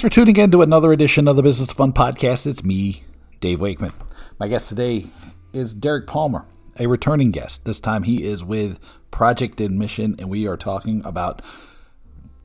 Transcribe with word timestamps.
Thanks 0.00 0.14
for 0.14 0.24
tuning 0.24 0.36
in 0.38 0.50
to 0.52 0.62
another 0.62 0.94
edition 0.94 1.28
of 1.28 1.36
the 1.36 1.42
Business 1.42 1.72
Fun 1.72 1.92
Podcast. 1.92 2.46
It's 2.46 2.64
me, 2.64 3.04
Dave 3.40 3.60
Wakeman. 3.60 3.92
My 4.38 4.48
guest 4.48 4.70
today 4.70 5.08
is 5.52 5.74
Derek 5.74 6.06
Palmer, 6.06 6.46
a 6.78 6.86
returning 6.86 7.32
guest. 7.32 7.66
This 7.66 7.80
time 7.80 8.04
he 8.04 8.24
is 8.24 8.42
with 8.42 8.78
Project 9.10 9.60
Admission, 9.60 10.16
and 10.18 10.30
we 10.30 10.48
are 10.48 10.56
talking 10.56 11.04
about 11.04 11.42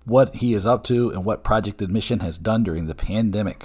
what 0.04 0.36
he 0.36 0.54
is 0.54 0.66
up 0.66 0.84
to 0.84 1.12
and 1.12 1.23
what 1.23 1.46
Project 1.46 1.82
Admission 1.82 2.20
has 2.20 2.38
done 2.38 2.62
during 2.62 2.88
the 2.88 2.94
pandemic. 2.94 3.64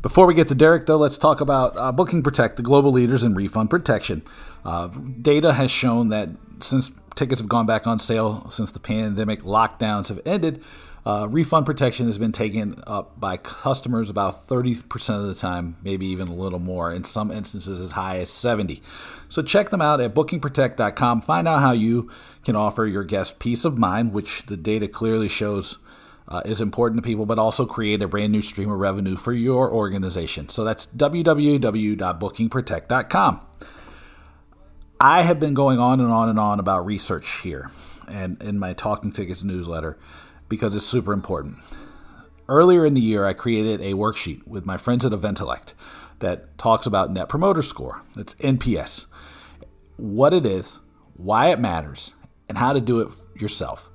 Before 0.00 0.26
we 0.26 0.32
get 0.32 0.48
to 0.48 0.54
Derek, 0.54 0.86
though, 0.86 0.96
let's 0.96 1.18
talk 1.18 1.42
about 1.42 1.76
uh, 1.76 1.92
Booking 1.92 2.22
Protect, 2.22 2.56
the 2.56 2.62
global 2.62 2.92
leaders 2.92 3.22
in 3.22 3.34
refund 3.34 3.68
protection. 3.68 4.22
Uh, 4.64 4.86
data 4.86 5.52
has 5.52 5.70
shown 5.70 6.08
that 6.08 6.30
since 6.60 6.90
tickets 7.14 7.42
have 7.42 7.48
gone 7.50 7.66
back 7.66 7.86
on 7.86 7.98
sale, 7.98 8.48
since 8.48 8.70
the 8.70 8.80
pandemic 8.80 9.42
lockdowns 9.42 10.08
have 10.08 10.20
ended, 10.24 10.62
uh, 11.06 11.28
refund 11.28 11.66
protection 11.66 12.06
has 12.06 12.16
been 12.16 12.32
taken 12.32 12.82
up 12.86 13.20
by 13.20 13.36
customers 13.36 14.08
about 14.08 14.46
30% 14.46 15.20
of 15.20 15.26
the 15.26 15.34
time, 15.34 15.76
maybe 15.82 16.06
even 16.06 16.28
a 16.28 16.34
little 16.34 16.58
more, 16.58 16.90
in 16.92 17.04
some 17.04 17.30
instances 17.30 17.78
as 17.78 17.90
high 17.92 18.16
as 18.18 18.30
70. 18.30 18.82
So 19.28 19.42
check 19.42 19.68
them 19.68 19.82
out 19.82 20.00
at 20.00 20.14
bookingprotect.com. 20.14 21.20
Find 21.22 21.46
out 21.46 21.60
how 21.60 21.72
you 21.72 22.10
can 22.42 22.56
offer 22.56 22.86
your 22.86 23.04
guests 23.04 23.36
peace 23.38 23.66
of 23.66 23.76
mind, 23.76 24.14
which 24.14 24.46
the 24.46 24.56
data 24.56 24.88
clearly 24.88 25.28
shows 25.28 25.76
uh, 26.26 26.40
is 26.46 26.62
important 26.62 27.02
to 27.02 27.06
people, 27.06 27.26
but 27.26 27.38
also 27.38 27.66
create 27.66 28.02
a 28.02 28.08
brand 28.08 28.32
new 28.32 28.40
stream 28.40 28.70
of 28.70 28.78
revenue 28.78 29.16
for 29.16 29.34
your 29.34 29.70
organization. 29.70 30.48
So 30.48 30.64
that's 30.64 30.86
www.bookingprotect.com. 30.86 33.40
I 35.00 35.22
have 35.22 35.38
been 35.38 35.52
going 35.52 35.78
on 35.78 36.00
and 36.00 36.10
on 36.10 36.30
and 36.30 36.38
on 36.38 36.58
about 36.60 36.86
research 36.86 37.42
here 37.42 37.70
and 38.08 38.42
in 38.42 38.58
my 38.58 38.72
Talking 38.72 39.12
Tickets 39.12 39.44
newsletter 39.44 39.98
because 40.54 40.74
it's 40.74 40.86
super 40.86 41.12
important. 41.12 41.56
Earlier 42.48 42.86
in 42.86 42.94
the 42.94 43.00
year, 43.00 43.24
I 43.24 43.32
created 43.32 43.80
a 43.80 43.94
worksheet 43.94 44.46
with 44.46 44.66
my 44.66 44.76
friends 44.76 45.04
at 45.04 45.12
Eventellect 45.12 45.72
that 46.20 46.56
talks 46.58 46.86
about 46.86 47.12
Net 47.12 47.28
Promoter 47.28 47.62
Score. 47.62 48.02
It's 48.16 48.34
NPS, 48.34 49.06
what 49.96 50.32
it 50.32 50.46
is, 50.46 50.80
why 51.16 51.48
it 51.48 51.58
matters, 51.58 52.12
and 52.48 52.58
how 52.58 52.72
to 52.72 52.80
do 52.80 53.00
it 53.00 53.08
yourself 53.34 53.90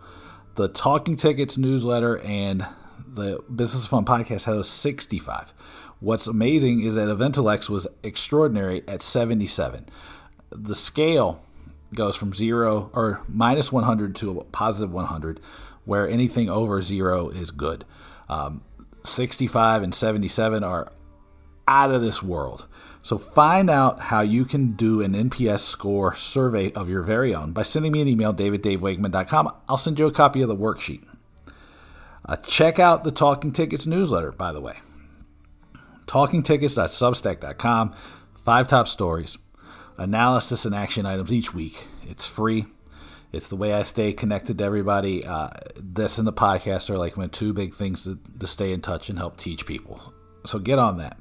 the 0.59 0.67
Talking 0.67 1.15
Tickets 1.15 1.57
newsletter 1.57 2.19
and 2.19 2.67
the 3.07 3.41
Business 3.55 3.87
Fun 3.87 4.03
podcast 4.03 4.43
had 4.43 4.57
a 4.57 4.63
65. 4.65 5.53
What's 6.01 6.27
amazing 6.27 6.81
is 6.81 6.95
that 6.95 7.07
Eventellect 7.07 7.69
was 7.69 7.87
extraordinary 8.03 8.83
at 8.85 9.01
77. 9.01 9.85
The 10.49 10.75
scale 10.75 11.41
goes 11.95 12.17
from 12.17 12.33
zero 12.33 12.89
or 12.93 13.21
minus 13.29 13.71
100 13.71 14.17
to 14.17 14.41
a 14.41 14.43
positive 14.43 14.91
100, 14.91 15.39
where 15.89 16.07
anything 16.07 16.49
over 16.49 16.81
zero 16.83 17.29
is 17.29 17.49
good. 17.49 17.83
Um, 18.29 18.61
65 19.03 19.81
and 19.81 19.93
77 19.93 20.63
are 20.63 20.91
out 21.67 21.91
of 21.91 22.01
this 22.01 22.21
world. 22.21 22.65
So 23.01 23.17
find 23.17 23.69
out 23.69 23.99
how 24.01 24.21
you 24.21 24.45
can 24.45 24.73
do 24.73 25.01
an 25.01 25.13
NPS 25.13 25.61
score 25.61 26.13
survey 26.15 26.71
of 26.73 26.89
your 26.89 27.01
very 27.01 27.33
own 27.33 27.53
by 27.53 27.63
sending 27.63 27.91
me 27.91 28.01
an 28.01 28.07
email, 28.07 28.33
daviddavewakeman.com. 28.33 29.51
I'll 29.67 29.77
send 29.77 29.97
you 29.97 30.05
a 30.05 30.11
copy 30.11 30.43
of 30.43 30.49
the 30.49 30.55
worksheet. 30.55 31.03
Uh, 32.23 32.35
check 32.35 32.77
out 32.77 33.03
the 33.03 33.11
Talking 33.11 33.51
Tickets 33.51 33.87
newsletter, 33.87 34.31
by 34.31 34.51
the 34.51 34.61
way. 34.61 34.77
TalkingTickets.substack.com. 36.05 37.95
Five 38.43 38.67
top 38.67 38.87
stories, 38.87 39.37
analysis 39.97 40.65
and 40.65 40.75
action 40.75 41.05
items 41.05 41.31
each 41.31 41.53
week. 41.53 41.87
It's 42.07 42.27
free. 42.27 42.65
It's 43.31 43.49
the 43.49 43.55
way 43.55 43.73
I 43.73 43.83
stay 43.83 44.13
connected 44.13 44.57
to 44.57 44.63
everybody. 44.63 45.25
Uh, 45.25 45.49
this 45.75 46.17
and 46.17 46.27
the 46.27 46.33
podcast 46.33 46.89
are 46.89 46.97
like 46.97 47.15
my 47.15 47.27
two 47.27 47.53
big 47.53 47.73
things 47.73 48.03
to, 48.05 48.17
to 48.39 48.47
stay 48.47 48.73
in 48.73 48.81
touch 48.81 49.09
and 49.09 49.19
help 49.19 49.37
teach 49.37 49.65
people. 49.65 50.13
So 50.45 50.57
get 50.57 50.79
on 50.79 50.97
that. 50.97 51.17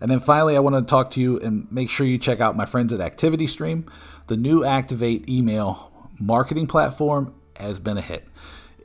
And 0.00 0.10
then 0.10 0.20
finally, 0.20 0.56
I 0.56 0.60
want 0.60 0.76
to 0.76 0.82
talk 0.82 1.10
to 1.12 1.20
you 1.20 1.40
and 1.40 1.70
make 1.72 1.90
sure 1.90 2.06
you 2.06 2.18
check 2.18 2.40
out 2.40 2.56
my 2.56 2.66
friends 2.66 2.92
at 2.92 3.00
Activity 3.00 3.46
Stream. 3.46 3.90
The 4.28 4.36
new 4.36 4.64
Activate 4.64 5.28
email 5.28 5.90
marketing 6.20 6.66
platform 6.66 7.34
has 7.56 7.78
been 7.78 7.98
a 7.98 8.02
hit. 8.02 8.26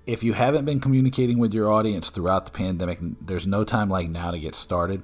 If 0.08 0.24
you 0.24 0.34
haven't 0.34 0.66
been 0.66 0.80
communicating 0.80 1.38
with 1.38 1.54
your 1.54 1.72
audience 1.72 2.10
throughout 2.10 2.46
the 2.46 2.52
pandemic, 2.52 3.00
there's 3.22 3.46
no 3.46 3.64
time 3.64 3.90
like 3.90 4.10
now 4.10 4.32
to 4.32 4.40
get 4.40 4.56
started. 4.56 5.04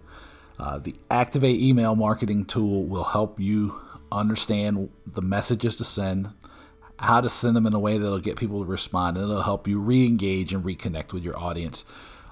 Uh, 0.57 0.79
the 0.79 0.95
Activate 1.11 1.59
email 1.59 1.95
marketing 1.95 2.45
tool 2.45 2.85
will 2.85 3.03
help 3.03 3.39
you 3.39 3.79
understand 4.11 4.89
the 5.05 5.21
messages 5.21 5.75
to 5.75 5.83
send, 5.83 6.29
how 6.97 7.21
to 7.21 7.29
send 7.29 7.55
them 7.55 7.65
in 7.65 7.73
a 7.73 7.79
way 7.79 7.97
that'll 7.97 8.19
get 8.19 8.37
people 8.37 8.63
to 8.63 8.69
respond, 8.69 9.17
and 9.17 9.29
it'll 9.29 9.43
help 9.43 9.67
you 9.67 9.79
re 9.79 10.05
engage 10.05 10.53
and 10.53 10.63
reconnect 10.63 11.13
with 11.13 11.23
your 11.23 11.37
audience. 11.37 11.85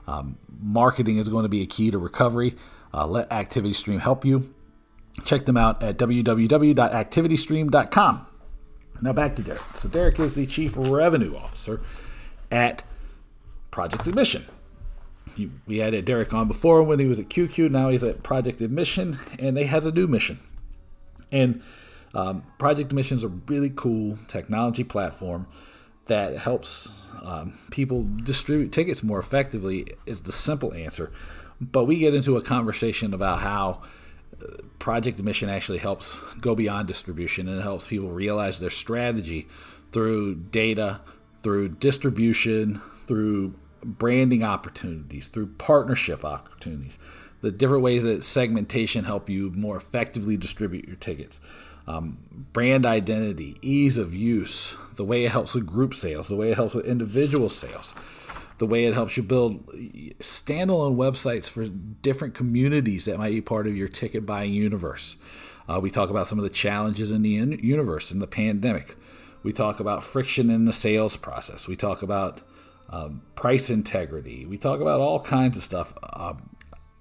Um, 0.07 0.37
marketing 0.61 1.17
is 1.17 1.29
going 1.29 1.43
to 1.43 1.49
be 1.49 1.61
a 1.61 1.65
key 1.65 1.91
to 1.91 1.97
recovery. 1.97 2.55
Uh, 2.93 3.07
let 3.07 3.29
ActivityStream 3.29 3.99
help 3.99 4.25
you. 4.25 4.53
Check 5.23 5.45
them 5.45 5.55
out 5.57 5.83
at 5.83 5.97
www.activitystream.com. 5.97 8.27
Now 9.01 9.13
back 9.13 9.35
to 9.35 9.41
Derek. 9.41 9.61
So 9.75 9.89
Derek 9.89 10.19
is 10.19 10.35
the 10.35 10.45
Chief 10.45 10.73
Revenue 10.75 11.35
Officer 11.35 11.81
at 12.51 12.83
Project 13.71 14.05
Admission. 14.07 14.45
He, 15.35 15.49
we 15.65 15.79
had 15.79 16.05
Derek 16.05 16.33
on 16.33 16.47
before 16.47 16.83
when 16.83 16.99
he 16.99 17.05
was 17.05 17.19
at 17.19 17.27
QQ. 17.29 17.71
Now 17.71 17.89
he's 17.89 18.03
at 18.03 18.23
Project 18.23 18.61
Admission, 18.61 19.19
and 19.39 19.57
they 19.57 19.65
has 19.65 19.85
a 19.85 19.91
new 19.91 20.07
mission. 20.07 20.39
And 21.31 21.61
um, 22.13 22.43
Project 22.59 22.93
is 22.93 23.23
a 23.23 23.27
really 23.27 23.71
cool 23.75 24.17
technology 24.27 24.83
platform 24.83 25.47
that 26.05 26.37
helps 26.37 26.91
um, 27.23 27.57
people 27.71 28.07
distribute 28.23 28.71
tickets 28.71 29.03
more 29.03 29.19
effectively. 29.19 29.87
Is 30.05 30.21
the 30.21 30.31
simple 30.31 30.73
answer. 30.73 31.11
But 31.61 31.85
we 31.85 31.97
get 31.97 32.13
into 32.13 32.35
a 32.35 32.41
conversation 32.41 33.13
about 33.13 33.39
how 33.39 33.81
uh, 34.41 34.57
Project 34.79 35.19
Admission 35.19 35.49
actually 35.49 35.77
helps 35.77 36.19
go 36.41 36.55
beyond 36.55 36.87
distribution 36.87 37.47
and 37.47 37.61
helps 37.61 37.87
people 37.87 38.09
realize 38.09 38.59
their 38.59 38.69
strategy 38.69 39.47
through 39.91 40.35
data, 40.35 40.99
through 41.41 41.69
distribution, 41.69 42.81
through 43.05 43.53
branding 43.83 44.43
opportunities, 44.43 45.27
through 45.27 45.47
partnership 45.47 46.25
opportunities, 46.25 46.97
the 47.41 47.51
different 47.51 47.83
ways 47.83 48.03
that 48.03 48.23
segmentation 48.23 49.05
help 49.05 49.29
you 49.29 49.51
more 49.51 49.77
effectively 49.77 50.37
distribute 50.37 50.87
your 50.87 50.95
tickets. 50.95 51.39
Um, 51.85 52.45
brand 52.53 52.85
identity, 52.85 53.57
ease 53.61 53.97
of 53.97 54.13
use, 54.13 54.77
the 54.95 55.03
way 55.03 55.25
it 55.25 55.31
helps 55.31 55.53
with 55.53 55.65
group 55.65 55.93
sales, 55.93 56.29
the 56.29 56.35
way 56.35 56.51
it 56.51 56.55
helps 56.55 56.73
with 56.73 56.85
individual 56.85 57.49
sales 57.49 57.95
the 58.57 58.67
way 58.67 58.85
it 58.85 58.93
helps 58.93 59.17
you 59.17 59.23
build 59.23 59.65
standalone 60.19 60.95
websites 60.95 61.49
for 61.49 61.67
different 61.67 62.33
communities 62.33 63.05
that 63.05 63.17
might 63.17 63.31
be 63.31 63.41
part 63.41 63.67
of 63.67 63.75
your 63.75 63.87
ticket 63.87 64.25
buying 64.25 64.53
universe. 64.53 65.17
Uh, 65.67 65.79
we 65.81 65.89
talk 65.89 66.09
about 66.09 66.27
some 66.27 66.39
of 66.39 66.43
the 66.43 66.49
challenges 66.49 67.11
in 67.11 67.21
the 67.21 67.37
in- 67.37 67.59
universe 67.59 68.11
in 68.11 68.19
the 68.19 68.27
pandemic. 68.27 68.95
We 69.43 69.51
talk 69.53 69.79
about 69.79 70.03
friction 70.03 70.49
in 70.49 70.65
the 70.65 70.73
sales 70.73 71.17
process. 71.17 71.67
We 71.67 71.75
talk 71.75 72.01
about 72.01 72.41
um, 72.89 73.21
price 73.35 73.69
integrity. 73.69 74.45
We 74.45 74.57
talk 74.57 74.79
about 74.79 74.99
all 75.01 75.19
kinds 75.19 75.57
of 75.57 75.63
stuff. 75.63 75.93
Uh, 76.01 76.35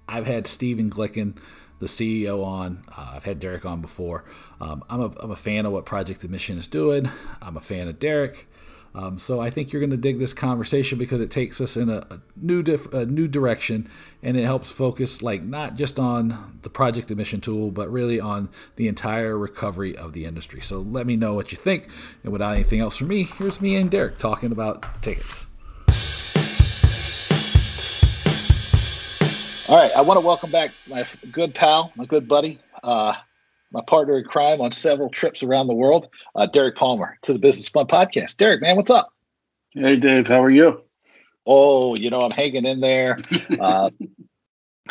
I've 0.07 0.27
had 0.27 0.47
Steven 0.47 0.89
Glicken, 0.89 1.37
the 1.83 1.89
CEO, 1.89 2.43
on. 2.43 2.83
Uh, 2.95 3.11
I've 3.13 3.23
had 3.23 3.39
Derek 3.39 3.65
on 3.65 3.81
before. 3.81 4.25
Um, 4.59 4.83
I'm, 4.89 5.01
a, 5.01 5.13
I'm 5.19 5.31
a 5.31 5.35
fan 5.35 5.65
of 5.65 5.71
what 5.71 5.85
Project 5.85 6.23
Admission 6.23 6.57
is 6.57 6.67
doing. 6.67 7.09
I'm 7.41 7.57
a 7.57 7.61
fan 7.61 7.87
of 7.87 7.99
Derek. 7.99 8.47
Um, 8.95 9.17
so 9.17 9.39
I 9.39 9.49
think 9.49 9.71
you're 9.71 9.79
going 9.79 9.89
to 9.89 9.97
dig 9.97 10.19
this 10.19 10.33
conversation 10.33 10.99
because 10.99 11.19
it 11.19 11.31
takes 11.31 11.59
us 11.59 11.75
in 11.75 11.89
a, 11.89 12.05
a 12.11 12.21
new 12.35 12.61
dif- 12.61 12.93
a 12.93 13.05
new 13.05 13.27
direction, 13.27 13.89
and 14.21 14.37
it 14.37 14.45
helps 14.45 14.71
focus 14.71 15.23
like 15.23 15.41
not 15.41 15.75
just 15.75 15.97
on 15.97 16.59
the 16.61 16.69
project 16.69 17.09
admission 17.09 17.41
tool, 17.41 17.71
but 17.71 17.91
really 17.91 18.19
on 18.19 18.49
the 18.75 18.87
entire 18.87 19.35
recovery 19.37 19.97
of 19.97 20.13
the 20.13 20.25
industry. 20.25 20.61
So 20.61 20.79
let 20.79 21.07
me 21.07 21.15
know 21.15 21.33
what 21.33 21.51
you 21.51 21.57
think. 21.57 21.87
And 22.23 22.31
without 22.31 22.53
anything 22.53 22.81
else 22.81 22.97
from 22.97 23.07
me, 23.07 23.23
here's 23.23 23.59
me 23.59 23.75
and 23.75 23.89
Derek 23.89 24.19
talking 24.19 24.51
about 24.51 25.01
tickets. 25.01 25.47
All 29.73 29.79
right, 29.79 29.91
I 29.91 30.01
want 30.01 30.19
to 30.19 30.23
welcome 30.23 30.51
back 30.51 30.69
my 30.85 31.03
good 31.31 31.55
pal, 31.55 31.91
my 31.95 32.05
good 32.05 32.27
buddy, 32.27 32.59
uh, 32.83 33.15
my 33.71 33.81
partner 33.81 34.19
in 34.19 34.23
crime 34.23 34.61
on 34.61 34.71
several 34.71 35.09
trips 35.09 35.41
around 35.41 35.65
the 35.65 35.73
world, 35.73 36.09
uh, 36.35 36.45
Derek 36.45 36.75
Palmer, 36.75 37.17
to 37.23 37.33
the 37.33 37.39
Business 37.39 37.69
Fun 37.69 37.87
Podcast. 37.87 38.37
Derek, 38.37 38.61
man, 38.61 38.75
what's 38.75 38.91
up? 38.91 39.11
Hey, 39.71 39.95
Dave, 39.95 40.27
how 40.27 40.43
are 40.43 40.51
you? 40.51 40.83
Oh, 41.47 41.95
you 41.95 42.11
know, 42.11 42.19
I'm 42.19 42.29
hanging 42.29 42.65
in 42.65 42.81
there. 42.81 43.17
Uh, 43.59 43.89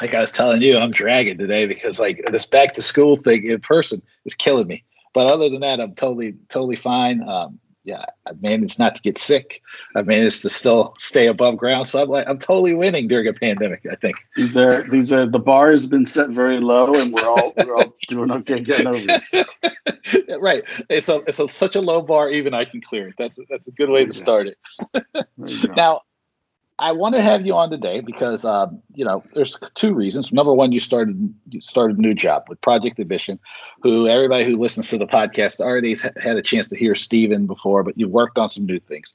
like 0.00 0.14
I 0.14 0.20
was 0.20 0.32
telling 0.32 0.62
you, 0.62 0.76
I'm 0.76 0.90
dragging 0.90 1.38
today 1.38 1.66
because 1.66 2.00
like 2.00 2.20
this 2.32 2.46
back 2.46 2.74
to 2.74 2.82
school 2.82 3.14
thing 3.14 3.46
in 3.46 3.60
person 3.60 4.02
is 4.24 4.34
killing 4.34 4.66
me. 4.66 4.82
But 5.14 5.28
other 5.28 5.48
than 5.48 5.60
that, 5.60 5.80
I'm 5.80 5.94
totally, 5.94 6.32
totally 6.48 6.74
fine. 6.74 7.22
Um, 7.22 7.60
yeah, 7.84 8.04
I've 8.26 8.40
managed 8.40 8.78
not 8.78 8.94
to 8.94 9.02
get 9.02 9.18
sick. 9.18 9.60
I've 9.96 10.06
managed 10.06 10.42
to 10.42 10.48
still 10.48 10.94
stay 10.98 11.26
above 11.26 11.56
ground. 11.56 11.88
So 11.88 12.00
I'm 12.00 12.08
like, 12.08 12.28
I'm 12.28 12.38
totally 12.38 12.74
winning 12.74 13.08
during 13.08 13.26
a 13.26 13.32
pandemic. 13.32 13.84
I 13.90 13.96
think 13.96 14.16
these 14.36 14.56
are 14.56 14.88
these 14.88 15.12
are 15.12 15.26
the 15.26 15.40
bar 15.40 15.72
has 15.72 15.86
been 15.86 16.06
set 16.06 16.30
very 16.30 16.60
low, 16.60 16.94
and 16.94 17.12
we're 17.12 17.26
all 17.26 17.52
we're 17.56 17.76
all 17.76 17.94
doing 18.08 18.30
okay 18.30 18.60
getting 18.60 18.86
over 18.86 19.00
it. 19.06 20.40
right. 20.40 20.62
It's 20.88 21.08
a 21.08 21.22
it's 21.26 21.40
a, 21.40 21.48
such 21.48 21.74
a 21.74 21.80
low 21.80 22.02
bar, 22.02 22.30
even 22.30 22.54
I 22.54 22.64
can 22.64 22.80
clear 22.80 23.08
it. 23.08 23.14
That's 23.18 23.40
that's 23.50 23.66
a 23.66 23.72
good 23.72 23.90
way 23.90 24.04
to 24.04 24.12
start 24.12 24.46
it. 24.46 24.58
now, 25.76 26.02
I 26.78 26.92
want 26.92 27.14
to 27.14 27.22
have 27.22 27.46
you 27.46 27.54
on 27.54 27.70
today 27.70 28.00
because 28.00 28.44
um, 28.44 28.82
you 28.94 29.04
know 29.04 29.22
there's 29.34 29.58
two 29.74 29.94
reasons. 29.94 30.32
Number 30.32 30.52
one, 30.52 30.72
you 30.72 30.80
started 30.80 31.32
you 31.48 31.60
started 31.60 31.98
a 31.98 32.00
new 32.00 32.14
job 32.14 32.44
with 32.48 32.60
Project 32.60 32.98
Admission, 32.98 33.38
who 33.82 34.08
everybody 34.08 34.44
who 34.44 34.56
listens 34.56 34.88
to 34.88 34.98
the 34.98 35.06
podcast 35.06 35.60
already 35.60 35.96
had 36.22 36.36
a 36.36 36.42
chance 36.42 36.68
to 36.70 36.76
hear 36.76 36.94
Steven 36.94 37.46
before, 37.46 37.82
but 37.82 37.96
you've 37.96 38.10
worked 38.10 38.38
on 38.38 38.50
some 38.50 38.66
new 38.66 38.80
things, 38.80 39.14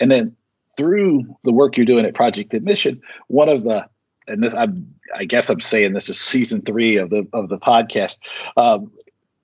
and 0.00 0.10
then 0.10 0.36
through 0.76 1.24
the 1.44 1.52
work 1.52 1.76
you're 1.76 1.86
doing 1.86 2.04
at 2.04 2.14
Project 2.14 2.54
Admission, 2.54 3.02
one 3.26 3.48
of 3.48 3.64
the 3.64 3.88
and 4.28 4.42
this 4.42 4.54
I'm, 4.54 4.94
I 5.16 5.24
guess 5.24 5.48
I'm 5.48 5.60
saying 5.60 5.94
this 5.94 6.08
is 6.08 6.20
season 6.20 6.62
three 6.62 6.96
of 6.96 7.10
the 7.10 7.26
of 7.32 7.48
the 7.48 7.58
podcast. 7.58 8.18
Um, 8.56 8.92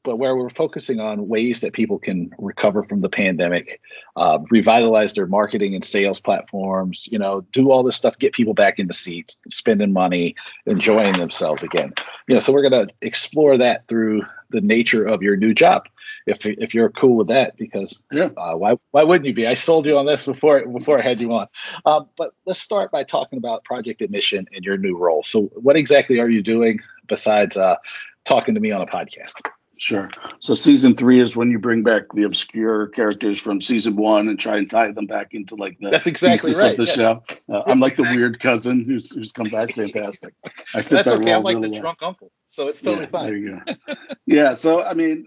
but 0.04 0.16
where 0.16 0.36
we're 0.36 0.50
focusing 0.50 1.00
on 1.00 1.28
ways 1.28 1.62
that 1.62 1.72
people 1.72 1.98
can 1.98 2.30
recover 2.38 2.82
from 2.82 3.00
the 3.00 3.08
pandemic, 3.08 3.80
uh, 4.16 4.38
revitalize 4.50 5.14
their 5.14 5.26
marketing 5.26 5.74
and 5.74 5.82
sales 5.82 6.20
platforms, 6.20 7.08
you 7.10 7.18
know, 7.18 7.40
do 7.52 7.70
all 7.70 7.82
this 7.82 7.96
stuff, 7.96 8.18
get 8.18 8.34
people 8.34 8.54
back 8.54 8.78
in 8.78 8.86
the 8.86 8.92
seats, 8.92 9.38
spending 9.48 9.92
money, 9.92 10.36
enjoying 10.66 11.18
themselves 11.18 11.62
again. 11.62 11.92
You 12.28 12.34
know, 12.34 12.38
so 12.38 12.52
we're 12.52 12.68
going 12.68 12.86
to 12.86 12.94
explore 13.00 13.56
that 13.58 13.88
through 13.88 14.22
the 14.50 14.60
nature 14.60 15.04
of 15.04 15.22
your 15.22 15.36
new 15.36 15.54
job. 15.54 15.88
If, 16.26 16.46
if 16.46 16.74
you're 16.74 16.90
cool 16.90 17.16
with 17.16 17.28
that, 17.28 17.56
because 17.56 18.00
yeah. 18.10 18.30
Uh, 18.36 18.54
why 18.54 18.78
why 18.92 19.02
wouldn't 19.02 19.26
you 19.26 19.34
be? 19.34 19.46
I 19.46 19.54
sold 19.54 19.84
you 19.84 19.98
on 19.98 20.06
this 20.06 20.24
before 20.24 20.66
before 20.66 20.98
I 20.98 21.02
had 21.02 21.20
you 21.20 21.32
on. 21.32 21.48
Um, 21.84 22.08
but 22.16 22.32
let's 22.46 22.60
start 22.60 22.90
by 22.90 23.04
talking 23.04 23.38
about 23.38 23.64
Project 23.64 24.00
Admission 24.00 24.46
and 24.54 24.64
your 24.64 24.78
new 24.78 24.96
role. 24.96 25.22
So, 25.22 25.50
what 25.54 25.76
exactly 25.76 26.20
are 26.20 26.28
you 26.28 26.42
doing 26.42 26.80
besides 27.06 27.58
uh, 27.58 27.76
talking 28.24 28.54
to 28.54 28.60
me 28.60 28.70
on 28.70 28.80
a 28.80 28.86
podcast? 28.86 29.34
Sure. 29.76 30.08
So 30.40 30.54
season 30.54 30.94
three 30.94 31.20
is 31.20 31.34
when 31.34 31.50
you 31.50 31.58
bring 31.58 31.82
back 31.82 32.04
the 32.14 32.22
obscure 32.22 32.86
characters 32.88 33.40
from 33.40 33.60
season 33.60 33.96
one 33.96 34.28
and 34.28 34.38
try 34.38 34.56
and 34.56 34.70
tie 34.70 34.92
them 34.92 35.06
back 35.06 35.34
into 35.34 35.56
like 35.56 35.78
the 35.80 35.90
that's 35.90 36.06
exactly 36.06 36.50
pieces 36.50 36.62
right. 36.62 36.70
of 36.72 36.76
the 36.76 36.84
yes. 36.84 36.94
show. 36.94 37.22
Uh, 37.52 37.62
I'm 37.66 37.80
like 37.80 37.92
exactly. 37.92 38.14
the 38.14 38.20
weird 38.20 38.40
cousin 38.40 38.84
who's 38.84 39.12
who's 39.12 39.32
come 39.32 39.48
back. 39.48 39.74
Fantastic. 39.74 40.34
I 40.74 40.82
fit 40.82 40.90
that's 40.90 41.08
that 41.08 41.20
okay. 41.20 41.32
I'm 41.32 41.42
like 41.42 41.56
really 41.56 41.68
the 41.68 41.72
well. 41.72 41.80
drunk 41.80 41.98
uncle, 42.02 42.32
so 42.50 42.68
it's 42.68 42.80
totally 42.80 43.04
yeah, 43.04 43.10
fine. 43.10 43.26
There 43.26 43.36
you 43.36 43.60
go. 43.66 43.94
yeah. 44.26 44.54
So 44.54 44.82
I 44.82 44.94
mean, 44.94 45.26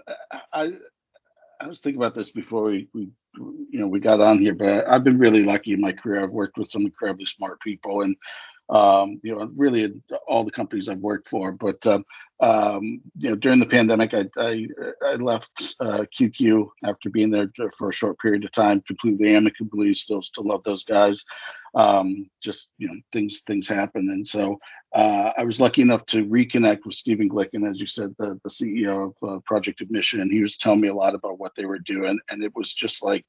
I 0.54 0.72
I 1.60 1.68
was 1.68 1.80
thinking 1.80 2.02
about 2.02 2.16
this 2.16 2.32
before 2.32 2.64
we 2.64 2.88
we 2.94 3.10
you 3.36 3.80
know 3.80 3.88
we 3.88 4.00
got 4.00 4.22
on 4.22 4.40
here, 4.40 4.56
but 4.56 4.90
I've 4.90 5.04
been 5.04 5.20
really 5.20 5.44
lucky 5.44 5.74
in 5.74 5.82
my 5.82 5.92
career. 5.92 6.24
I've 6.24 6.32
worked 6.32 6.58
with 6.58 6.72
some 6.72 6.84
incredibly 6.84 7.26
smart 7.26 7.60
people 7.60 8.02
and 8.02 8.16
um, 8.70 9.20
you 9.24 9.34
know, 9.34 9.50
really 9.56 9.94
all 10.28 10.44
the 10.44 10.52
companies 10.52 10.90
I've 10.90 11.00
worked 11.00 11.28
for. 11.28 11.52
But 11.52 11.86
um, 11.88 12.04
um, 12.40 13.02
you 13.18 13.30
know, 13.30 13.36
during 13.36 13.60
the 13.60 13.66
pandemic, 13.66 14.14
I 14.14 14.26
I, 14.38 14.68
I 15.04 15.16
left 15.16 15.76
uh, 15.80 16.06
QQ 16.14 16.68
after 16.84 17.10
being 17.10 17.32
there 17.32 17.50
for 17.78 17.90
a 17.90 17.94
short 17.94 18.20
period 18.20 18.44
of 18.44 18.52
time, 18.52 18.82
completely 18.82 19.36
amicably. 19.36 19.94
Still, 19.94 20.22
still 20.22 20.46
love 20.46 20.64
those 20.64 20.84
guys. 20.84 21.24
Um, 21.76 22.30
just 22.42 22.72
you 22.78 22.88
know, 22.88 22.96
things 23.14 23.42
things 23.42 23.68
happen, 23.68 24.10
and 24.10 24.28
so 24.28 24.60
uh, 24.94 25.32
I 25.38 25.46
was 25.46 25.62
lucky 25.62 25.82
enough 25.82 26.06
to 26.08 26.26
reconnect 26.26 26.86
with 26.86 26.96
Stephen 26.96 27.30
Glicken, 27.30 27.70
as 27.70 27.80
you 27.80 27.88
said, 27.88 28.16
the 28.20 28.40
the 28.44 28.50
CEO 28.50 29.14
of 29.22 29.30
uh, 29.30 29.40
Project 29.46 29.82
Admission, 29.82 30.22
and 30.22 30.32
he 30.32 30.42
was 30.42 30.58
telling 30.58 30.82
me 30.82 30.90
a 30.90 30.96
lot 30.96 31.16
about 31.16 31.40
what 31.40 31.56
they 31.56 31.66
were 31.66 31.80
doing, 31.80 32.20
and 32.30 32.44
it 32.44 32.52
was 32.56 32.74
just 32.74 33.04
like 33.04 33.26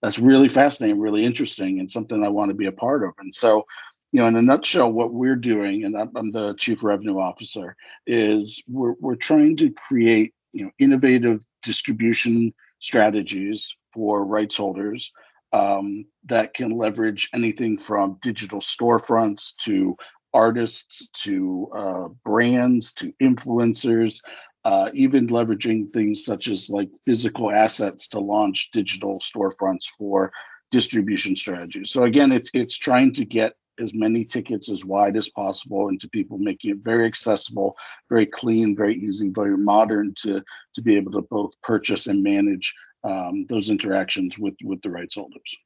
that's 0.00 0.18
really 0.18 0.48
fascinating, 0.48 1.00
really 1.00 1.24
interesting, 1.24 1.80
and 1.80 1.90
something 1.90 2.24
I 2.24 2.28
want 2.28 2.50
to 2.50 2.54
be 2.54 2.66
a 2.66 2.72
part 2.72 3.04
of. 3.04 3.10
And 3.18 3.34
so 3.34 3.66
you 4.12 4.20
know, 4.20 4.26
in 4.26 4.36
a 4.36 4.42
nutshell, 4.42 4.90
what 4.90 5.12
we're 5.12 5.36
doing, 5.36 5.84
and 5.84 5.96
I'm 5.96 6.32
the 6.32 6.54
chief 6.54 6.82
revenue 6.82 7.18
officer, 7.18 7.76
is 8.06 8.62
we're 8.66 8.94
we're 9.00 9.16
trying 9.16 9.56
to 9.58 9.70
create 9.70 10.34
you 10.52 10.64
know 10.64 10.70
innovative 10.78 11.44
distribution 11.62 12.54
strategies 12.80 13.76
for 13.92 14.24
rights 14.24 14.56
holders 14.56 15.12
um, 15.52 16.06
that 16.26 16.54
can 16.54 16.70
leverage 16.70 17.28
anything 17.34 17.78
from 17.78 18.18
digital 18.22 18.60
storefronts 18.60 19.54
to 19.62 19.96
artists 20.32 21.08
to 21.08 21.68
uh, 21.76 22.08
brands 22.24 22.92
to 22.94 23.12
influencers, 23.22 24.20
uh, 24.64 24.90
even 24.92 25.26
leveraging 25.28 25.92
things 25.92 26.24
such 26.24 26.48
as 26.48 26.68
like 26.68 26.90
physical 27.06 27.50
assets 27.50 28.08
to 28.08 28.20
launch 28.20 28.70
digital 28.72 29.18
storefronts 29.20 29.84
for 29.98 30.32
distribution 30.70 31.34
strategies. 31.34 31.90
So 31.90 32.04
again, 32.04 32.32
it's 32.32 32.50
it's 32.54 32.76
trying 32.76 33.12
to 33.14 33.24
get 33.24 33.54
as 33.80 33.94
many 33.94 34.24
tickets 34.24 34.70
as 34.70 34.84
wide 34.84 35.16
as 35.16 35.28
possible 35.28 35.88
and 35.88 36.00
to 36.00 36.08
people 36.08 36.38
making 36.38 36.70
it 36.70 36.78
very 36.78 37.06
accessible 37.06 37.76
very 38.08 38.26
clean 38.26 38.76
very 38.76 38.96
easy 38.96 39.28
very 39.30 39.56
modern 39.56 40.12
to 40.14 40.42
to 40.74 40.82
be 40.82 40.96
able 40.96 41.12
to 41.12 41.22
both 41.22 41.52
purchase 41.62 42.06
and 42.06 42.22
manage 42.22 42.74
um, 43.04 43.46
those 43.48 43.68
interactions 43.68 44.38
with 44.38 44.54
with 44.62 44.82
the 44.82 44.90
rights 44.90 45.16
holders. 45.16 45.56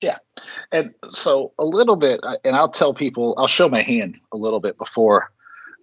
Yeah. 0.00 0.18
And 0.72 0.94
so 1.10 1.52
a 1.58 1.64
little 1.64 1.96
bit 1.96 2.20
and 2.44 2.56
i'll 2.56 2.68
tell 2.68 2.92
people 2.92 3.34
i'll 3.38 3.46
show 3.46 3.68
my 3.68 3.82
hand 3.82 4.18
a 4.32 4.36
little 4.36 4.60
bit 4.60 4.76
before 4.78 5.30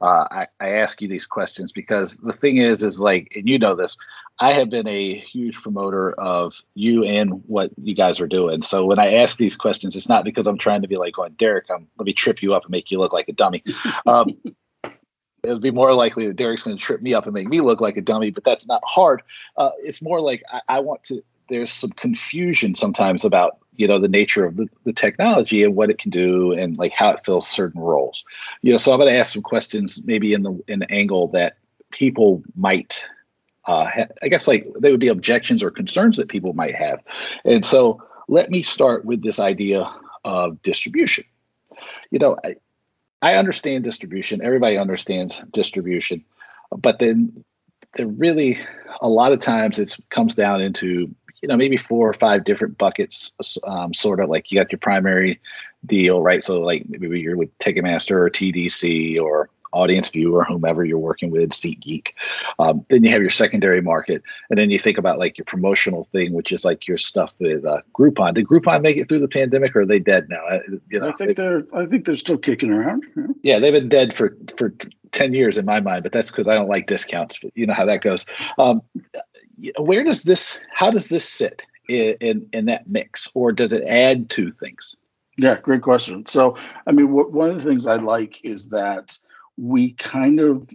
uh, 0.01 0.27
I, 0.31 0.47
I 0.59 0.69
ask 0.71 1.01
you 1.01 1.07
these 1.07 1.25
questions 1.25 1.71
because 1.71 2.17
the 2.17 2.31
thing 2.31 2.57
is, 2.57 2.83
is 2.83 2.99
like, 2.99 3.33
and 3.35 3.47
you 3.47 3.59
know 3.59 3.75
this, 3.75 3.97
I 4.39 4.53
have 4.53 4.69
been 4.69 4.87
a 4.87 5.13
huge 5.13 5.61
promoter 5.61 6.13
of 6.13 6.61
you 6.73 7.03
and 7.03 7.43
what 7.47 7.71
you 7.81 7.93
guys 7.93 8.21
are 8.21 8.27
doing. 8.27 8.61
So 8.61 8.85
when 8.85 8.99
I 8.99 9.15
ask 9.15 9.37
these 9.37 9.57
questions, 9.57 9.95
it's 9.95 10.09
not 10.09 10.23
because 10.23 10.47
I'm 10.47 10.57
trying 10.57 10.81
to 10.83 10.87
be 10.87 10.97
like, 10.97 11.19
oh, 11.19 11.27
Derek, 11.29 11.65
I'm, 11.69 11.87
let 11.97 12.05
me 12.05 12.13
trip 12.13 12.41
you 12.41 12.53
up 12.53 12.63
and 12.63 12.71
make 12.71 12.91
you 12.91 12.99
look 12.99 13.13
like 13.13 13.27
a 13.29 13.33
dummy. 13.33 13.63
Um, 14.05 14.37
it 15.43 15.53
would 15.53 15.61
be 15.61 15.71
more 15.71 15.93
likely 15.93 16.27
that 16.27 16.35
Derek's 16.35 16.63
going 16.63 16.77
to 16.77 16.83
trip 16.83 17.01
me 17.01 17.13
up 17.13 17.25
and 17.25 17.33
make 17.33 17.47
me 17.47 17.61
look 17.61 17.81
like 17.81 17.97
a 17.97 18.01
dummy, 18.01 18.29
but 18.29 18.43
that's 18.43 18.67
not 18.67 18.81
hard. 18.83 19.21
Uh, 19.55 19.71
it's 19.79 20.01
more 20.01 20.21
like 20.21 20.43
I, 20.51 20.61
I 20.67 20.79
want 20.79 21.03
to. 21.05 21.21
There's 21.49 21.71
some 21.71 21.91
confusion 21.91 22.75
sometimes 22.75 23.25
about 23.25 23.57
you 23.79 23.87
know 23.87 23.99
the 23.99 24.09
nature 24.09 24.45
of 24.45 24.57
the, 24.57 24.67
the 24.83 24.93
technology 24.93 25.63
and 25.63 25.75
what 25.75 25.89
it 25.89 25.97
can 25.97 26.11
do 26.11 26.51
and 26.51 26.77
like 26.77 26.91
how 26.91 27.11
it 27.11 27.25
fills 27.25 27.47
certain 27.47 27.81
roles. 27.81 28.25
You 28.61 28.73
know 28.73 28.77
so 28.77 28.91
i'm 28.91 28.99
going 28.99 29.11
to 29.11 29.17
ask 29.17 29.33
some 29.33 29.41
questions 29.41 30.01
maybe 30.03 30.33
in 30.33 30.43
the 30.43 30.61
in 30.67 30.79
the 30.79 30.91
angle 30.91 31.29
that 31.29 31.57
people 31.89 32.43
might 32.55 33.03
uh, 33.65 33.85
ha- 33.85 34.13
i 34.21 34.27
guess 34.27 34.47
like 34.47 34.67
they 34.79 34.91
would 34.91 34.99
be 34.99 35.07
objections 35.07 35.63
or 35.63 35.71
concerns 35.71 36.17
that 36.17 36.27
people 36.27 36.53
might 36.53 36.75
have. 36.75 36.99
And 37.45 37.65
so 37.65 38.03
let 38.27 38.49
me 38.49 38.61
start 38.61 39.05
with 39.05 39.23
this 39.23 39.39
idea 39.39 39.89
of 40.25 40.61
distribution. 40.61 41.23
You 42.11 42.19
know 42.19 42.37
I, 42.43 42.55
I 43.21 43.35
understand 43.35 43.85
distribution. 43.85 44.43
Everybody 44.43 44.77
understands 44.77 45.41
distribution. 45.51 46.25
But 46.71 46.99
then 46.99 47.43
there 47.95 48.07
really 48.07 48.59
a 49.01 49.07
lot 49.07 49.31
of 49.31 49.39
times 49.39 49.79
it 49.79 49.95
comes 50.09 50.35
down 50.35 50.61
into 50.61 51.15
you 51.41 51.47
know 51.47 51.57
maybe 51.57 51.77
four 51.77 52.09
or 52.09 52.13
five 52.13 52.43
different 52.43 52.77
buckets 52.77 53.33
um, 53.63 53.93
sort 53.93 54.19
of 54.19 54.29
like 54.29 54.51
you 54.51 54.59
got 54.59 54.71
your 54.71 54.79
primary 54.79 55.39
deal 55.85 56.21
right 56.21 56.43
so 56.43 56.59
like 56.59 56.83
maybe 56.87 57.19
you're 57.19 57.37
with 57.37 57.57
ticketmaster 57.59 58.11
or 58.11 58.29
tdc 58.29 59.21
or 59.21 59.49
audience 59.71 60.09
view 60.09 60.35
or 60.35 60.43
whomever 60.43 60.83
you're 60.83 60.97
working 60.97 61.31
with 61.31 61.51
SeatGeek. 61.51 62.09
Um, 62.57 62.85
then 62.89 63.03
you 63.03 63.11
have 63.11 63.21
your 63.21 63.29
secondary 63.29 63.81
market, 63.81 64.23
and 64.49 64.57
then 64.57 64.69
you 64.69 64.79
think 64.79 64.97
about 64.97 65.19
like 65.19 65.37
your 65.37 65.45
promotional 65.45 66.05
thing, 66.05 66.33
which 66.33 66.51
is 66.51 66.65
like 66.65 66.87
your 66.87 66.97
stuff 66.97 67.33
with 67.39 67.65
uh, 67.65 67.81
Groupon. 67.93 68.33
Did 68.33 68.47
Groupon 68.47 68.81
make 68.81 68.97
it 68.97 69.09
through 69.09 69.19
the 69.19 69.27
pandemic, 69.27 69.75
or 69.75 69.81
are 69.81 69.85
they 69.85 69.99
dead 69.99 70.27
now? 70.29 70.45
Uh, 70.45 70.59
you 70.89 70.99
know, 70.99 71.09
I 71.09 71.11
think 71.13 71.37
they're 71.37 71.63
I 71.73 71.85
think 71.85 72.05
they're 72.05 72.15
still 72.15 72.37
kicking 72.37 72.71
around. 72.71 73.03
Yeah, 73.15 73.23
yeah 73.43 73.59
they've 73.59 73.73
been 73.73 73.89
dead 73.89 74.13
for 74.13 74.35
for 74.57 74.73
10 75.11 75.33
years 75.33 75.57
in 75.57 75.65
my 75.65 75.79
mind, 75.79 76.03
but 76.03 76.11
that's 76.11 76.29
because 76.29 76.47
I 76.47 76.53
don't 76.53 76.69
like 76.69 76.87
discounts. 76.87 77.39
But 77.41 77.51
you 77.55 77.65
know 77.65 77.73
how 77.73 77.85
that 77.85 78.01
goes. 78.01 78.25
Um, 78.57 78.81
where 79.77 80.03
does 80.03 80.23
this, 80.23 80.59
how 80.73 80.91
does 80.91 81.09
this 81.09 81.27
sit 81.27 81.65
in, 81.87 82.15
in, 82.21 82.49
in, 82.53 82.65
that 82.65 82.87
mix, 82.87 83.29
or 83.33 83.51
does 83.51 83.71
it 83.71 83.83
add 83.83 84.29
to 84.31 84.51
things? 84.51 84.95
Yeah, 85.37 85.59
great 85.59 85.81
question. 85.81 86.25
So, 86.25 86.57
I 86.85 86.91
mean, 86.91 87.07
w- 87.07 87.29
one 87.29 87.49
of 87.49 87.55
the 87.55 87.69
things 87.69 87.87
I 87.87 87.95
like 87.95 88.43
is 88.43 88.69
that 88.69 89.17
we 89.57 89.93
kind 89.93 90.39
of 90.39 90.69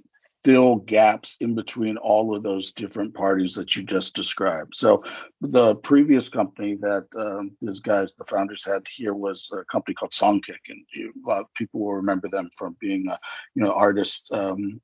fill 0.45 0.76
gaps 0.76 1.37
in 1.41 1.55
between 1.55 1.97
all 1.97 2.37
of 2.37 2.43
those 2.43 2.73
different 2.73 3.14
parties 3.14 3.55
that 3.55 3.75
you 3.75 3.83
just 3.83 4.14
described. 4.14 4.75
So 4.75 5.03
the 5.41 5.75
previous 5.76 6.29
company 6.29 6.76
that 6.76 7.07
um, 7.17 7.53
these 7.62 7.81
guys, 7.81 8.14
the 8.14 8.26
founders 8.26 8.64
had 8.64 8.83
here 8.95 9.14
was 9.14 9.50
a 9.53 9.64
company 9.73 9.95
called 9.95 10.12
Songkick, 10.12 10.61
and 10.69 10.85
you, 10.95 11.12
a 11.25 11.29
lot 11.29 11.41
of 11.41 11.55
people 11.55 11.81
will 11.81 11.95
remember 11.95 12.29
them 12.29 12.50
from 12.57 12.76
being, 12.79 13.09
a, 13.09 13.19
you 13.55 13.62
know, 13.62 13.73
artist 13.73 14.31
um, 14.33 14.81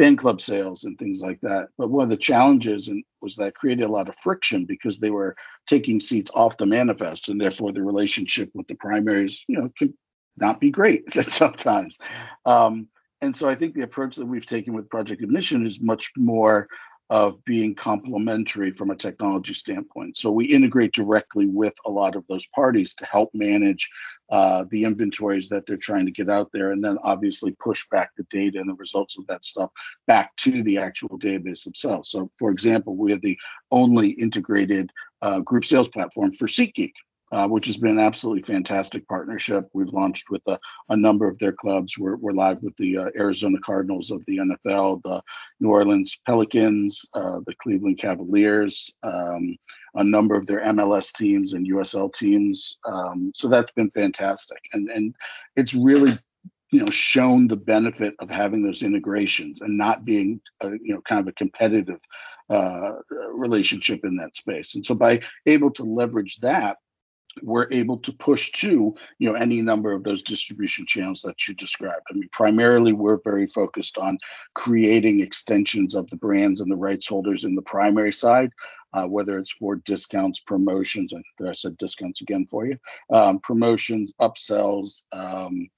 fan 0.00 0.16
club 0.16 0.40
sales 0.40 0.84
and 0.84 0.98
things 0.98 1.20
like 1.20 1.38
that. 1.42 1.68
But 1.76 1.90
one 1.90 2.04
of 2.04 2.08
the 2.08 2.16
challenges 2.16 2.88
and 2.88 3.04
was 3.20 3.36
that 3.36 3.54
created 3.54 3.84
a 3.84 3.92
lot 3.92 4.08
of 4.08 4.16
friction 4.16 4.64
because 4.64 4.98
they 4.98 5.10
were 5.10 5.36
taking 5.68 6.00
seats 6.00 6.30
off 6.32 6.56
the 6.56 6.64
manifest, 6.64 7.28
and 7.28 7.38
therefore 7.38 7.72
the 7.72 7.82
relationship 7.82 8.50
with 8.54 8.66
the 8.66 8.76
primaries, 8.76 9.44
you 9.46 9.58
know, 9.58 9.70
could 9.78 9.92
not 10.38 10.58
be 10.58 10.70
great 10.70 11.12
sometimes. 11.12 11.98
Um, 12.46 12.88
and 13.20 13.36
so 13.36 13.50
I 13.50 13.54
think 13.54 13.74
the 13.74 13.82
approach 13.82 14.16
that 14.16 14.24
we've 14.24 14.46
taken 14.46 14.72
with 14.72 14.88
Project 14.88 15.22
Admission 15.22 15.66
is 15.66 15.82
much 15.82 16.12
more 16.16 16.66
of 17.10 17.44
being 17.44 17.74
complementary 17.74 18.70
from 18.70 18.90
a 18.90 18.96
technology 18.96 19.52
standpoint. 19.52 20.16
So 20.16 20.30
we 20.30 20.44
integrate 20.44 20.92
directly 20.92 21.46
with 21.46 21.74
a 21.84 21.90
lot 21.90 22.14
of 22.14 22.24
those 22.28 22.46
parties 22.54 22.94
to 22.94 23.04
help 23.04 23.30
manage 23.34 23.90
uh, 24.30 24.64
the 24.70 24.84
inventories 24.84 25.48
that 25.48 25.66
they're 25.66 25.76
trying 25.76 26.06
to 26.06 26.12
get 26.12 26.30
out 26.30 26.50
there, 26.52 26.70
and 26.70 26.82
then 26.82 26.96
obviously 27.02 27.50
push 27.58 27.88
back 27.90 28.12
the 28.16 28.22
data 28.30 28.60
and 28.60 28.70
the 28.70 28.74
results 28.74 29.18
of 29.18 29.26
that 29.26 29.44
stuff 29.44 29.70
back 30.06 30.34
to 30.36 30.62
the 30.62 30.78
actual 30.78 31.18
database 31.18 31.64
themselves. 31.64 32.10
So, 32.10 32.30
for 32.38 32.52
example, 32.52 32.94
we 32.94 33.12
are 33.12 33.18
the 33.18 33.36
only 33.72 34.10
integrated 34.10 34.92
uh, 35.20 35.40
group 35.40 35.64
sales 35.64 35.88
platform 35.88 36.30
for 36.30 36.46
SeatGeek. 36.46 36.92
Uh, 37.32 37.46
which 37.48 37.66
has 37.66 37.76
been 37.76 37.92
an 37.92 38.00
absolutely 38.00 38.42
fantastic 38.42 39.06
partnership. 39.06 39.68
We've 39.72 39.92
launched 39.92 40.30
with 40.30 40.42
a, 40.48 40.58
a 40.88 40.96
number 40.96 41.28
of 41.28 41.38
their 41.38 41.52
clubs. 41.52 41.96
We're, 41.98 42.16
we're 42.16 42.32
live 42.32 42.62
with 42.62 42.76
the 42.76 42.98
uh, 42.98 43.10
Arizona 43.16 43.58
Cardinals 43.64 44.10
of 44.10 44.24
the 44.26 44.38
NFL, 44.38 45.02
the 45.04 45.22
New 45.60 45.68
Orleans 45.68 46.18
Pelicans, 46.26 47.04
uh, 47.14 47.40
the 47.46 47.54
Cleveland 47.62 47.98
Cavaliers, 47.98 48.92
um, 49.02 49.56
a 49.94 50.04
number 50.04 50.34
of 50.34 50.46
their 50.46 50.60
MLS 50.60 51.12
teams 51.12 51.54
and 51.54 51.68
USL 51.68 52.12
teams. 52.12 52.78
Um, 52.84 53.32
so 53.34 53.48
that's 53.48 53.72
been 53.72 53.90
fantastic, 53.90 54.58
and 54.72 54.90
and 54.90 55.14
it's 55.56 55.74
really 55.74 56.12
you 56.70 56.80
know 56.80 56.90
shown 56.90 57.48
the 57.48 57.56
benefit 57.56 58.14
of 58.20 58.30
having 58.30 58.62
those 58.62 58.82
integrations 58.82 59.60
and 59.60 59.76
not 59.76 60.04
being 60.04 60.40
a, 60.62 60.70
you 60.70 60.94
know 60.94 61.00
kind 61.02 61.20
of 61.20 61.28
a 61.28 61.32
competitive 61.32 62.00
uh, 62.48 62.94
relationship 63.32 64.00
in 64.04 64.16
that 64.16 64.34
space 64.34 64.74
and 64.74 64.84
so 64.84 64.94
by 64.94 65.20
able 65.46 65.70
to 65.70 65.84
leverage 65.84 66.38
that 66.38 66.78
we're 67.42 67.70
able 67.72 67.98
to 67.98 68.12
push 68.12 68.50
to 68.52 68.94
you 69.18 69.28
know 69.28 69.34
any 69.34 69.60
number 69.62 69.92
of 69.92 70.04
those 70.04 70.22
distribution 70.22 70.86
channels 70.86 71.22
that 71.22 71.46
you 71.46 71.54
described. 71.54 72.02
I 72.10 72.14
mean 72.14 72.28
primarily 72.32 72.92
we're 72.92 73.20
very 73.22 73.46
focused 73.46 73.98
on 73.98 74.18
creating 74.54 75.20
extensions 75.20 75.94
of 75.94 76.08
the 76.10 76.16
brands 76.16 76.60
and 76.60 76.70
the 76.70 76.76
rights 76.76 77.08
holders 77.08 77.44
in 77.44 77.54
the 77.54 77.62
primary 77.62 78.12
side 78.12 78.50
uh, 78.92 79.04
whether 79.04 79.38
it's 79.38 79.50
for 79.50 79.76
discounts 79.76 80.40
promotions 80.40 81.12
and 81.12 81.24
i 81.48 81.52
said 81.52 81.76
discounts 81.76 82.20
again 82.20 82.46
for 82.46 82.66
you? 82.66 82.76
Um, 83.10 83.38
promotions 83.40 84.14
upsells 84.20 85.04
um, 85.12 85.68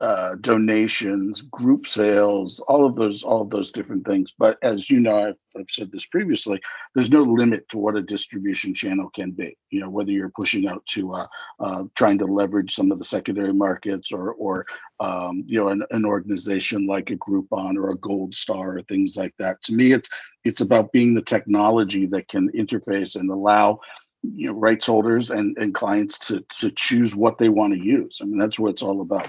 uh, 0.00 0.36
donations, 0.40 1.42
group 1.42 1.84
sales, 1.86 2.60
all 2.68 2.86
of 2.86 2.94
those, 2.94 3.24
all 3.24 3.42
of 3.42 3.50
those 3.50 3.72
different 3.72 4.06
things. 4.06 4.32
But 4.38 4.56
as 4.62 4.88
you 4.88 5.00
know, 5.00 5.16
I've, 5.16 5.34
I've, 5.58 5.68
said 5.68 5.90
this 5.90 6.06
previously. 6.06 6.60
There's 6.94 7.10
no 7.10 7.22
limit 7.22 7.68
to 7.70 7.78
what 7.78 7.96
a 7.96 8.02
distribution 8.02 8.74
channel 8.74 9.10
can 9.10 9.32
be. 9.32 9.56
You 9.70 9.80
know, 9.80 9.90
whether 9.90 10.12
you're 10.12 10.30
pushing 10.30 10.68
out 10.68 10.86
to 10.90 11.14
uh, 11.14 11.26
uh, 11.58 11.84
trying 11.96 12.18
to 12.18 12.26
leverage 12.26 12.74
some 12.74 12.92
of 12.92 13.00
the 13.00 13.04
secondary 13.04 13.52
markets, 13.52 14.12
or, 14.12 14.32
or 14.34 14.66
um, 15.00 15.42
you 15.46 15.58
know, 15.58 15.68
an, 15.68 15.82
an 15.90 16.04
organization 16.04 16.86
like 16.86 17.10
a 17.10 17.16
Groupon 17.16 17.76
or 17.76 17.90
a 17.90 17.98
Gold 17.98 18.36
Star 18.36 18.76
or 18.76 18.82
things 18.82 19.16
like 19.16 19.34
that. 19.40 19.60
To 19.64 19.72
me, 19.72 19.90
it's 19.90 20.08
it's 20.44 20.60
about 20.60 20.92
being 20.92 21.14
the 21.14 21.22
technology 21.22 22.06
that 22.06 22.28
can 22.28 22.50
interface 22.52 23.16
and 23.16 23.30
allow 23.30 23.80
you 24.22 24.46
know 24.46 24.52
rights 24.52 24.86
holders 24.86 25.32
and, 25.32 25.56
and 25.58 25.74
clients 25.74 26.20
to 26.28 26.44
to 26.60 26.70
choose 26.70 27.16
what 27.16 27.38
they 27.38 27.48
want 27.48 27.72
to 27.72 27.80
use. 27.80 28.20
I 28.22 28.26
mean, 28.26 28.38
that's 28.38 28.60
what 28.60 28.70
it's 28.70 28.82
all 28.82 29.00
about. 29.00 29.28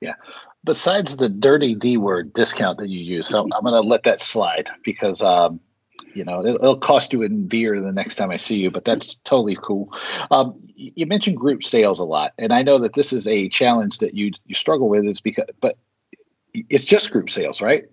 Yeah. 0.00 0.14
Besides 0.64 1.16
the 1.16 1.28
dirty 1.28 1.74
D 1.74 1.96
word 1.96 2.32
discount 2.32 2.78
that 2.78 2.88
you 2.88 3.00
use, 3.00 3.32
I'm, 3.32 3.52
I'm 3.52 3.62
going 3.62 3.74
to 3.74 3.88
let 3.88 4.04
that 4.04 4.20
slide 4.20 4.70
because, 4.82 5.20
um, 5.20 5.60
you 6.14 6.24
know, 6.24 6.44
it, 6.44 6.60
will 6.60 6.78
cost 6.78 7.12
you 7.12 7.22
in 7.22 7.46
beer 7.46 7.80
the 7.80 7.92
next 7.92 8.14
time 8.14 8.30
I 8.30 8.36
see 8.36 8.60
you, 8.60 8.70
but 8.70 8.84
that's 8.84 9.16
totally 9.16 9.58
cool. 9.60 9.92
Um, 10.30 10.54
you 10.74 11.06
mentioned 11.06 11.36
group 11.36 11.62
sales 11.64 11.98
a 11.98 12.04
lot, 12.04 12.32
and 12.38 12.52
I 12.52 12.62
know 12.62 12.78
that 12.78 12.94
this 12.94 13.12
is 13.12 13.26
a 13.28 13.48
challenge 13.48 13.98
that 13.98 14.14
you 14.14 14.32
you 14.46 14.54
struggle 14.54 14.88
with. 14.88 15.04
Is 15.04 15.20
because, 15.20 15.46
but 15.60 15.76
it's 16.52 16.84
just 16.84 17.10
group 17.10 17.30
sales, 17.30 17.60
right? 17.60 17.84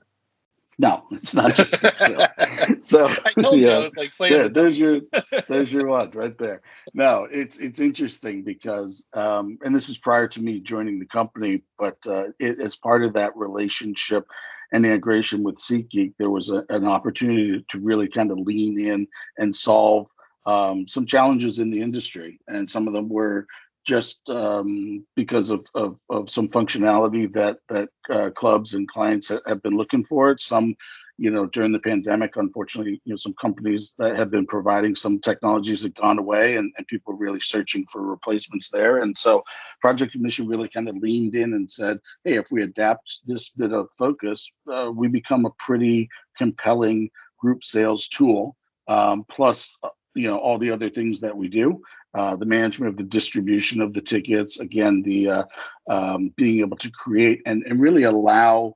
No, 0.82 1.04
it's 1.12 1.36
not 1.36 1.54
just 1.54 1.80
so 2.84 3.06
I 3.24 3.34
told 3.40 3.60
yeah, 3.60 3.68
you 3.68 3.72
I 3.72 3.78
was 3.78 3.96
like 3.96 4.16
playing. 4.16 4.34
Yeah, 4.34 4.48
there's 4.48 4.80
your 4.80 5.02
there's 5.48 5.72
your 5.72 5.86
one 5.86 6.10
right 6.10 6.36
there. 6.40 6.64
No, 6.96 7.28
it's 7.30 7.60
it's 7.60 7.80
interesting 7.80 8.42
because 8.42 9.06
um, 9.14 9.60
and 9.64 9.76
this 9.76 9.90
is 9.90 10.00
prior 10.00 10.28
to 10.30 10.42
me 10.42 10.60
joining 10.60 10.98
the 10.98 11.06
company, 11.06 11.62
but 11.78 11.98
uh, 12.08 12.30
it, 12.40 12.60
as 12.60 12.76
part 12.78 13.04
of 13.04 13.14
that 13.14 13.38
relationship 13.38 14.26
and 14.72 14.84
integration 14.84 15.44
with 15.44 15.60
SeatGeek, 15.60 16.16
there 16.18 16.32
was 16.32 16.50
a, 16.50 16.66
an 16.70 16.88
opportunity 16.88 17.64
to 17.70 17.80
really 17.80 18.08
kind 18.08 18.32
of 18.32 18.40
lean 18.40 18.80
in 18.80 19.08
and 19.38 19.56
solve 19.56 20.10
um, 20.48 20.88
some 20.88 21.06
challenges 21.06 21.60
in 21.60 21.70
the 21.70 21.82
industry, 21.82 22.40
and 22.48 22.68
some 22.68 22.88
of 22.88 22.96
them 22.96 23.08
were 23.08 23.46
just 23.86 24.22
um, 24.30 25.06
because 25.16 25.50
of, 25.50 25.66
of, 25.74 26.00
of, 26.10 26.30
some 26.30 26.48
functionality 26.48 27.32
that 27.34 27.58
that 27.70 27.90
uh, 28.10 28.30
clubs 28.30 28.74
and 28.74 28.88
clients 28.88 29.30
ha- 29.30 29.40
have 29.48 29.62
been 29.64 29.76
looking 29.76 30.04
for. 30.04 30.38
Some, 30.38 30.76
you 31.18 31.32
know, 31.32 31.48
during 31.48 31.72
the 31.72 31.80
pandemic, 31.80 32.36
unfortunately, 32.36 33.02
you 33.06 33.14
know, 33.14 33.18
some 33.18 33.34
companies 33.42 33.96
that 33.98 34.16
have 34.16 34.30
been 34.30 34.46
providing 34.46 34.96
some 34.96 35.20
technologies 35.20 35.82
had 35.82 35.96
gone 35.96 36.20
away, 36.20 36.58
and, 36.58 36.72
and 36.78 36.88
people 36.88 37.14
were 37.14 37.20
really 37.20 37.40
searching 37.40 37.86
for 37.92 38.02
replacements 38.02 38.70
there. 38.70 39.02
And 39.02 39.18
so, 39.18 39.44
Project 39.82 40.16
Admission 40.16 40.48
really 40.48 40.70
kind 40.70 40.88
of 40.88 40.98
leaned 40.98 41.36
in 41.36 41.54
and 41.54 41.70
said, 41.70 42.00
"Hey, 42.24 42.38
if 42.38 42.52
we 42.52 42.64
adapt 42.64 43.22
this 43.26 43.50
bit 43.50 43.74
of 43.74 43.90
focus, 43.98 44.52
uh, 44.72 44.92
we 44.94 45.08
become 45.08 45.46
a 45.46 45.52
pretty 45.58 46.08
compelling 46.38 47.10
group 47.40 47.64
sales 47.64 48.08
tool." 48.08 48.56
Um, 48.88 49.26
plus, 49.30 49.78
uh, 49.84 49.90
you 50.14 50.28
know, 50.28 50.38
all 50.38 50.58
the 50.58 50.72
other 50.72 50.90
things 50.90 51.20
that 51.22 51.36
we 51.36 51.48
do 51.48 51.82
uh, 52.14 52.36
the 52.36 52.46
management 52.46 52.90
of 52.90 52.98
the 52.98 53.04
distribution 53.04 53.82
of 53.82 53.94
the 53.94 54.02
tickets, 54.02 54.60
again, 54.60 55.02
the 55.02 55.30
uh, 55.30 55.44
um, 55.90 56.34
being 56.36 56.60
able 56.60 56.78
to 56.78 56.92
create 56.92 57.42
and, 57.46 57.64
and 57.64 57.80
really 57.80 58.04
allow 58.04 58.76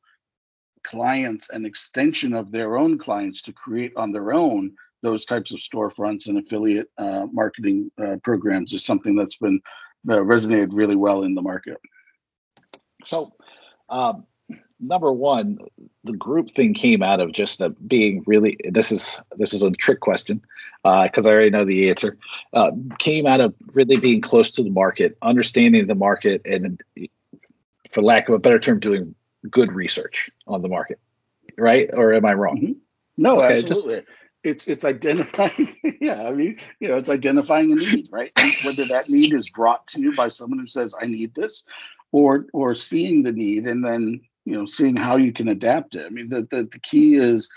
clients 0.84 1.50
an 1.50 1.65
extension 1.65 2.34
of 2.34 2.51
their 2.51 2.77
own 2.77 2.98
clients 2.98 3.42
to 3.42 3.51
create 3.51 3.92
on 3.96 4.12
their 4.12 4.32
own 4.32 4.72
those 5.01 5.25
types 5.25 5.51
of 5.51 5.60
storefronts 5.60 6.27
and 6.27 6.38
affiliate 6.38 6.89
uh, 6.98 7.27
marketing 7.32 7.92
uh, 8.04 8.15
programs 8.24 8.74
is 8.74 8.86
something 8.86 9.15
that's 9.15 9.38
been 9.38 9.62
uh, 10.10 10.15
resonated 10.15 10.70
really 10.72 10.96
well 10.96 11.24
in 11.24 11.36
the 11.36 11.42
market. 11.42 11.77
So, 13.04 13.34
um, 13.89 14.25
number 14.79 15.11
one, 15.11 15.59
the 16.03 16.13
group 16.13 16.51
thing 16.51 16.73
came 16.73 17.01
out 17.01 17.19
of 17.19 17.31
just 17.31 17.59
the 17.59 17.69
being 17.69 18.23
really. 18.25 18.57
This 18.69 18.91
is 18.91 19.19
this 19.37 19.53
is 19.53 19.63
a 19.63 19.71
trick 19.71 19.99
question 19.99 20.41
because 20.83 21.25
uh, 21.25 21.29
I 21.29 21.33
already 21.33 21.49
know 21.49 21.65
the 21.65 21.89
answer. 21.89 22.17
Uh, 22.53 22.71
came 22.99 23.25
out 23.25 23.41
of 23.41 23.55
really 23.73 23.97
being 23.97 24.21
close 24.21 24.51
to 24.51 24.63
the 24.63 24.69
market, 24.69 25.17
understanding 25.21 25.87
the 25.87 25.95
market, 25.95 26.41
and 26.45 26.81
for 27.91 28.01
lack 28.01 28.29
of 28.29 28.35
a 28.35 28.39
better 28.39 28.59
term, 28.59 28.79
doing 28.79 29.15
good 29.49 29.71
research 29.71 30.29
on 30.47 30.61
the 30.61 30.69
market. 30.69 30.99
Right? 31.57 31.89
Or 31.93 32.13
am 32.13 32.25
I 32.25 32.33
wrong? 32.33 32.57
Mm-hmm. 32.57 32.73
No, 33.17 33.41
okay, 33.41 33.55
absolutely. 33.55 33.95
Just, 33.95 34.07
it's 34.43 34.67
it's 34.67 34.85
identifying 34.85 35.75
yeah 35.99 36.27
i 36.27 36.31
mean 36.31 36.59
you 36.79 36.87
know 36.87 36.97
it's 36.97 37.09
identifying 37.09 37.71
a 37.71 37.75
need 37.75 38.07
right 38.11 38.31
whether 38.63 38.83
that 38.83 39.05
need 39.09 39.33
is 39.33 39.49
brought 39.49 39.87
to 39.87 39.99
you 39.99 40.15
by 40.15 40.29
someone 40.29 40.59
who 40.59 40.67
says 40.67 40.93
i 41.01 41.07
need 41.07 41.33
this 41.33 41.63
or 42.11 42.45
or 42.53 42.75
seeing 42.75 43.23
the 43.23 43.31
need 43.31 43.65
and 43.65 43.83
then 43.83 44.21
you 44.45 44.53
know 44.53 44.65
seeing 44.65 44.95
how 44.95 45.17
you 45.17 45.33
can 45.33 45.47
adapt 45.47 45.95
it 45.95 46.05
i 46.05 46.09
mean 46.09 46.29
the, 46.29 46.47
the, 46.51 46.67
the 46.71 46.79
key 46.79 47.15
is 47.15 47.49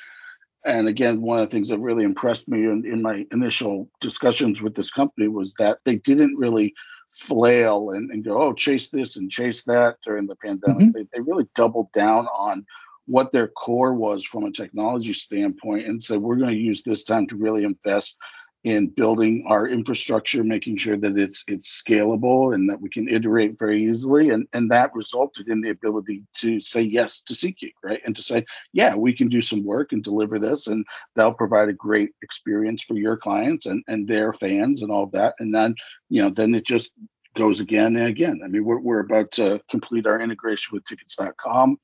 and 0.65 0.89
again 0.89 1.21
one 1.21 1.41
of 1.41 1.49
the 1.49 1.55
things 1.55 1.69
that 1.69 1.79
really 1.79 2.05
impressed 2.05 2.49
me 2.49 2.65
in, 2.65 2.85
in 2.85 3.03
my 3.03 3.25
initial 3.33 3.89
discussions 4.01 4.61
with 4.61 4.75
this 4.75 4.91
company 4.91 5.29
was 5.29 5.55
that 5.59 5.79
they 5.85 5.97
didn't 5.97 6.37
really 6.37 6.75
flail 7.11 7.91
and, 7.91 8.11
and 8.11 8.25
go 8.25 8.43
oh 8.43 8.53
chase 8.53 8.91
this 8.91 9.17
and 9.17 9.31
chase 9.31 9.65
that 9.65 9.97
during 10.05 10.27
the 10.27 10.37
pandemic 10.37 10.79
mm-hmm. 10.79 10.91
they, 10.93 11.07
they 11.13 11.21
really 11.21 11.47
doubled 11.55 11.91
down 11.93 12.27
on 12.29 12.65
what 13.07 13.33
their 13.33 13.49
core 13.49 13.95
was 13.95 14.25
from 14.25 14.45
a 14.45 14.53
technology 14.53 15.15
standpoint 15.15 15.87
and 15.87 16.03
said 16.03 16.21
we're 16.21 16.37
going 16.37 16.51
to 16.51 16.57
use 16.57 16.83
this 16.83 17.05
time 17.05 17.27
to 17.27 17.37
really 17.37 17.65
invest 17.65 18.19
in 18.65 18.89
building 18.89 19.45
our 19.49 19.69
infrastructure, 19.69 20.43
making 20.43 20.77
sure 20.77 20.97
that 20.97 21.17
it's 21.17 21.45
it's 21.47 21.83
scalable 21.83 22.55
and 22.55 22.69
that 22.69 22.81
we 22.81 22.89
can 22.89 23.09
iterate 23.09 23.59
very 23.59 23.85
easily. 23.85 24.31
And, 24.31 24.49
and 24.53 24.71
that 24.71 24.95
resulted 24.95 25.49
in 25.49 25.61
the 25.61 25.71
ability 25.71 26.25
to 26.39 26.59
say 26.59 26.83
yes 26.83 27.23
to 27.23 27.35
SeatGeek, 27.35 27.75
right? 27.85 28.01
And 28.05 28.17
to 28.17 28.23
say, 28.23 28.45
yeah, 28.73 28.95
we 28.95 29.15
can 29.17 29.29
do 29.29 29.41
some 29.41 29.65
work 29.65 29.93
and 29.93 30.03
deliver 30.03 30.39
this, 30.39 30.67
and 30.67 30.85
that'll 31.15 31.35
provide 31.35 31.69
a 31.69 31.75
great 31.75 32.11
experience 32.23 32.83
for 32.83 32.95
your 32.95 33.17
clients 33.17 33.67
and, 33.67 33.83
and 33.87 34.09
their 34.09 34.33
fans 34.33 34.83
and 34.83 34.91
all 34.91 35.05
of 35.05 35.13
that. 35.13 35.35
And 35.39 35.55
then, 35.55 35.75
you 36.09 36.23
know, 36.23 36.31
then 36.31 36.55
it 36.55 36.67
just 36.67 36.93
goes 37.37 37.61
again 37.61 37.97
and 37.97 38.07
again. 38.09 38.41
I 38.45 38.49
mean, 38.49 38.65
we're, 38.65 38.81
we're 38.81 39.01
about 39.01 39.31
to 39.33 39.61
complete 39.71 40.07
our 40.07 40.21
integration 40.21 40.75
with 40.75 40.85
tickets.com. 40.85 41.79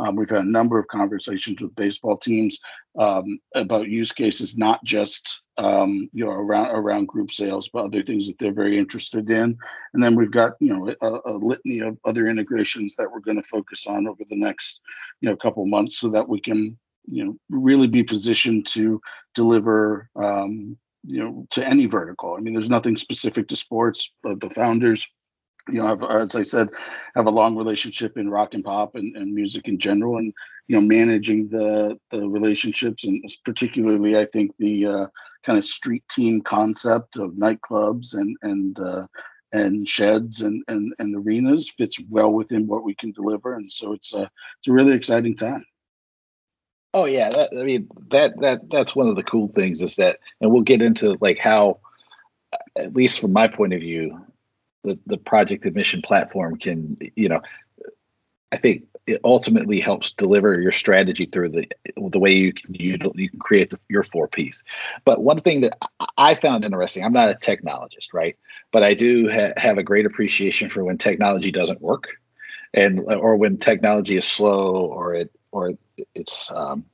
Um, 0.00 0.16
we've 0.16 0.30
had 0.30 0.40
a 0.40 0.50
number 0.50 0.78
of 0.78 0.88
conversations 0.88 1.60
with 1.60 1.74
baseball 1.74 2.16
teams 2.16 2.58
um, 2.98 3.38
about 3.54 3.88
use 3.88 4.12
cases, 4.12 4.56
not 4.56 4.82
just 4.82 5.42
um, 5.58 6.08
you 6.12 6.24
know 6.24 6.30
around 6.30 6.74
around 6.74 7.08
group 7.08 7.30
sales, 7.30 7.68
but 7.72 7.84
other 7.84 8.02
things 8.02 8.26
that 8.26 8.38
they're 8.38 8.52
very 8.52 8.78
interested 8.78 9.28
in. 9.30 9.58
And 9.92 10.02
then 10.02 10.14
we've 10.14 10.30
got 10.30 10.54
you 10.58 10.74
know 10.74 10.94
a, 11.02 11.30
a 11.30 11.34
litany 11.36 11.80
of 11.80 11.98
other 12.04 12.26
integrations 12.26 12.96
that 12.96 13.10
we're 13.12 13.20
going 13.20 13.40
to 13.40 13.48
focus 13.48 13.86
on 13.86 14.08
over 14.08 14.22
the 14.28 14.36
next 14.36 14.80
you 15.20 15.28
know 15.28 15.36
couple 15.36 15.66
months, 15.66 15.98
so 15.98 16.08
that 16.10 16.28
we 16.28 16.40
can 16.40 16.78
you 17.06 17.24
know 17.24 17.36
really 17.50 17.86
be 17.86 18.02
positioned 18.02 18.66
to 18.68 19.00
deliver 19.34 20.08
um, 20.16 20.78
you 21.04 21.22
know 21.22 21.46
to 21.50 21.66
any 21.66 21.84
vertical. 21.84 22.34
I 22.34 22.40
mean, 22.40 22.54
there's 22.54 22.70
nothing 22.70 22.96
specific 22.96 23.48
to 23.48 23.56
sports, 23.56 24.12
but 24.22 24.40
the 24.40 24.50
founders 24.50 25.06
you 25.72 25.78
know, 25.78 25.86
have, 25.86 26.04
as 26.04 26.34
I 26.34 26.42
said, 26.42 26.68
have 27.14 27.26
a 27.26 27.30
long 27.30 27.56
relationship 27.56 28.16
in 28.16 28.30
rock 28.30 28.54
and 28.54 28.64
pop 28.64 28.94
and, 28.94 29.16
and 29.16 29.34
music 29.34 29.68
in 29.68 29.78
general, 29.78 30.18
and 30.18 30.32
you 30.68 30.76
know, 30.76 30.82
managing 30.82 31.48
the 31.48 31.98
the 32.10 32.28
relationships 32.28 33.04
and 33.04 33.24
particularly, 33.44 34.16
I 34.16 34.26
think 34.26 34.52
the 34.58 34.86
uh, 34.86 35.06
kind 35.44 35.58
of 35.58 35.64
street 35.64 36.04
team 36.10 36.42
concept 36.42 37.16
of 37.16 37.32
nightclubs 37.32 38.14
and 38.14 38.36
and 38.42 38.78
uh, 38.78 39.06
and 39.52 39.88
sheds 39.88 40.42
and, 40.42 40.62
and 40.68 40.94
and 40.98 41.16
arenas 41.16 41.70
fits 41.70 41.96
well 42.08 42.32
within 42.32 42.66
what 42.66 42.84
we 42.84 42.94
can 42.94 43.12
deliver, 43.12 43.54
and 43.54 43.70
so 43.70 43.92
it's 43.92 44.14
a 44.14 44.30
it's 44.58 44.68
a 44.68 44.72
really 44.72 44.94
exciting 44.94 45.36
time. 45.36 45.64
Oh 46.92 47.04
yeah, 47.04 47.28
that, 47.30 47.50
I 47.52 47.62
mean 47.62 47.88
that 48.10 48.40
that 48.40 48.70
that's 48.70 48.96
one 48.96 49.08
of 49.08 49.16
the 49.16 49.22
cool 49.22 49.48
things 49.48 49.82
is 49.82 49.96
that, 49.96 50.18
and 50.40 50.50
we'll 50.50 50.62
get 50.62 50.82
into 50.82 51.16
like 51.20 51.38
how 51.38 51.80
at 52.76 52.94
least 52.94 53.20
from 53.20 53.32
my 53.32 53.48
point 53.48 53.72
of 53.72 53.80
view, 53.80 54.20
the 54.82 54.98
the 55.06 55.18
project 55.18 55.66
admission 55.66 56.02
platform 56.02 56.56
can 56.56 56.98
you 57.14 57.28
know, 57.28 57.40
I 58.52 58.56
think 58.56 58.84
it 59.06 59.20
ultimately 59.24 59.80
helps 59.80 60.12
deliver 60.12 60.60
your 60.60 60.72
strategy 60.72 61.26
through 61.26 61.50
the 61.50 61.68
the 61.96 62.18
way 62.18 62.32
you 62.32 62.52
can 62.52 62.74
you, 62.74 62.96
you 63.14 63.28
can 63.30 63.38
create 63.38 63.70
the, 63.70 63.78
your 63.88 64.02
four 64.02 64.28
Ps. 64.28 64.62
But 65.04 65.22
one 65.22 65.40
thing 65.40 65.62
that 65.62 65.78
I 66.16 66.34
found 66.34 66.64
interesting, 66.64 67.04
I'm 67.04 67.12
not 67.12 67.30
a 67.30 67.34
technologist, 67.34 68.12
right? 68.12 68.36
But 68.72 68.82
I 68.82 68.94
do 68.94 69.30
ha- 69.30 69.52
have 69.56 69.78
a 69.78 69.82
great 69.82 70.06
appreciation 70.06 70.70
for 70.70 70.84
when 70.84 70.98
technology 70.98 71.50
doesn't 71.50 71.80
work, 71.80 72.08
and 72.72 73.00
or 73.00 73.36
when 73.36 73.58
technology 73.58 74.16
is 74.16 74.24
slow 74.24 74.86
or 74.86 75.14
it 75.14 75.32
or 75.52 75.72
it's 76.14 76.52
um, 76.52 76.84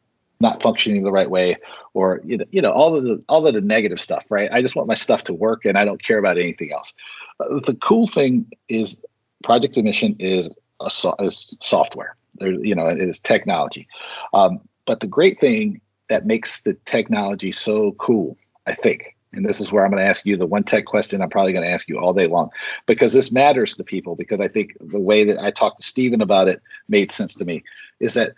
not 0.40 0.62
functioning 0.62 1.02
the 1.02 1.12
right 1.12 1.30
way 1.30 1.56
or 1.94 2.20
you 2.24 2.38
know, 2.38 2.44
you 2.50 2.62
know 2.62 2.72
all 2.72 2.96
of 2.96 3.04
the 3.04 3.22
all 3.28 3.46
of 3.46 3.54
the 3.54 3.60
negative 3.60 4.00
stuff 4.00 4.26
right 4.28 4.50
i 4.52 4.60
just 4.60 4.76
want 4.76 4.88
my 4.88 4.94
stuff 4.94 5.24
to 5.24 5.32
work 5.34 5.64
and 5.64 5.78
i 5.78 5.84
don't 5.84 6.02
care 6.02 6.18
about 6.18 6.38
anything 6.38 6.72
else 6.72 6.92
the 7.38 7.76
cool 7.82 8.08
thing 8.08 8.50
is 8.68 9.00
project 9.44 9.76
admission 9.76 10.16
is 10.18 10.50
a 10.80 10.90
is 11.20 11.56
software. 11.60 12.16
There 12.36 12.52
you 12.52 12.74
know 12.74 12.86
it 12.86 13.00
is 13.00 13.20
technology. 13.20 13.88
Um, 14.34 14.60
but 14.86 15.00
the 15.00 15.06
great 15.06 15.40
thing 15.40 15.80
that 16.08 16.26
makes 16.26 16.62
the 16.62 16.74
technology 16.86 17.52
so 17.52 17.92
cool 17.92 18.36
i 18.66 18.74
think 18.74 19.16
and 19.32 19.44
this 19.44 19.60
is 19.60 19.70
where 19.70 19.84
i'm 19.84 19.90
going 19.90 20.02
to 20.02 20.08
ask 20.08 20.24
you 20.24 20.36
the 20.36 20.46
one 20.46 20.62
tech 20.64 20.86
question 20.86 21.20
i'm 21.20 21.28
probably 21.28 21.52
going 21.52 21.64
to 21.64 21.70
ask 21.70 21.88
you 21.88 21.98
all 21.98 22.14
day 22.14 22.26
long 22.26 22.48
because 22.86 23.12
this 23.12 23.32
matters 23.32 23.74
to 23.74 23.84
people 23.84 24.14
because 24.14 24.40
i 24.40 24.48
think 24.48 24.76
the 24.80 25.00
way 25.00 25.24
that 25.24 25.38
i 25.42 25.50
talked 25.50 25.80
to 25.80 25.86
stephen 25.86 26.20
about 26.20 26.48
it 26.48 26.62
made 26.88 27.12
sense 27.12 27.34
to 27.34 27.44
me 27.44 27.62
is 28.00 28.14
that 28.14 28.32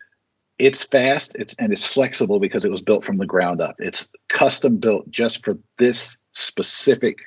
it's 0.58 0.82
fast 0.82 1.36
it's 1.38 1.54
and 1.54 1.72
it's 1.72 1.86
flexible 1.86 2.40
because 2.40 2.64
it 2.64 2.70
was 2.70 2.80
built 2.80 3.04
from 3.04 3.18
the 3.18 3.26
ground 3.26 3.60
up. 3.60 3.76
It's 3.78 4.10
custom 4.28 4.78
built 4.78 5.08
just 5.08 5.44
for 5.44 5.56
this 5.78 6.18
specific 6.32 7.18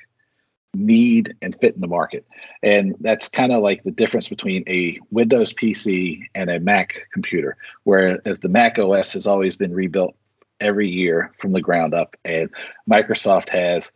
need 0.74 1.34
and 1.42 1.54
fit 1.60 1.74
in 1.74 1.80
the 1.80 1.86
market. 1.86 2.26
And 2.62 2.94
that's 3.00 3.28
kind 3.28 3.52
of 3.52 3.62
like 3.62 3.82
the 3.82 3.90
difference 3.90 4.28
between 4.28 4.64
a 4.66 4.98
windows 5.10 5.52
pc 5.52 6.22
and 6.34 6.50
a 6.50 6.60
mac 6.60 7.08
computer 7.12 7.56
whereas 7.84 8.38
the 8.40 8.48
mac 8.48 8.78
os 8.78 9.12
has 9.12 9.26
always 9.26 9.56
been 9.56 9.74
rebuilt 9.74 10.14
every 10.60 10.88
year 10.88 11.32
from 11.38 11.52
the 11.52 11.60
ground 11.60 11.92
up 11.92 12.16
and 12.24 12.48
microsoft 12.88 13.48
has 13.48 13.92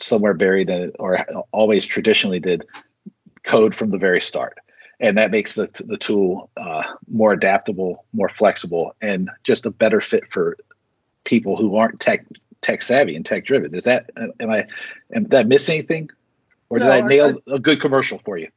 somewhere 0.00 0.34
buried 0.34 0.70
in 0.70 0.92
or 0.98 1.18
always 1.52 1.86
traditionally 1.86 2.40
did 2.40 2.64
code 3.44 3.74
from 3.74 3.90
the 3.90 3.98
very 3.98 4.20
start. 4.20 4.58
And 5.00 5.18
that 5.18 5.30
makes 5.30 5.54
the 5.54 5.68
the 5.86 5.96
tool 5.96 6.50
uh, 6.56 6.82
more 7.08 7.32
adaptable, 7.32 8.04
more 8.12 8.28
flexible, 8.28 8.94
and 9.00 9.28
just 9.42 9.66
a 9.66 9.70
better 9.70 10.00
fit 10.00 10.30
for 10.30 10.56
people 11.24 11.56
who 11.56 11.76
aren't 11.76 12.00
tech 12.00 12.24
tech 12.64 12.80
savvy 12.80 13.14
and 13.14 13.26
tech 13.26 13.44
driven. 13.44 13.74
Is 13.74 13.84
that 13.84 14.10
am 14.40 14.50
I 14.50 14.66
am 15.14 15.24
that 15.24 15.46
miss 15.46 15.68
anything, 15.68 16.10
or 16.70 16.78
did 16.78 16.86
no, 16.86 16.92
I 16.92 17.00
nail 17.02 17.38
I, 17.48 17.54
a 17.54 17.58
good 17.58 17.80
commercial 17.80 18.18
for 18.24 18.38
you? 18.38 18.48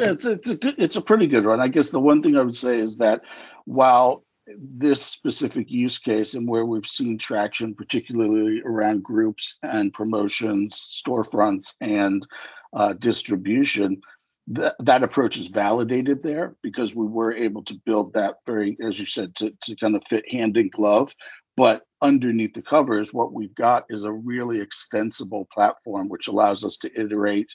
Yeah, 0.00 0.12
it's 0.12 0.24
it's 0.24 0.48
a 0.48 0.56
good, 0.56 0.74
it's 0.78 0.96
a 0.96 1.02
pretty 1.02 1.26
good 1.26 1.46
one. 1.46 1.60
I 1.60 1.68
guess 1.68 1.90
the 1.90 2.00
one 2.00 2.22
thing 2.22 2.36
I 2.36 2.42
would 2.42 2.56
say 2.56 2.78
is 2.78 2.96
that 2.96 3.22
while 3.66 4.24
this 4.58 5.02
specific 5.02 5.70
use 5.70 5.98
case 5.98 6.34
and 6.34 6.48
where 6.48 6.64
we've 6.64 6.86
seen 6.86 7.18
traction, 7.18 7.74
particularly 7.74 8.62
around 8.64 9.04
groups 9.04 9.58
and 9.62 9.92
promotions, 9.92 11.02
storefronts, 11.06 11.74
and 11.80 12.26
uh, 12.72 12.94
distribution, 12.94 14.00
that 14.48 14.74
that 14.80 15.02
approach 15.02 15.36
is 15.36 15.48
validated 15.48 16.22
there 16.22 16.56
because 16.62 16.94
we 16.94 17.06
were 17.06 17.34
able 17.34 17.62
to 17.64 17.74
build 17.84 18.14
that 18.14 18.36
very, 18.46 18.76
as 18.84 18.98
you 18.98 19.06
said, 19.06 19.34
to, 19.36 19.52
to 19.62 19.76
kind 19.76 19.94
of 19.94 20.02
fit 20.04 20.24
hand 20.30 20.56
in 20.56 20.70
glove. 20.70 21.14
But 21.56 21.82
underneath 22.02 22.54
the 22.54 22.62
covers, 22.62 23.14
what 23.14 23.32
we've 23.32 23.54
got 23.54 23.86
is 23.88 24.04
a 24.04 24.12
really 24.12 24.60
extensible 24.60 25.48
platform 25.52 26.08
which 26.08 26.28
allows 26.28 26.64
us 26.64 26.76
to 26.78 27.00
iterate 27.00 27.54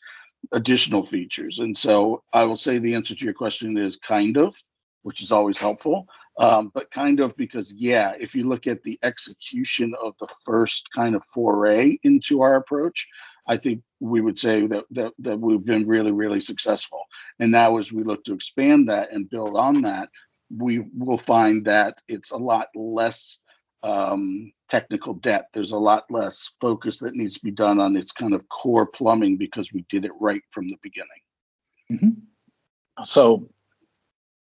additional 0.51 1.03
features. 1.03 1.59
And 1.59 1.77
so 1.77 2.23
I 2.33 2.45
will 2.45 2.57
say 2.57 2.79
the 2.79 2.95
answer 2.95 3.15
to 3.15 3.25
your 3.25 3.33
question 3.33 3.77
is 3.77 3.97
kind 3.97 4.37
of, 4.37 4.55
which 5.03 5.21
is 5.21 5.31
always 5.31 5.57
helpful. 5.57 6.07
Um, 6.39 6.71
but 6.73 6.91
kind 6.91 7.19
of 7.19 7.35
because, 7.35 7.73
yeah, 7.75 8.13
if 8.19 8.35
you 8.35 8.47
look 8.47 8.67
at 8.67 8.83
the 8.83 8.99
execution 9.03 9.93
of 10.01 10.13
the 10.19 10.27
first 10.45 10.87
kind 10.95 11.15
of 11.15 11.25
foray 11.25 11.97
into 12.03 12.41
our 12.41 12.55
approach, 12.55 13.07
I 13.47 13.57
think 13.57 13.81
we 13.99 14.21
would 14.21 14.37
say 14.37 14.67
that, 14.67 14.85
that 14.91 15.13
that 15.19 15.39
we've 15.39 15.63
been 15.63 15.87
really 15.87 16.11
really 16.11 16.41
successful 16.41 16.99
and 17.39 17.51
now 17.51 17.77
as 17.77 17.91
we 17.91 18.03
look 18.03 18.25
to 18.25 18.33
expand 18.33 18.89
that 18.89 19.11
and 19.13 19.29
build 19.29 19.55
on 19.55 19.81
that 19.83 20.09
we 20.55 20.85
will 20.95 21.17
find 21.17 21.65
that 21.65 22.01
it's 22.07 22.31
a 22.31 22.37
lot 22.37 22.67
less 22.75 23.39
um, 23.83 24.51
technical 24.67 25.13
debt 25.13 25.47
there's 25.53 25.71
a 25.71 25.77
lot 25.77 26.05
less 26.09 26.55
focus 26.59 26.99
that 26.99 27.15
needs 27.15 27.35
to 27.35 27.43
be 27.43 27.51
done 27.51 27.79
on 27.79 27.95
its 27.95 28.11
kind 28.11 28.33
of 28.33 28.47
core 28.49 28.85
plumbing 28.85 29.37
because 29.37 29.71
we 29.71 29.85
did 29.89 30.03
it 30.03 30.11
right 30.19 30.41
from 30.51 30.67
the 30.67 30.77
beginning 30.81 31.21
mm-hmm. 31.91 33.03
so 33.03 33.47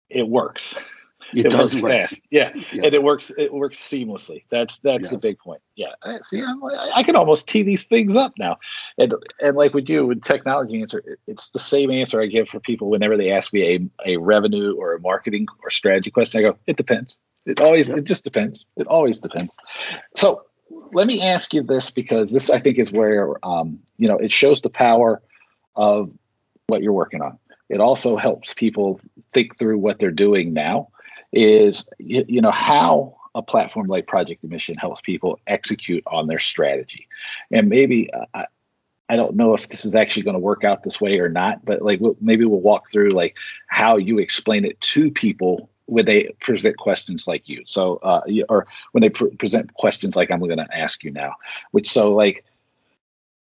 it 0.09 0.27
works 0.27 0.89
it, 1.35 1.45
it 1.45 1.57
works 1.57 1.81
work. 1.81 1.91
fast. 1.91 2.27
Yeah. 2.29 2.51
yeah. 2.71 2.85
and 2.85 2.93
it 2.93 3.03
works. 3.03 3.31
It 3.37 3.53
works 3.53 3.77
seamlessly. 3.77 4.43
That's 4.49 4.79
that's 4.79 5.05
yes. 5.05 5.11
the 5.11 5.17
big 5.17 5.39
point. 5.39 5.61
Yeah. 5.75 5.93
See, 6.21 6.41
I, 6.41 6.91
I 6.95 7.03
can 7.03 7.15
almost 7.15 7.47
tee 7.47 7.63
these 7.63 7.83
things 7.83 8.15
up 8.15 8.33
now, 8.37 8.57
and 8.97 9.13
and 9.39 9.55
like 9.55 9.73
with 9.73 9.89
you 9.89 10.05
with 10.05 10.21
technology 10.21 10.81
answer, 10.81 11.03
it's 11.27 11.51
the 11.51 11.59
same 11.59 11.91
answer 11.91 12.21
I 12.21 12.27
give 12.27 12.49
for 12.49 12.59
people 12.59 12.89
whenever 12.89 13.17
they 13.17 13.31
ask 13.31 13.53
me 13.53 13.89
a 14.05 14.13
a 14.13 14.17
revenue 14.17 14.75
or 14.75 14.93
a 14.93 14.99
marketing 14.99 15.47
or 15.63 15.69
strategy 15.69 16.11
question. 16.11 16.39
I 16.39 16.49
go, 16.49 16.57
it 16.67 16.77
depends. 16.77 17.19
It 17.45 17.59
always 17.59 17.89
it 17.89 18.05
just 18.05 18.23
depends. 18.23 18.65
It 18.77 18.87
always 18.87 19.19
depends. 19.19 19.55
So 20.15 20.43
let 20.93 21.07
me 21.07 21.21
ask 21.21 21.53
you 21.53 21.63
this 21.63 21.91
because 21.91 22.31
this 22.31 22.49
I 22.49 22.59
think 22.59 22.77
is 22.77 22.91
where 22.91 23.33
um, 23.45 23.79
you 23.97 24.07
know 24.07 24.17
it 24.17 24.31
shows 24.31 24.61
the 24.61 24.69
power 24.69 25.21
of 25.75 26.15
what 26.67 26.81
you're 26.81 26.93
working 26.93 27.21
on. 27.21 27.37
It 27.69 27.79
also 27.79 28.15
helps 28.15 28.53
people 28.53 28.99
think 29.33 29.57
through 29.57 29.79
what 29.79 29.99
they're 29.99 30.11
doing 30.11 30.53
now 30.53 30.89
is 31.31 31.89
you, 31.97 32.23
you 32.27 32.41
know 32.41 32.51
how 32.51 33.17
a 33.35 33.41
platform 33.41 33.87
like 33.87 34.07
Project 34.07 34.43
Admission 34.43 34.75
helps 34.77 35.01
people 35.01 35.39
execute 35.47 36.03
on 36.07 36.27
their 36.27 36.39
strategy, 36.39 37.07
and 37.51 37.67
maybe 37.67 38.11
uh, 38.13 38.25
I, 38.33 38.45
I 39.09 39.15
don't 39.15 39.35
know 39.35 39.53
if 39.53 39.69
this 39.69 39.85
is 39.85 39.95
actually 39.95 40.23
going 40.23 40.35
to 40.35 40.39
work 40.39 40.63
out 40.63 40.83
this 40.83 41.01
way 41.01 41.19
or 41.19 41.29
not, 41.29 41.65
but 41.65 41.81
like 41.81 41.99
we'll, 41.99 42.15
maybe 42.21 42.45
we'll 42.45 42.61
walk 42.61 42.89
through 42.89 43.09
like 43.09 43.35
how 43.67 43.97
you 43.97 44.19
explain 44.19 44.65
it 44.65 44.79
to 44.81 45.11
people 45.11 45.69
when 45.85 46.05
they 46.05 46.33
present 46.39 46.77
questions 46.77 47.27
like 47.27 47.47
you. 47.47 47.63
So, 47.65 47.97
uh, 47.97 48.21
or 48.49 48.67
when 48.91 49.01
they 49.01 49.09
pr- 49.09 49.35
present 49.37 49.73
questions 49.73 50.15
like 50.15 50.31
I'm 50.31 50.39
going 50.39 50.57
to 50.57 50.77
ask 50.77 51.03
you 51.03 51.11
now, 51.11 51.35
which 51.71 51.89
so 51.89 52.13
like 52.13 52.45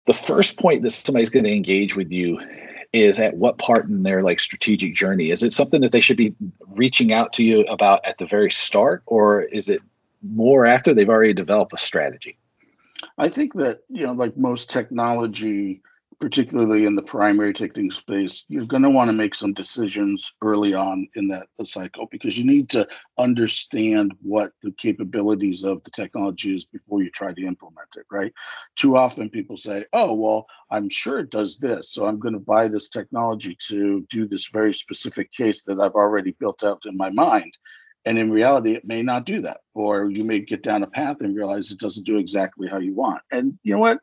the 0.05 0.13
first 0.13 0.57
point 0.57 0.83
that 0.83 0.91
somebody's 0.91 1.29
going 1.29 1.45
to 1.45 1.53
engage 1.53 1.95
with 1.95 2.11
you 2.11 2.39
is 2.93 3.19
at 3.19 3.35
what 3.37 3.57
part 3.57 3.85
in 3.87 4.03
their 4.03 4.21
like 4.21 4.39
strategic 4.39 4.93
journey 4.93 5.31
is 5.31 5.43
it 5.43 5.53
something 5.53 5.81
that 5.81 5.91
they 5.91 6.01
should 6.01 6.17
be 6.17 6.35
reaching 6.67 7.13
out 7.13 7.33
to 7.33 7.43
you 7.43 7.61
about 7.61 8.03
at 8.05 8.17
the 8.17 8.25
very 8.25 8.51
start 8.51 9.01
or 9.05 9.41
is 9.41 9.69
it 9.69 9.81
more 10.21 10.65
after 10.65 10.93
they've 10.93 11.09
already 11.09 11.33
developed 11.33 11.73
a 11.73 11.77
strategy 11.77 12.37
i 13.17 13.29
think 13.29 13.53
that 13.53 13.79
you 13.89 14.05
know 14.05 14.11
like 14.11 14.35
most 14.35 14.69
technology 14.69 15.81
particularly 16.21 16.85
in 16.85 16.95
the 16.95 17.01
primary 17.01 17.51
ticketing 17.51 17.89
space, 17.89 18.45
you're 18.47 18.65
going 18.65 18.83
to 18.83 18.89
want 18.91 19.09
to 19.09 19.13
make 19.13 19.33
some 19.33 19.53
decisions 19.53 20.31
early 20.43 20.71
on 20.75 21.07
in 21.15 21.27
that 21.27 21.47
cycle 21.65 22.07
because 22.11 22.37
you 22.37 22.45
need 22.45 22.69
to 22.69 22.87
understand 23.17 24.13
what 24.21 24.51
the 24.61 24.71
capabilities 24.73 25.63
of 25.63 25.83
the 25.83 25.89
technology 25.89 26.53
is 26.53 26.63
before 26.63 27.01
you 27.01 27.09
try 27.09 27.33
to 27.33 27.45
implement 27.45 27.87
it, 27.97 28.05
right? 28.11 28.31
Too 28.75 28.95
often 28.95 29.31
people 29.31 29.57
say, 29.57 29.83
oh, 29.93 30.13
well, 30.13 30.45
I'm 30.69 30.89
sure 30.89 31.17
it 31.17 31.31
does 31.31 31.57
this. 31.57 31.89
So 31.89 32.05
I'm 32.05 32.19
going 32.19 32.35
to 32.35 32.39
buy 32.39 32.67
this 32.67 32.89
technology 32.89 33.57
to 33.69 34.05
do 34.11 34.27
this 34.27 34.49
very 34.49 34.75
specific 34.75 35.31
case 35.31 35.63
that 35.63 35.79
I've 35.79 35.95
already 35.95 36.35
built 36.39 36.63
out 36.63 36.83
in 36.85 36.95
my 36.95 37.09
mind. 37.09 37.57
And 38.05 38.19
in 38.19 38.31
reality, 38.31 38.73
it 38.73 38.85
may 38.85 39.01
not 39.01 39.25
do 39.25 39.41
that. 39.41 39.61
Or 39.73 40.11
you 40.11 40.23
may 40.23 40.39
get 40.39 40.61
down 40.61 40.83
a 40.83 40.87
path 40.87 41.17
and 41.21 41.35
realize 41.35 41.71
it 41.71 41.79
doesn't 41.79 42.05
do 42.05 42.17
exactly 42.17 42.67
how 42.67 42.77
you 42.77 42.93
want. 42.93 43.23
And 43.31 43.57
you 43.63 43.73
know 43.73 43.79
what? 43.79 43.99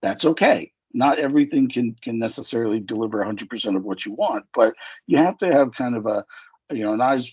That's 0.00 0.24
okay 0.24 0.70
not 0.94 1.18
everything 1.18 1.68
can 1.68 1.94
can 2.02 2.18
necessarily 2.18 2.80
deliver 2.80 3.24
100% 3.24 3.76
of 3.76 3.84
what 3.84 4.06
you 4.06 4.12
want 4.12 4.44
but 4.54 4.74
you 5.06 5.18
have 5.18 5.36
to 5.38 5.52
have 5.52 5.74
kind 5.74 5.96
of 5.96 6.06
a 6.06 6.24
you 6.70 6.84
know 6.84 6.94
an 6.94 7.00
eyes 7.00 7.32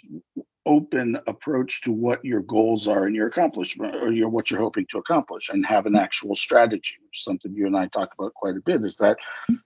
open 0.66 1.18
approach 1.26 1.82
to 1.82 1.92
what 1.92 2.24
your 2.24 2.42
goals 2.42 2.88
are 2.88 3.06
and 3.06 3.16
your 3.16 3.28
accomplishment 3.28 3.96
or 3.96 4.12
your 4.12 4.30
what 4.30 4.52
you're 4.52 4.60
hoping 4.60 4.86
to 4.88 5.00
accomplish 5.00 5.50
and 5.50 5.66
have 5.66 5.88
an 5.88 5.96
actual 5.96 6.36
strategy 6.36 6.98
which 7.04 7.18
is 7.18 7.24
something 7.24 7.54
you 7.54 7.66
and 7.66 7.76
i 7.76 7.88
talk 7.88 8.14
about 8.18 8.34
quite 8.36 8.56
a 8.56 8.62
bit 8.62 8.84
is 8.84 8.96
that 8.98 9.18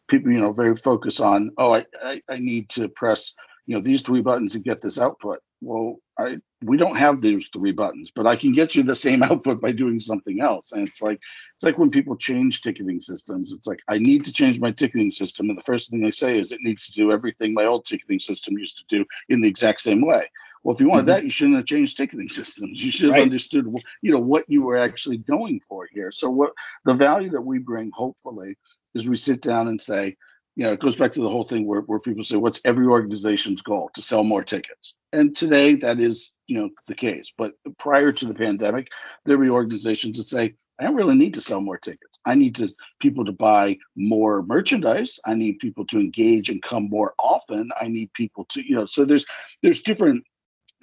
people 0.08 0.32
you 0.32 0.40
know 0.40 0.54
very 0.54 0.76
focused 0.76 1.20
on 1.20 1.52
oh 1.58 1.74
I, 1.74 1.86
I 2.02 2.22
i 2.30 2.38
need 2.38 2.70
to 2.70 2.88
press 2.88 3.34
you 3.66 3.76
know 3.76 3.82
these 3.82 4.04
three 4.04 4.22
buttons 4.22 4.56
and 4.56 4.64
get 4.64 4.82
this 4.82 5.00
output 5.00 5.40
well 5.62 5.98
I 6.18 6.38
we 6.64 6.78
don't 6.78 6.96
have 6.96 7.22
those 7.22 7.48
three 7.54 7.72
buttons, 7.72 8.12
but 8.16 8.26
I 8.26 8.36
can 8.36 8.52
get 8.52 8.76
you 8.76 8.84
the 8.84 8.96
same 8.96 9.22
output 9.30 9.62
by 9.62 9.72
doing 9.72 10.00
something 10.00 10.42
else. 10.42 10.72
And 10.72 10.88
it's 10.88 11.02
like 11.02 11.22
it's 11.56 11.64
like 11.64 11.78
when 11.78 11.92
people 11.92 12.16
change 12.16 12.62
ticketing 12.62 13.02
systems. 13.02 13.52
It's 13.52 13.68
like 13.68 13.82
I 13.88 13.98
need 13.98 14.26
to 14.26 14.34
change 14.34 14.60
my 14.60 14.72
ticketing 14.72 15.12
system, 15.12 15.50
and 15.50 15.58
the 15.58 15.64
first 15.64 15.90
thing 15.90 16.02
they 16.02 16.12
say 16.12 16.40
is 16.40 16.52
it 16.52 16.62
needs 16.62 16.88
to 16.88 16.94
do 16.94 17.12
everything 17.12 17.54
my 17.54 17.66
old 17.66 17.86
ticketing 17.86 18.20
system 18.20 18.58
used 18.58 18.78
to 18.80 18.86
do 18.88 19.06
in 19.30 19.42
the 19.42 19.48
exact 19.48 19.82
same 19.82 20.06
way. 20.06 20.30
Well, 20.64 20.74
if 20.74 20.82
you 20.82 20.90
wanted 20.90 21.04
mm-hmm. 21.04 21.10
that, 21.10 21.24
you 21.24 21.30
shouldn't 21.30 21.58
have 21.58 21.66
changed 21.68 21.96
ticketing 21.96 22.30
systems. 22.42 22.84
You 22.84 22.92
should 22.92 23.10
have 23.10 23.14
right. 23.14 23.22
understood, 23.22 23.68
you 24.02 24.12
know, 24.12 24.20
what 24.20 24.46
you 24.48 24.64
were 24.64 24.78
actually 24.78 25.18
going 25.18 25.60
for 25.60 25.88
here. 25.92 26.12
So, 26.12 26.30
what 26.30 26.54
the 26.86 26.94
value 26.96 27.30
that 27.32 27.42
we 27.42 27.60
bring, 27.60 27.92
hopefully, 27.94 28.58
is 28.96 29.08
we 29.08 29.18
sit 29.18 29.42
down 29.42 29.68
and 29.68 29.80
say, 29.80 30.18
you 30.56 30.64
know, 30.64 30.74
it 30.74 30.80
goes 30.80 30.96
back 30.96 31.12
to 31.14 31.22
the 31.22 31.30
whole 31.30 31.44
thing 31.44 31.66
where, 31.66 31.82
where 31.82 32.00
people 32.00 32.24
say, 32.24 32.38
what's 32.38 32.62
every 32.64 32.86
organization's 32.86 33.62
goal? 33.62 33.90
To 33.94 34.02
sell 34.02 34.24
more 34.24 34.44
tickets. 34.44 34.96
And 35.12 35.36
today 35.36 35.76
that 35.76 36.00
is, 36.00 36.34
you 36.48 36.60
know, 36.60 36.70
the 36.88 36.96
case. 36.96 37.34
But 37.38 37.54
prior 37.78 38.12
to 38.14 38.26
the 38.26 38.34
pandemic, 38.34 38.88
there 39.26 39.38
were 39.38 39.50
organizations 39.50 40.18
that 40.18 40.24
say, 40.24 40.56
I 40.80 40.84
don't 40.84 40.96
really 40.96 41.16
need 41.16 41.34
to 41.36 41.42
sell 41.42 41.62
more 41.62 41.78
tickets. 41.78 42.20
I 42.26 42.36
need 42.36 42.56
to 42.56 42.70
people 43.00 43.24
to 43.26 43.32
buy 43.32 43.78
more 43.96 44.44
merchandise. 44.44 45.20
I 45.26 45.34
need 45.34 45.60
people 45.60 45.86
to 45.88 46.00
engage 46.00 46.50
and 46.50 46.62
come 46.62 46.90
more 46.90 47.14
often. 47.18 47.70
I 47.80 47.88
need 47.88 48.12
people 48.14 48.46
to, 48.50 48.62
you 48.62 48.76
know, 48.76 48.86
so 48.86 49.06
there's 49.06 49.26
there's 49.62 49.82
different 49.82 50.26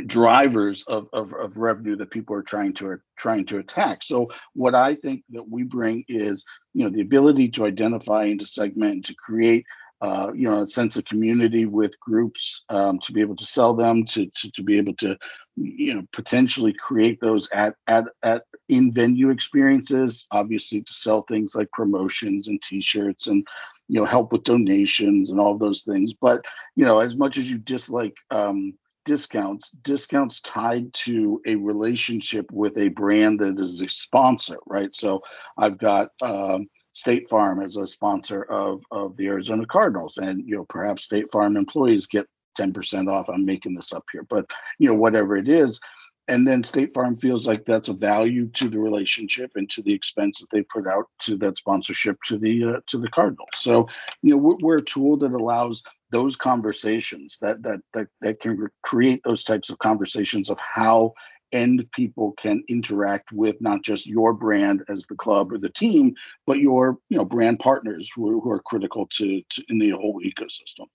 drivers 0.07 0.85
of, 0.85 1.09
of, 1.13 1.33
of 1.35 1.57
revenue 1.57 1.97
that 1.97 2.11
people 2.11 2.37
are 2.37 2.43
trying 2.43 2.75
to 2.75 2.87
are 2.87 3.03
trying 3.17 3.45
to 3.47 3.59
attack. 3.59 4.03
So 4.03 4.29
what 4.55 4.75
I 4.75 4.95
think 4.95 5.25
that 5.31 5.49
we 5.49 5.63
bring 5.63 6.05
is, 6.09 6.45
you 6.75 6.85
know, 6.85 6.91
the 6.91 7.03
ability 7.03 7.51
to 7.51 7.67
identify 7.67 8.25
and 8.25 8.41
to 8.41 8.47
segment 8.47 8.93
and 8.93 9.05
to 9.07 9.15
create 9.15 9.67
uh, 10.03 10.33
you 10.35 10.51
know, 10.51 10.63
a 10.63 10.67
sense 10.67 10.97
of 10.97 11.05
community 11.05 11.65
with 11.65 11.99
groups 12.01 12.65
um, 12.71 12.99
to 12.99 13.13
be 13.13 13.21
able 13.21 13.37
to 13.37 13.45
sell 13.45 13.73
them, 13.73 14.05
to, 14.05 14.27
to 14.35 14.51
to 14.51 14.61
be 14.61 14.77
able 14.77 14.95
to, 14.95 15.17
you 15.55 15.95
know, 15.95 16.03
potentially 16.13 16.73
create 16.73 17.21
those 17.21 17.49
at 17.53 17.77
at 17.87 18.07
at 18.25 18.43
in 18.69 18.93
venue 18.93 19.31
experiences. 19.31 20.27
Obviously, 20.33 20.83
to 20.83 20.93
sell 20.93 21.23
things 21.23 21.55
like 21.55 21.71
promotions 21.71 22.49
and 22.49 22.61
T-shirts 22.61 23.29
and 23.29 23.47
you 23.87 24.01
know 24.01 24.05
help 24.05 24.33
with 24.33 24.43
donations 24.43 25.31
and 25.31 25.39
all 25.39 25.57
those 25.57 25.83
things. 25.85 26.15
But 26.15 26.45
you 26.75 26.85
know, 26.85 26.99
as 26.99 27.15
much 27.15 27.39
as 27.39 27.49
you 27.49 27.59
dislike 27.59 28.17
um, 28.33 28.75
discounts, 29.05 29.71
discounts 29.71 30.41
tied 30.41 30.93
to 30.95 31.41
a 31.47 31.57
relationship 31.57 32.51
with 32.53 32.77
a 32.79 32.89
brand 32.89 33.41
that 33.41 33.59
is 33.59 33.81
a 33.81 33.89
sponsor, 33.89 34.59
right? 34.67 34.93
So 34.95 35.23
I've 35.57 35.79
got. 35.79 36.11
Um, 36.23 36.69
State 36.95 37.29
Farm 37.29 37.63
as 37.63 37.77
a 37.77 37.87
sponsor 37.87 38.43
of 38.45 38.85
of 38.91 39.17
the 39.17 39.27
Arizona 39.27 39.67
Cardinals, 39.67 40.19
and 40.19 40.47
you 40.47 40.57
know 40.57 40.67
perhaps 40.69 41.05
State 41.05 41.31
Farm 41.31 41.57
employees 41.57 42.07
get 42.07 42.27
10% 42.59 43.11
off. 43.11 43.31
I'm 43.31 43.45
making 43.47 43.75
this 43.75 43.93
up 43.93 44.05
here, 44.13 44.27
but 44.29 44.51
you 44.79 44.89
know 44.89 44.95
whatever 44.95 45.37
it 45.37 45.49
is, 45.49 45.81
and 46.29 46.47
then 46.47 46.63
State 46.63 46.95
Farm 46.95 47.17
feels 47.17 47.47
like 47.47 47.65
that's 47.65 47.89
a 47.89 47.95
value 47.95 48.49
to 48.49 48.69
the 48.69 48.79
relationship 48.79 49.53
and 49.55 49.69
to 49.71 49.83
the 49.83 49.93
expense 49.93 50.41
that 50.41 50.51
they 50.51 50.63
put 50.63 50.87
out 50.87 51.07
to 51.21 51.37
that 51.39 51.59
sponsorship 51.59 52.19
to 52.27 52.39
the 52.39 52.65
uh, 52.65 52.81
to 52.87 52.99
the 52.99 53.09
Cardinals. 53.09 53.49
So 53.55 53.89
you 54.23 54.31
know 54.31 54.57
we're 54.61 54.77
a 54.77 54.85
tool 54.85 55.17
that 55.19 55.33
allows 55.33 55.83
those 56.13 56.37
conversations 56.37 57.39
that 57.41 57.63
that 57.63 57.81
that 57.95 58.07
that 58.21 58.39
can 58.39 58.69
create 58.83 59.23
those 59.25 59.43
types 59.43 59.71
of 59.71 59.79
conversations 59.79 60.51
of 60.51 60.61
how 60.61 61.15
end 61.53 61.87
people 61.93 62.33
can 62.33 62.63
interact 62.69 63.33
with 63.33 63.61
not 63.61 63.83
just 63.83 64.07
your 64.07 64.33
brand 64.33 64.83
as 64.89 65.07
the 65.07 65.15
club 65.15 65.53
or 65.53 65.59
the 65.59 65.71
team, 65.71 66.15
but 66.47 66.59
your 66.59 66.99
you 67.09 67.17
know 67.17 67.25
brand 67.25 67.59
partners 67.59 68.11
who 68.15 68.41
who 68.41 68.51
are 68.51 68.61
critical 68.61 69.07
to, 69.07 69.43
to 69.51 69.65
in 69.69 69.79
the 69.79 69.91
whole 69.91 70.21
ecosystem. 70.25 70.87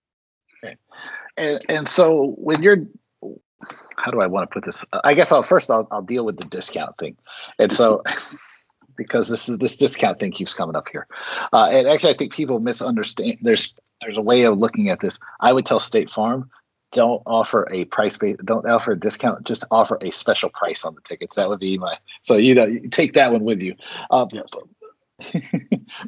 Okay. 0.64 0.78
And 1.36 1.66
and 1.68 1.90
so 1.90 2.36
when 2.38 2.64
you're 2.64 2.86
how 3.98 4.12
do 4.12 4.22
I 4.22 4.28
want 4.28 4.50
to 4.50 4.54
put 4.54 4.66
this? 4.66 4.86
I 5.04 5.16
guess 5.16 5.32
I'll 5.32 5.44
first 5.44 5.72
I'll, 5.72 5.88
I'll 5.92 6.04
deal 6.04 6.26
with 6.26 6.38
the 6.38 6.46
discount 6.46 6.98
thing. 6.98 7.18
And 7.58 7.74
so 7.74 8.04
because 8.98 9.28
this 9.28 9.50
is 9.50 9.58
this 9.58 9.78
discount 9.78 10.20
thing 10.20 10.32
keeps 10.32 10.54
coming 10.54 10.76
up 10.76 10.90
here. 10.92 11.08
Uh, 11.52 11.70
and 11.72 11.88
actually 11.88 12.14
I 12.14 12.18
think 12.18 12.34
people 12.34 12.60
misunderstand 12.60 13.40
there's 13.42 13.74
there's 14.08 14.18
a 14.18 14.22
way 14.22 14.44
of 14.44 14.58
looking 14.58 14.90
at 14.90 15.02
this. 15.02 15.20
I 15.42 15.52
would 15.52 15.66
tell 15.66 15.82
State 15.82 16.10
Farm 16.10 16.50
don't 16.94 17.22
offer 17.26 17.68
a 17.70 17.84
price 17.84 18.16
base 18.16 18.38
don't 18.46 18.66
offer 18.66 18.94
a 18.94 19.00
discount 19.00 19.46
just 19.46 19.66
offer 19.72 19.98
a 20.02 20.10
special 20.10 20.50
price 20.50 20.86
on 20.86 20.96
the 20.96 21.02
tickets 21.02 21.36
that 21.36 21.50
would 21.50 21.60
be 21.60 21.78
my 21.78 21.98
so 22.22 22.38
you 22.38 22.56
know 22.56 22.64
you 22.64 22.88
take 22.88 23.12
that 23.12 23.30
one 23.30 23.44
with 23.44 23.62
you 23.62 23.76
um, 24.10 24.30
yes. 24.32 24.50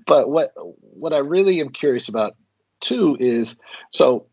but 0.08 0.30
what 0.30 0.54
what 0.56 1.12
i 1.12 1.18
really 1.18 1.60
am 1.60 1.68
curious 1.68 2.08
about 2.08 2.38
too 2.80 3.18
is 3.20 3.60
so 3.92 4.26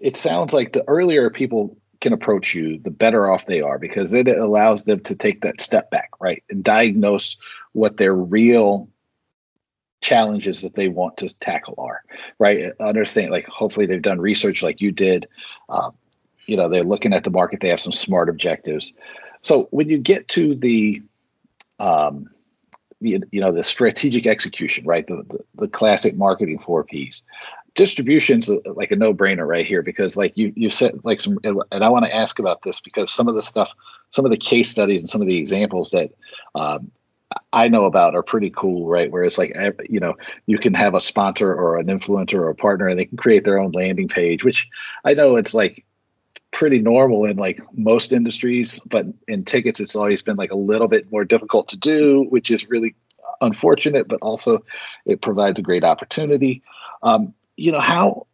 it 0.00 0.16
sounds 0.16 0.52
like 0.52 0.72
the 0.72 0.82
earlier 0.88 1.30
people 1.30 1.78
can 2.00 2.12
approach 2.12 2.56
you 2.56 2.76
the 2.78 2.90
better 2.90 3.30
off 3.30 3.46
they 3.46 3.60
are 3.60 3.78
because 3.78 4.12
it 4.12 4.26
allows 4.26 4.82
them 4.82 4.98
to 4.98 5.14
take 5.14 5.42
that 5.42 5.60
step 5.60 5.92
back 5.92 6.10
right 6.18 6.42
and 6.50 6.64
diagnose 6.64 7.36
what 7.72 7.98
their 7.98 8.14
real 8.14 8.88
challenges 10.04 10.60
that 10.60 10.74
they 10.74 10.86
want 10.86 11.16
to 11.16 11.38
tackle 11.38 11.74
are 11.78 12.02
right? 12.38 12.72
Understand 12.78 13.30
like 13.30 13.46
hopefully 13.46 13.86
they've 13.86 14.02
done 14.02 14.20
research 14.20 14.62
like 14.62 14.80
you 14.80 14.92
did. 14.92 15.26
Um, 15.68 15.94
you 16.46 16.58
know 16.58 16.68
they're 16.68 16.84
looking 16.84 17.14
at 17.14 17.24
the 17.24 17.30
market 17.30 17.60
they 17.60 17.70
have 17.70 17.80
some 17.80 17.92
smart 17.92 18.28
objectives. 18.28 18.92
So 19.40 19.68
when 19.70 19.88
you 19.88 19.98
get 19.98 20.28
to 20.28 20.54
the 20.54 21.02
um, 21.80 22.28
you, 23.00 23.22
you 23.30 23.40
know 23.40 23.50
the 23.50 23.62
strategic 23.62 24.26
execution 24.26 24.84
right? 24.86 25.06
The, 25.06 25.24
the, 25.26 25.38
the 25.62 25.68
classic 25.68 26.16
marketing 26.16 26.58
four 26.58 26.84
p's. 26.84 27.22
Distribution's 27.74 28.48
like 28.66 28.92
a 28.92 28.96
no-brainer 28.96 29.48
right 29.48 29.66
here 29.66 29.82
because 29.82 30.18
like 30.18 30.36
you 30.36 30.52
you 30.54 30.70
said 30.70 31.00
like 31.02 31.20
some 31.20 31.38
and 31.42 31.82
i 31.82 31.88
want 31.88 32.04
to 32.04 32.14
ask 32.14 32.38
about 32.38 32.62
this 32.62 32.78
because 32.78 33.12
some 33.12 33.26
of 33.26 33.34
the 33.34 33.42
stuff 33.42 33.72
some 34.10 34.24
of 34.24 34.30
the 34.30 34.36
case 34.36 34.70
studies 34.70 35.02
and 35.02 35.10
some 35.10 35.20
of 35.20 35.26
the 35.26 35.38
examples 35.38 35.90
that 35.90 36.10
um, 36.54 36.92
I 37.52 37.68
know 37.68 37.84
about 37.84 38.14
are 38.14 38.22
pretty 38.22 38.50
cool, 38.50 38.86
right? 38.86 39.10
Where 39.10 39.24
it's 39.24 39.38
like, 39.38 39.54
you 39.88 40.00
know, 40.00 40.14
you 40.46 40.58
can 40.58 40.74
have 40.74 40.94
a 40.94 41.00
sponsor 41.00 41.54
or 41.54 41.78
an 41.78 41.86
influencer 41.86 42.38
or 42.38 42.48
a 42.48 42.54
partner 42.54 42.88
and 42.88 42.98
they 42.98 43.06
can 43.06 43.16
create 43.16 43.44
their 43.44 43.58
own 43.58 43.72
landing 43.72 44.08
page, 44.08 44.44
which 44.44 44.68
I 45.04 45.14
know 45.14 45.36
it's 45.36 45.54
like 45.54 45.84
pretty 46.50 46.78
normal 46.78 47.24
in 47.24 47.36
like 47.36 47.60
most 47.72 48.12
industries, 48.12 48.80
but 48.86 49.06
in 49.26 49.44
tickets, 49.44 49.80
it's 49.80 49.96
always 49.96 50.22
been 50.22 50.36
like 50.36 50.52
a 50.52 50.56
little 50.56 50.88
bit 50.88 51.10
more 51.10 51.24
difficult 51.24 51.68
to 51.68 51.76
do, 51.76 52.26
which 52.28 52.50
is 52.50 52.68
really 52.68 52.94
unfortunate, 53.40 54.06
but 54.08 54.20
also 54.20 54.64
it 55.06 55.20
provides 55.20 55.58
a 55.58 55.62
great 55.62 55.84
opportunity. 55.84 56.62
Um, 57.02 57.34
you 57.56 57.72
know, 57.72 57.80
how, 57.80 58.26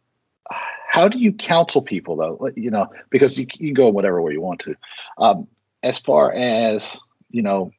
how 0.87 1.07
do 1.07 1.17
you 1.17 1.33
counsel 1.33 1.81
people 1.81 2.15
though? 2.15 2.49
You 2.55 2.69
know, 2.69 2.87
because 3.09 3.39
you, 3.39 3.47
you 3.53 3.67
can 3.69 3.73
go 3.73 3.89
whatever 3.89 4.21
way 4.21 4.33
you 4.33 4.41
want 4.41 4.59
to. 4.61 4.75
Um, 5.17 5.47
as 5.83 5.99
far 5.99 6.31
as, 6.33 6.99
you 7.29 7.41
know, 7.41 7.71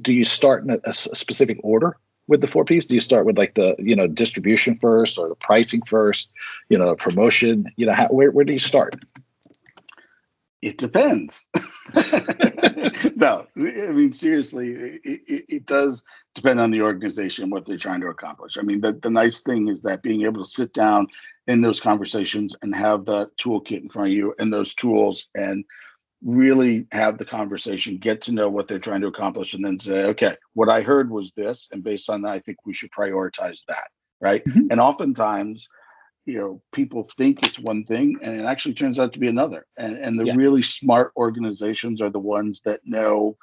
do 0.00 0.12
you 0.12 0.24
start 0.24 0.64
in 0.64 0.70
a, 0.70 0.78
a 0.84 0.92
specific 0.92 1.58
order 1.62 1.96
with 2.28 2.40
the 2.40 2.48
four 2.48 2.64
P's? 2.64 2.86
Do 2.86 2.94
you 2.94 3.00
start 3.00 3.26
with 3.26 3.38
like 3.38 3.54
the 3.54 3.74
you 3.78 3.96
know 3.96 4.06
distribution 4.06 4.76
first 4.76 5.18
or 5.18 5.28
the 5.28 5.34
pricing 5.34 5.82
first? 5.82 6.30
You 6.68 6.78
know, 6.78 6.94
promotion. 6.96 7.66
You 7.76 7.86
know, 7.86 7.94
how, 7.94 8.08
where 8.08 8.30
where 8.30 8.44
do 8.44 8.52
you 8.52 8.58
start? 8.58 8.96
It 10.62 10.78
depends. 10.78 11.46
no, 13.16 13.46
I 13.56 13.92
mean 13.92 14.12
seriously, 14.12 14.70
it, 14.72 15.00
it, 15.04 15.44
it, 15.48 15.66
does 15.66 16.02
depend 16.34 16.58
on 16.58 16.70
the 16.70 16.80
organization 16.80 17.50
what 17.50 17.66
they're 17.66 17.76
trying 17.76 18.00
to 18.00 18.08
accomplish. 18.08 18.56
I 18.58 18.62
mean, 18.62 18.80
the, 18.80 18.94
the 18.94 19.10
nice 19.10 19.42
thing 19.42 19.68
is 19.68 19.82
that 19.82 20.02
being 20.02 20.22
able 20.22 20.42
to 20.42 20.50
sit 20.50 20.72
down 20.72 21.08
in 21.46 21.60
those 21.60 21.78
conversations 21.78 22.56
and 22.62 22.74
have 22.74 23.04
the 23.04 23.30
toolkit 23.38 23.82
in 23.82 23.88
front 23.88 24.08
of 24.08 24.14
you 24.14 24.34
and 24.38 24.52
those 24.52 24.74
tools 24.74 25.28
and 25.34 25.64
really 26.24 26.86
have 26.92 27.18
the 27.18 27.24
conversation, 27.24 27.98
get 27.98 28.22
to 28.22 28.32
know 28.32 28.48
what 28.48 28.68
they're 28.68 28.78
trying 28.78 29.02
to 29.02 29.06
accomplish, 29.06 29.54
and 29.54 29.64
then 29.64 29.78
say, 29.78 30.04
okay, 30.06 30.36
what 30.54 30.68
I 30.68 30.80
heard 30.80 31.10
was 31.10 31.32
this, 31.32 31.68
and 31.72 31.84
based 31.84 32.10
on 32.10 32.22
that, 32.22 32.32
I 32.32 32.38
think 32.40 32.58
we 32.64 32.74
should 32.74 32.90
prioritize 32.90 33.64
that, 33.68 33.88
right? 34.20 34.44
Mm-hmm. 34.44 34.68
And 34.70 34.80
oftentimes, 34.80 35.68
you 36.24 36.38
know, 36.38 36.62
people 36.72 37.08
think 37.16 37.46
it's 37.46 37.58
one 37.58 37.84
thing, 37.84 38.18
and 38.22 38.38
it 38.38 38.44
actually 38.44 38.74
turns 38.74 38.98
out 38.98 39.12
to 39.12 39.20
be 39.20 39.28
another. 39.28 39.66
And 39.76 39.96
and 39.96 40.18
the 40.18 40.26
yeah. 40.26 40.34
really 40.34 40.62
smart 40.62 41.12
organizations 41.16 42.02
are 42.02 42.10
the 42.10 42.18
ones 42.18 42.62
that 42.64 42.80
know. 42.84 43.36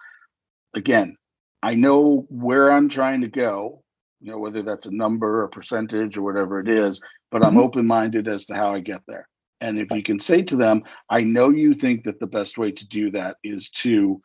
Again, 0.76 1.18
I 1.62 1.76
know 1.76 2.26
where 2.30 2.72
I'm 2.72 2.90
trying 2.90 3.22
to 3.22 3.28
go. 3.28 3.84
You 4.20 4.32
know, 4.32 4.40
whether 4.40 4.62
that's 4.62 4.86
a 4.86 4.92
number, 4.92 5.44
a 5.44 5.50
percentage, 5.50 6.18
or 6.18 6.24
whatever 6.24 6.60
it 6.60 6.68
is, 6.68 7.02
but 7.32 7.42
mm-hmm. 7.42 7.58
I'm 7.58 7.64
open 7.64 7.86
minded 7.86 8.28
as 8.28 8.46
to 8.46 8.56
how 8.56 8.74
I 8.74 8.80
get 8.80 9.02
there. 9.08 9.28
And 9.64 9.80
if 9.80 9.90
you 9.92 10.04
can 10.04 10.20
say 10.20 10.42
to 10.42 10.58
them, 10.58 10.84
I 11.10 11.24
know 11.24 11.50
you 11.50 11.74
think 11.74 12.04
that 12.04 12.20
the 12.20 12.28
best 12.28 12.58
way 12.58 12.74
to 12.74 12.88
do 12.88 13.10
that 13.12 13.38
is 13.46 13.70
to, 13.70 14.22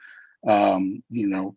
um, 0.47 1.01
you 1.11 1.29
know, 1.29 1.57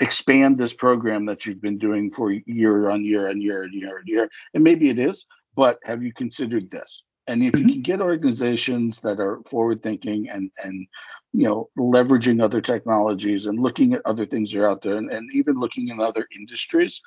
expand 0.00 0.56
this 0.56 0.72
program 0.72 1.26
that 1.26 1.44
you've 1.44 1.60
been 1.60 1.76
doing 1.76 2.10
for 2.10 2.32
year 2.32 2.88
on 2.88 3.04
year 3.04 3.28
and 3.28 3.42
year 3.42 3.64
and 3.64 3.74
year 3.74 3.98
and 3.98 4.08
year. 4.08 4.30
And 4.54 4.64
maybe 4.64 4.88
it 4.88 4.98
is, 4.98 5.26
but 5.54 5.78
have 5.84 6.02
you 6.02 6.14
considered 6.14 6.70
this? 6.70 7.04
And 7.26 7.42
if 7.42 7.58
you 7.58 7.66
mm-hmm. 7.66 7.72
can 7.72 7.82
get 7.82 8.00
organizations 8.00 8.98
that 9.02 9.20
are 9.20 9.40
forward 9.46 9.82
thinking 9.82 10.30
and 10.30 10.50
and 10.62 10.86
you 11.32 11.46
know 11.46 11.68
leveraging 11.78 12.42
other 12.42 12.60
technologies 12.60 13.46
and 13.46 13.58
looking 13.58 13.92
at 13.92 14.02
other 14.06 14.24
things 14.24 14.52
that 14.52 14.60
are 14.60 14.68
out 14.70 14.82
there 14.82 14.96
and, 14.96 15.10
and 15.10 15.30
even 15.32 15.56
looking 15.56 15.88
in 15.88 16.00
other 16.00 16.26
industries, 16.34 17.02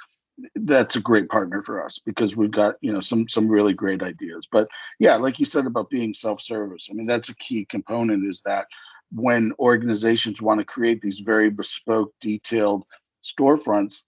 that's 0.56 0.96
a 0.96 1.02
great 1.02 1.30
partner 1.30 1.62
for 1.62 1.84
us 1.84 2.00
because 2.00 2.36
we've 2.36 2.52
got 2.52 2.76
you 2.82 2.94
know 2.94 3.02
some 3.02 3.28
some 3.28 3.48
really 3.48 3.74
great 3.74 4.04
ideas. 4.04 4.48
But 4.52 4.68
yeah 5.00 5.16
like 5.16 5.40
you 5.40 5.46
said 5.46 5.66
about 5.66 5.90
being 5.90 6.14
self-service 6.14 6.88
i 6.90 6.94
mean 6.94 7.08
that's 7.08 7.30
a 7.30 7.36
key 7.36 7.66
component 7.66 8.26
is 8.26 8.42
that 8.46 8.68
when 9.12 9.54
organizations 9.60 10.42
want 10.42 10.60
to 10.60 10.66
create 10.66 11.02
these 11.02 11.20
very 11.20 11.50
bespoke 11.50 12.14
detailed 12.22 12.84
storefronts 13.24 14.04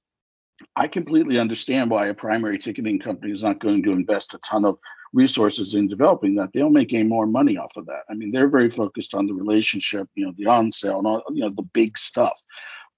i 0.75 0.87
completely 0.87 1.39
understand 1.39 1.89
why 1.89 2.07
a 2.07 2.13
primary 2.13 2.57
ticketing 2.57 2.99
company 2.99 3.31
is 3.31 3.43
not 3.43 3.59
going 3.59 3.83
to 3.83 3.91
invest 3.91 4.33
a 4.33 4.37
ton 4.39 4.65
of 4.65 4.77
resources 5.11 5.73
in 5.73 5.87
developing 5.87 6.35
that. 6.35 6.53
They'll 6.53 6.69
make 6.69 6.93
any 6.93 7.03
more 7.03 7.25
money 7.25 7.57
off 7.57 7.75
of 7.77 7.87
that. 7.87 8.03
I 8.09 8.13
mean 8.13 8.31
they're 8.31 8.49
very 8.49 8.69
focused 8.69 9.13
on 9.13 9.25
the 9.25 9.33
relationship 9.33 10.07
you 10.15 10.25
know 10.25 10.33
the 10.37 10.45
on 10.45 10.71
sale 10.71 10.99
and 10.99 11.07
all 11.07 11.23
you 11.33 11.41
know 11.41 11.49
the 11.49 11.63
big 11.63 11.97
stuff. 11.97 12.39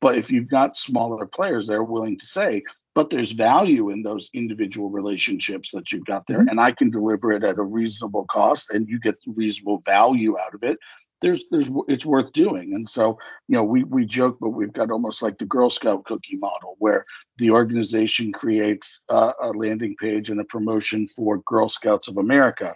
But 0.01 0.17
if 0.17 0.31
you've 0.31 0.49
got 0.49 0.75
smaller 0.75 1.27
players, 1.27 1.67
they're 1.67 1.83
willing 1.83 2.17
to 2.17 2.25
say, 2.25 2.63
but 2.93 3.09
there's 3.09 3.31
value 3.31 3.89
in 3.89 4.03
those 4.03 4.29
individual 4.33 4.89
relationships 4.89 5.71
that 5.71 5.91
you've 5.91 6.05
got 6.05 6.27
there 6.27 6.39
mm-hmm. 6.39 6.49
and 6.49 6.59
i 6.59 6.71
can 6.71 6.89
deliver 6.89 7.31
it 7.31 7.43
at 7.43 7.57
a 7.57 7.63
reasonable 7.63 8.25
cost 8.25 8.71
and 8.71 8.87
you 8.87 8.99
get 8.99 9.15
reasonable 9.25 9.81
value 9.85 10.37
out 10.39 10.53
of 10.53 10.63
it. 10.63 10.77
There's 11.21 11.43
there's 11.51 11.69
it's 11.87 12.05
worth 12.05 12.31
doing. 12.33 12.73
And 12.73 12.87
so 12.89 13.19
you 13.47 13.55
know 13.55 13.63
we 13.63 13.83
we 13.83 14.05
joke 14.05 14.37
but 14.39 14.49
we've 14.49 14.73
got 14.73 14.91
almost 14.91 15.21
like 15.21 15.37
the 15.37 15.45
girl 15.45 15.69
scout 15.69 16.05
cookie 16.05 16.37
model 16.37 16.75
where 16.79 17.05
the 17.37 17.51
organization 17.51 18.31
creates 18.31 19.03
uh, 19.09 19.33
a 19.41 19.49
landing 19.49 19.95
page 19.99 20.29
and 20.29 20.39
a 20.39 20.45
promotion 20.45 21.07
for 21.07 21.39
girl 21.45 21.69
scouts 21.69 22.07
of 22.07 22.17
america. 22.17 22.75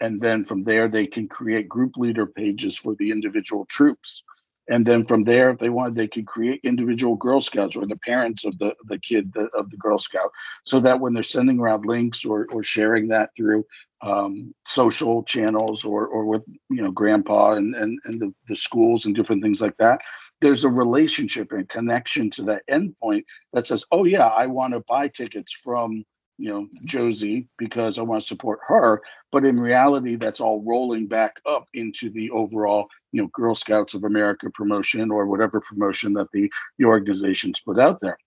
And 0.00 0.20
then 0.20 0.44
from 0.44 0.64
there 0.64 0.88
they 0.88 1.06
can 1.06 1.28
create 1.28 1.68
group 1.68 1.96
leader 1.96 2.26
pages 2.26 2.76
for 2.76 2.96
the 2.96 3.10
individual 3.10 3.64
troops 3.66 4.24
and 4.68 4.86
then 4.86 5.04
from 5.04 5.24
there 5.24 5.50
if 5.50 5.58
they 5.58 5.68
wanted 5.68 5.94
they 5.94 6.08
could 6.08 6.26
create 6.26 6.60
individual 6.64 7.16
girl 7.16 7.40
scouts 7.40 7.76
or 7.76 7.86
the 7.86 7.96
parents 7.96 8.44
of 8.44 8.58
the 8.58 8.74
the 8.86 8.98
kid 8.98 9.32
of 9.56 9.70
the 9.70 9.76
girl 9.76 9.98
scout 9.98 10.30
so 10.64 10.80
that 10.80 11.00
when 11.00 11.12
they're 11.12 11.22
sending 11.22 11.58
around 11.58 11.86
links 11.86 12.24
or 12.24 12.46
or 12.50 12.62
sharing 12.62 13.08
that 13.08 13.30
through 13.36 13.64
um, 14.02 14.54
social 14.66 15.22
channels 15.22 15.84
or 15.84 16.06
or 16.06 16.26
with 16.26 16.42
you 16.70 16.82
know 16.82 16.90
grandpa 16.90 17.52
and 17.54 17.74
and, 17.74 17.98
and 18.04 18.20
the, 18.20 18.34
the 18.48 18.56
schools 18.56 19.06
and 19.06 19.14
different 19.14 19.42
things 19.42 19.60
like 19.60 19.76
that 19.78 20.00
there's 20.40 20.64
a 20.64 20.68
relationship 20.68 21.52
and 21.52 21.68
connection 21.68 22.30
to 22.30 22.42
that 22.42 22.62
endpoint 22.68 23.24
that 23.52 23.66
says 23.66 23.84
oh 23.92 24.04
yeah 24.04 24.26
i 24.26 24.46
want 24.46 24.74
to 24.74 24.80
buy 24.88 25.08
tickets 25.08 25.52
from 25.52 26.04
you 26.38 26.48
know 26.48 26.68
Josie 26.84 27.48
because 27.58 27.98
I 27.98 28.02
want 28.02 28.22
to 28.22 28.26
support 28.26 28.60
her, 28.66 29.02
but 29.32 29.44
in 29.44 29.58
reality, 29.58 30.16
that's 30.16 30.40
all 30.40 30.64
rolling 30.66 31.06
back 31.06 31.36
up 31.46 31.66
into 31.74 32.10
the 32.10 32.30
overall 32.30 32.88
you 33.12 33.22
know 33.22 33.28
Girl 33.28 33.54
Scouts 33.54 33.94
of 33.94 34.04
America 34.04 34.50
promotion 34.50 35.10
or 35.10 35.26
whatever 35.26 35.60
promotion 35.60 36.14
that 36.14 36.30
the 36.32 36.50
the 36.78 36.84
organizations 36.84 37.60
put 37.60 37.78
out 37.78 38.00
there. 38.00 38.18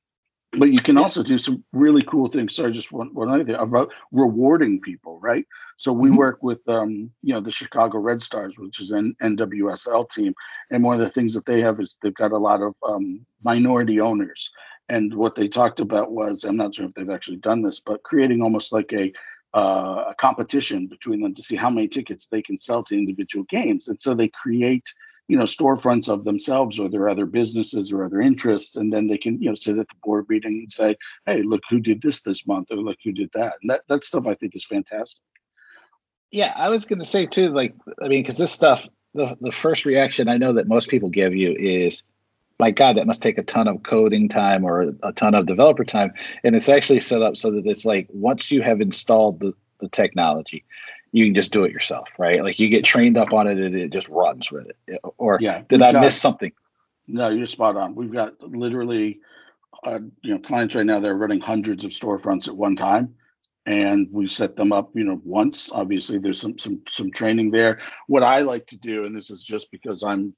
But 0.53 0.71
you 0.71 0.81
can 0.81 0.97
also 0.97 1.23
do 1.23 1.37
some 1.37 1.63
really 1.73 2.03
cool 2.03 2.29
things. 2.29 2.55
Sorry, 2.55 2.71
just 2.71 2.91
one 2.91 3.13
one 3.13 3.29
other 3.29 3.43
thing 3.43 3.55
about 3.55 3.91
rewarding 4.11 4.79
people, 4.79 5.19
right? 5.19 5.45
So 5.75 5.91
we 5.91 6.09
mm-hmm. 6.09 6.17
work 6.17 6.41
with 6.41 6.67
um, 6.69 7.11
you 7.21 7.33
know 7.33 7.41
the 7.41 7.51
Chicago 7.51 7.99
Red 7.99 8.23
Stars, 8.23 8.57
which 8.57 8.79
is 8.79 8.91
an 8.91 9.15
NWSL 9.21 10.09
team, 10.09 10.33
and 10.71 10.83
one 10.83 10.95
of 10.95 11.01
the 11.01 11.09
things 11.09 11.33
that 11.33 11.45
they 11.45 11.61
have 11.61 11.81
is 11.81 11.97
they've 12.01 12.13
got 12.13 12.31
a 12.31 12.37
lot 12.37 12.61
of 12.61 12.75
um, 12.81 13.25
minority 13.43 13.99
owners, 13.99 14.49
and 14.89 15.13
what 15.13 15.35
they 15.35 15.47
talked 15.47 15.79
about 15.79 16.11
was 16.11 16.43
I'm 16.43 16.57
not 16.57 16.75
sure 16.75 16.85
if 16.85 16.93
they've 16.93 17.09
actually 17.09 17.37
done 17.37 17.61
this, 17.61 17.79
but 17.79 18.03
creating 18.03 18.41
almost 18.41 18.71
like 18.71 18.93
a 18.93 19.11
uh, 19.53 20.05
a 20.09 20.15
competition 20.15 20.87
between 20.87 21.21
them 21.21 21.33
to 21.33 21.41
see 21.41 21.55
how 21.55 21.69
many 21.69 21.87
tickets 21.87 22.27
they 22.27 22.41
can 22.41 22.59
sell 22.59 22.83
to 22.83 22.97
individual 22.97 23.45
games, 23.49 23.87
and 23.87 23.99
so 23.99 24.13
they 24.13 24.27
create 24.27 24.93
you 25.27 25.37
know 25.37 25.43
storefronts 25.43 26.09
of 26.09 26.23
themselves 26.23 26.79
or 26.79 26.89
their 26.89 27.09
other 27.09 27.25
businesses 27.25 27.91
or 27.91 28.03
other 28.03 28.21
interests 28.21 28.75
and 28.75 28.91
then 28.91 29.07
they 29.07 29.17
can 29.17 29.41
you 29.41 29.49
know 29.49 29.55
sit 29.55 29.77
at 29.77 29.87
the 29.87 29.95
board 30.03 30.25
meeting 30.29 30.59
and 30.59 30.71
say 30.71 30.95
hey 31.25 31.41
look 31.41 31.61
who 31.69 31.79
did 31.79 32.01
this 32.01 32.21
this 32.21 32.47
month 32.47 32.67
or 32.71 32.77
look 32.77 32.97
who 33.03 33.11
did 33.11 33.29
that. 33.33 33.53
And 33.61 33.69
that 33.69 33.81
that 33.89 34.03
stuff 34.03 34.27
i 34.27 34.33
think 34.33 34.55
is 34.55 34.65
fantastic. 34.65 35.21
Yeah 36.31 36.53
i 36.55 36.69
was 36.69 36.85
going 36.85 36.99
to 36.99 37.05
say 37.05 37.25
too 37.25 37.49
like 37.49 37.73
i 38.01 38.07
mean 38.07 38.21
because 38.21 38.37
this 38.37 38.51
stuff 38.51 38.87
the, 39.13 39.37
the 39.41 39.51
first 39.51 39.85
reaction 39.85 40.29
i 40.29 40.37
know 40.37 40.53
that 40.53 40.67
most 40.67 40.89
people 40.89 41.09
give 41.09 41.35
you 41.35 41.53
is 41.53 42.03
my 42.59 42.71
God, 42.71 42.97
that 42.97 43.07
must 43.07 43.21
take 43.21 43.37
a 43.37 43.43
ton 43.43 43.67
of 43.67 43.83
coding 43.83 44.29
time 44.29 44.63
or 44.63 44.93
a 45.03 45.13
ton 45.13 45.35
of 45.35 45.45
developer 45.45 45.85
time. 45.85 46.13
And 46.43 46.55
it's 46.55 46.69
actually 46.69 46.99
set 46.99 47.21
up 47.21 47.37
so 47.37 47.51
that 47.51 47.65
it's 47.65 47.85
like 47.85 48.07
once 48.11 48.51
you 48.51 48.61
have 48.61 48.81
installed 48.81 49.39
the, 49.39 49.53
the 49.79 49.89
technology, 49.89 50.65
you 51.11 51.25
can 51.25 51.35
just 51.35 51.53
do 51.53 51.63
it 51.63 51.71
yourself, 51.71 52.09
right? 52.17 52.43
Like 52.43 52.59
you 52.59 52.69
get 52.69 52.83
trained 52.83 53.17
up 53.17 53.33
on 53.33 53.47
it 53.47 53.57
and 53.59 53.75
it 53.75 53.91
just 53.91 54.09
runs 54.09 54.51
with 54.51 54.67
it. 54.87 54.99
Or 55.17 55.37
yeah, 55.39 55.61
did 55.69 55.81
I 55.81 55.91
got, 55.91 56.01
miss 56.01 56.19
something? 56.19 56.51
No, 57.07 57.29
you're 57.29 57.45
spot 57.45 57.77
on. 57.77 57.95
We've 57.95 58.11
got 58.11 58.41
literally, 58.41 59.19
uh, 59.83 59.99
you 60.21 60.33
know, 60.33 60.39
clients 60.39 60.75
right 60.75 60.85
now. 60.85 60.99
They're 60.99 61.15
running 61.15 61.39
hundreds 61.39 61.85
of 61.85 61.91
storefronts 61.91 62.47
at 62.47 62.57
one 62.57 62.75
time, 62.75 63.15
and 63.65 64.09
we 64.11 64.27
set 64.27 64.55
them 64.55 64.73
up. 64.73 64.91
You 64.93 65.05
know, 65.05 65.21
once. 65.23 65.71
Obviously, 65.71 66.17
there's 66.17 66.41
some 66.41 66.57
some 66.57 66.81
some 66.89 67.11
training 67.11 67.51
there. 67.51 67.79
What 68.07 68.23
I 68.23 68.41
like 68.41 68.67
to 68.67 68.77
do, 68.77 69.05
and 69.05 69.15
this 69.15 69.29
is 69.29 69.43
just 69.43 69.71
because 69.71 70.03
I'm 70.03 70.33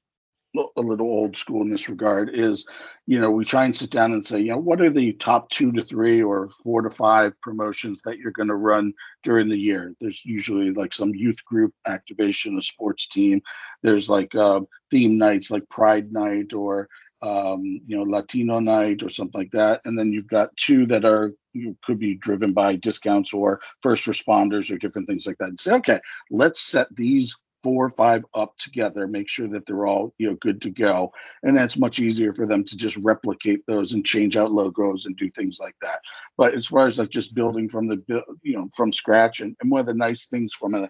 a 0.55 0.81
little 0.81 1.05
old 1.05 1.37
school 1.37 1.61
in 1.61 1.69
this 1.69 1.89
regard 1.89 2.31
is 2.33 2.65
you 3.05 3.19
know 3.19 3.29
we 3.29 3.45
try 3.45 3.65
and 3.65 3.77
sit 3.77 3.91
down 3.91 4.13
and 4.13 4.25
say 4.25 4.39
you 4.39 4.49
know 4.51 4.57
what 4.57 4.81
are 4.81 4.89
the 4.89 5.13
top 5.13 5.49
two 5.49 5.71
to 5.71 5.83
three 5.83 6.23
or 6.23 6.49
four 6.63 6.81
to 6.81 6.89
five 6.89 7.39
promotions 7.41 8.01
that 8.01 8.17
you're 8.17 8.31
going 8.31 8.47
to 8.49 8.55
run 8.55 8.93
during 9.23 9.47
the 9.49 9.59
year? 9.59 9.93
There's 9.99 10.25
usually 10.25 10.71
like 10.71 10.93
some 10.93 11.13
youth 11.13 11.43
group 11.45 11.73
activation 11.85 12.57
a 12.57 12.61
sports 12.61 13.07
team. 13.07 13.41
There's 13.83 14.09
like 14.09 14.33
uh, 14.33 14.61
theme 14.89 15.17
nights 15.17 15.51
like 15.51 15.69
pride 15.69 16.11
night 16.11 16.53
or 16.53 16.89
um, 17.21 17.63
you 17.85 17.97
know 17.97 18.03
latino 18.03 18.59
night 18.59 19.03
or 19.03 19.09
something 19.09 19.39
like 19.39 19.51
that. 19.51 19.81
And 19.85 19.97
then 19.97 20.11
you've 20.11 20.27
got 20.27 20.55
two 20.57 20.87
that 20.87 21.05
are 21.05 21.33
you 21.53 21.77
could 21.83 21.99
be 21.99 22.15
driven 22.15 22.53
by 22.53 22.75
discounts 22.75 23.33
or 23.33 23.59
first 23.83 24.05
responders 24.05 24.73
or 24.73 24.77
different 24.77 25.07
things 25.07 25.27
like 25.27 25.37
that. 25.37 25.49
And 25.49 25.59
say 25.59 25.73
okay 25.73 25.99
let's 26.31 26.59
set 26.61 26.87
these 26.95 27.35
four 27.63 27.85
or 27.85 27.89
five 27.89 28.23
up 28.33 28.57
together, 28.57 29.07
make 29.07 29.29
sure 29.29 29.47
that 29.47 29.65
they're 29.65 29.85
all 29.85 30.13
you 30.17 30.29
know 30.29 30.35
good 30.35 30.61
to 30.61 30.69
go, 30.69 31.11
and 31.43 31.55
that's 31.55 31.77
much 31.77 31.99
easier 31.99 32.33
for 32.33 32.47
them 32.47 32.63
to 32.65 32.77
just 32.77 32.97
replicate 32.97 33.65
those 33.67 33.93
and 33.93 34.05
change 34.05 34.37
out 34.37 34.51
logos 34.51 35.05
and 35.05 35.17
do 35.17 35.29
things 35.31 35.59
like 35.59 35.75
that. 35.81 35.99
But 36.37 36.53
as 36.53 36.65
far 36.65 36.87
as 36.87 36.99
like 36.99 37.09
just 37.09 37.35
building 37.35 37.69
from 37.69 37.87
the 37.87 38.23
you 38.43 38.57
know 38.57 38.69
from 38.75 38.93
scratch, 38.93 39.41
and, 39.41 39.55
and 39.61 39.71
one 39.71 39.81
of 39.81 39.87
the 39.87 39.93
nice 39.93 40.27
things 40.27 40.53
from 40.53 40.75
a 40.75 40.89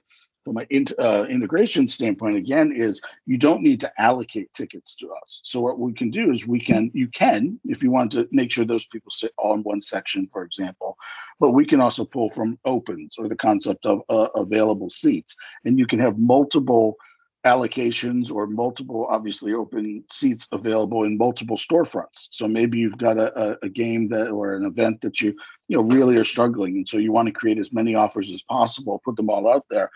from 0.49 0.57
an 0.57 0.67
in, 0.71 0.88
uh, 0.97 1.25
integration 1.29 1.88
standpoint 1.88 2.33
again 2.33 2.71
is 2.71 3.01
you 3.27 3.38
don't 3.38 3.62
need 3.62 3.79
to 3.81 3.91
allocate 4.01 4.51
tickets 4.53 4.95
to 4.95 5.12
us. 5.21 5.41
So 5.43 5.62
what 5.62 5.77
we 5.77 5.93
can 5.93 6.09
do 6.09 6.31
is 6.31 6.47
we 6.47 6.59
can 6.59 6.89
you 6.95 7.07
can 7.07 7.59
if 7.65 7.83
you 7.83 7.91
want 7.91 8.13
to 8.13 8.27
make 8.31 8.51
sure 8.51 8.65
those 8.65 8.88
people 8.88 9.12
sit 9.12 9.31
all 9.38 9.53
in 9.53 9.62
one 9.62 9.81
section 9.81 10.25
for 10.25 10.43
example 10.43 10.97
but 11.39 11.51
we 11.51 11.65
can 11.65 11.81
also 11.81 12.03
pull 12.03 12.29
from 12.29 12.57
opens 12.65 13.15
or 13.19 13.27
the 13.27 13.35
concept 13.35 13.85
of 13.85 14.01
uh, 14.09 14.27
available 14.35 14.89
seats. 14.89 15.35
And 15.65 15.77
you 15.77 15.85
can 15.85 15.99
have 15.99 16.17
multiple 16.17 16.97
allocations 17.45 18.29
or 18.29 18.47
multiple 18.47 19.07
obviously 19.09 19.53
open 19.53 20.03
seats 20.12 20.47
available 20.51 21.03
in 21.03 21.17
multiple 21.17 21.55
storefronts. 21.55 22.27
So 22.31 22.49
maybe 22.49 22.79
you've 22.79 22.97
got 22.97 23.17
a, 23.17 23.57
a, 23.63 23.69
game 23.69 24.09
that 24.09 24.27
or 24.29 24.55
an 24.55 24.65
event 24.65 24.99
that 25.01 25.21
you 25.21 25.33
you 25.69 25.77
know 25.77 25.83
really 25.83 26.17
are 26.17 26.25
struggling. 26.25 26.75
And 26.75 26.89
so 26.89 26.97
you 26.97 27.13
want 27.13 27.27
to 27.27 27.31
create 27.31 27.57
as 27.57 27.71
many 27.71 27.95
offers 27.95 28.29
as 28.29 28.41
possible 28.41 29.01
put 29.05 29.15
them 29.15 29.29
all 29.29 29.49
out 29.49 29.65
there 29.69 29.89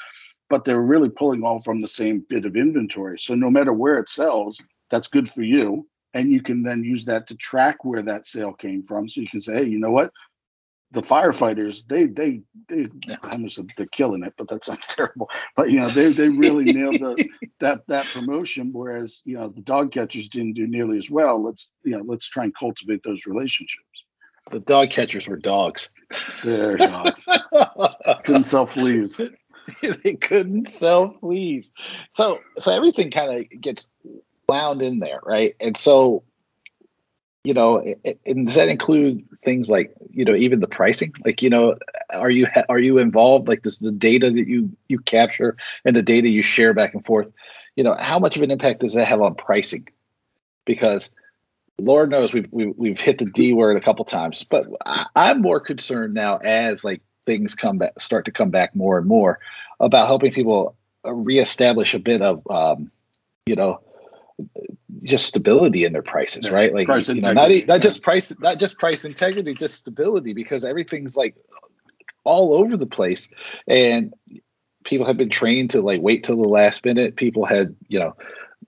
but 0.53 0.65
they're 0.65 0.79
really 0.79 1.09
pulling 1.09 1.43
all 1.43 1.57
from 1.57 1.79
the 1.79 1.87
same 1.87 2.23
bit 2.29 2.45
of 2.45 2.55
inventory. 2.55 3.17
So 3.17 3.33
no 3.33 3.49
matter 3.49 3.73
where 3.73 3.95
it 3.95 4.07
sells, 4.07 4.63
that's 4.91 5.07
good 5.07 5.27
for 5.27 5.41
you. 5.41 5.89
And 6.13 6.29
you 6.29 6.43
can 6.43 6.61
then 6.61 6.83
use 6.83 7.05
that 7.05 7.25
to 7.29 7.35
track 7.35 7.83
where 7.83 8.03
that 8.03 8.27
sale 8.27 8.53
came 8.53 8.83
from. 8.83 9.09
So 9.09 9.21
you 9.21 9.27
can 9.27 9.41
say, 9.41 9.55
hey, 9.55 9.63
you 9.63 9.79
know 9.79 9.89
what? 9.89 10.11
The 10.91 11.01
firefighters, 11.01 11.87
they 11.89 12.05
they 12.05 12.41
they 12.69 12.85
I 13.23 13.29
almost 13.33 13.59
they're 13.75 13.87
killing 13.87 14.23
it, 14.23 14.35
but 14.37 14.47
that 14.49 14.63
sounds 14.63 14.85
terrible. 14.95 15.27
But 15.55 15.71
you 15.71 15.79
know, 15.79 15.89
they 15.89 16.13
they 16.13 16.29
really 16.29 16.65
nailed 16.65 17.01
the, 17.01 17.27
that 17.59 17.87
that 17.87 18.05
promotion, 18.05 18.69
whereas 18.73 19.23
you 19.25 19.37
know 19.39 19.49
the 19.49 19.61
dog 19.61 19.91
catchers 19.91 20.29
didn't 20.29 20.53
do 20.53 20.67
nearly 20.67 20.99
as 20.99 21.09
well. 21.09 21.43
Let's 21.43 21.71
you 21.83 21.97
know, 21.97 22.03
let's 22.05 22.29
try 22.29 22.43
and 22.43 22.55
cultivate 22.55 23.01
those 23.01 23.25
relationships. 23.25 24.03
The 24.51 24.59
dog 24.59 24.91
catchers 24.91 25.27
were 25.27 25.37
dogs. 25.37 25.89
They're 26.43 26.77
dogs. 26.77 27.25
Couldn't 28.25 28.43
sell 28.43 28.67
fleas. 28.67 29.19
they 30.03 30.15
couldn't 30.15 30.69
sell 30.69 31.15
fleas. 31.19 31.71
So 32.15 32.39
so 32.59 32.71
everything 32.71 33.11
kind 33.11 33.39
of 33.39 33.61
gets 33.61 33.89
wound 34.47 34.81
in 34.81 34.99
there, 34.99 35.19
right? 35.23 35.55
And 35.59 35.77
so 35.77 36.23
you 37.43 37.53
know, 37.53 37.83
and 38.25 38.47
does 38.47 38.55
that 38.55 38.69
include 38.69 39.27
things 39.43 39.69
like 39.69 39.93
you 40.11 40.23
know 40.23 40.33
even 40.33 40.61
the 40.61 40.67
pricing? 40.67 41.13
Like 41.25 41.41
you 41.41 41.49
know, 41.49 41.75
are 42.09 42.29
you 42.29 42.47
are 42.69 42.79
you 42.79 42.99
involved? 42.99 43.47
Like 43.47 43.63
does 43.63 43.79
the 43.79 43.91
data 43.91 44.31
that 44.31 44.47
you 44.47 44.71
you 44.87 44.99
capture 44.99 45.57
and 45.83 45.95
the 45.95 46.01
data 46.01 46.29
you 46.29 46.41
share 46.41 46.73
back 46.73 46.93
and 46.93 47.03
forth, 47.03 47.27
you 47.75 47.83
know, 47.83 47.95
how 47.99 48.19
much 48.19 48.37
of 48.37 48.43
an 48.43 48.51
impact 48.51 48.79
does 48.79 48.93
that 48.93 49.07
have 49.07 49.21
on 49.21 49.35
pricing? 49.35 49.89
Because 50.65 51.11
Lord 51.77 52.11
knows 52.11 52.33
we've 52.33 52.47
we've, 52.51 52.73
we've 52.77 52.99
hit 52.99 53.17
the 53.17 53.25
D 53.25 53.51
word 53.51 53.75
a 53.75 53.81
couple 53.81 54.05
times, 54.05 54.43
but 54.43 54.65
I, 54.85 55.07
I'm 55.13 55.41
more 55.41 55.59
concerned 55.59 56.13
now 56.13 56.37
as 56.37 56.85
like 56.85 57.01
things 57.25 57.55
come 57.55 57.77
back, 57.77 57.99
start 57.99 58.25
to 58.25 58.31
come 58.31 58.49
back 58.49 58.75
more 58.75 58.97
and 58.97 59.07
more 59.07 59.39
about 59.79 60.07
helping 60.07 60.31
people 60.31 60.75
reestablish 61.03 61.93
a 61.93 61.99
bit 61.99 62.21
of, 62.21 62.45
um, 62.49 62.91
you 63.45 63.55
know, 63.55 63.81
just 65.03 65.25
stability 65.25 65.85
in 65.85 65.93
their 65.93 66.01
prices, 66.01 66.45
yeah, 66.45 66.53
right? 66.53 66.73
Like, 66.73 66.87
price 66.87 67.09
you 67.09 67.21
know, 67.21 67.33
not, 67.33 67.51
not 67.67 67.81
just 67.81 68.01
price, 68.01 68.37
not 68.39 68.59
just 68.59 68.79
price 68.79 69.05
integrity, 69.05 69.53
just 69.53 69.75
stability, 69.75 70.33
because 70.33 70.63
everything's 70.63 71.17
like 71.17 71.35
all 72.23 72.53
over 72.53 72.77
the 72.77 72.85
place, 72.85 73.29
and 73.67 74.13
people 74.83 75.05
have 75.05 75.17
been 75.17 75.29
trained 75.29 75.71
to 75.71 75.81
like 75.81 76.01
wait 76.01 76.23
till 76.23 76.41
the 76.41 76.47
last 76.47 76.85
minute. 76.85 77.15
People 77.15 77.45
had, 77.45 77.75
you 77.87 77.99
know, 77.99 78.15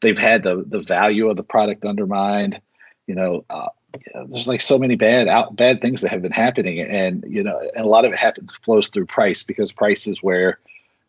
they've 0.01 0.17
had 0.17 0.43
the 0.43 0.63
the 0.67 0.81
value 0.81 1.29
of 1.29 1.37
the 1.37 1.43
product 1.43 1.85
undermined. 1.85 2.59
You 3.07 3.15
know, 3.15 3.45
uh, 3.49 3.69
Uh, 4.13 4.25
there's 4.29 4.47
like 4.47 4.61
so 4.61 4.77
many 4.77 4.95
bad 4.95 5.27
out 5.27 5.55
bad 5.55 5.81
things 5.81 6.01
that 6.01 6.09
have 6.09 6.21
been 6.21 6.31
happening. 6.31 6.79
And 6.79 7.23
you 7.27 7.43
know 7.43 7.59
and 7.75 7.85
a 7.85 7.89
lot 7.89 8.05
of 8.05 8.13
it 8.13 8.19
happens 8.19 8.53
flows 8.63 8.89
through 8.89 9.05
price 9.07 9.43
because 9.43 9.71
price 9.71 10.07
is 10.07 10.23
where 10.23 10.59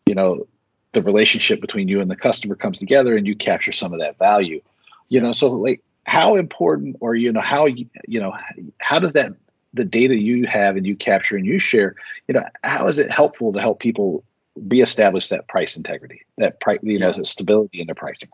you 0.05 0.15
know 0.15 0.47
the 0.93 1.01
relationship 1.01 1.61
between 1.61 1.87
you 1.87 2.01
and 2.01 2.09
the 2.09 2.15
customer 2.15 2.55
comes 2.55 2.79
together 2.79 3.15
and 3.15 3.27
you 3.27 3.35
capture 3.35 3.71
some 3.71 3.93
of 3.93 3.99
that 3.99 4.17
value. 4.17 4.61
You 5.09 5.21
know 5.21 5.31
so 5.31 5.51
like 5.51 5.81
how 6.05 6.35
important 6.35 6.97
or 7.01 7.15
you 7.15 7.31
know 7.31 7.41
how 7.41 7.65
you, 7.65 7.87
you 8.07 8.19
know 8.19 8.33
how 8.79 8.99
does 8.99 9.13
that 9.13 9.33
the 9.77 9.85
data 9.85 10.15
you 10.15 10.45
have 10.47 10.75
and 10.75 10.85
you 10.85 10.95
capture 10.95 11.37
and 11.37 11.45
you 11.45 11.59
share, 11.59 11.95
you 12.27 12.33
know, 12.33 12.43
how 12.63 12.87
is 12.87 12.99
it 12.99 13.11
helpful 13.11 13.53
to 13.53 13.61
help 13.61 13.79
people 13.79 14.23
reestablish 14.55 15.29
that 15.29 15.47
price 15.47 15.77
integrity, 15.77 16.25
that 16.37 16.59
price, 16.59 16.79
you 16.81 16.99
know, 16.99 17.11
stability 17.11 17.79
in 17.79 17.87
their 17.87 17.95
pricing? 17.95 18.29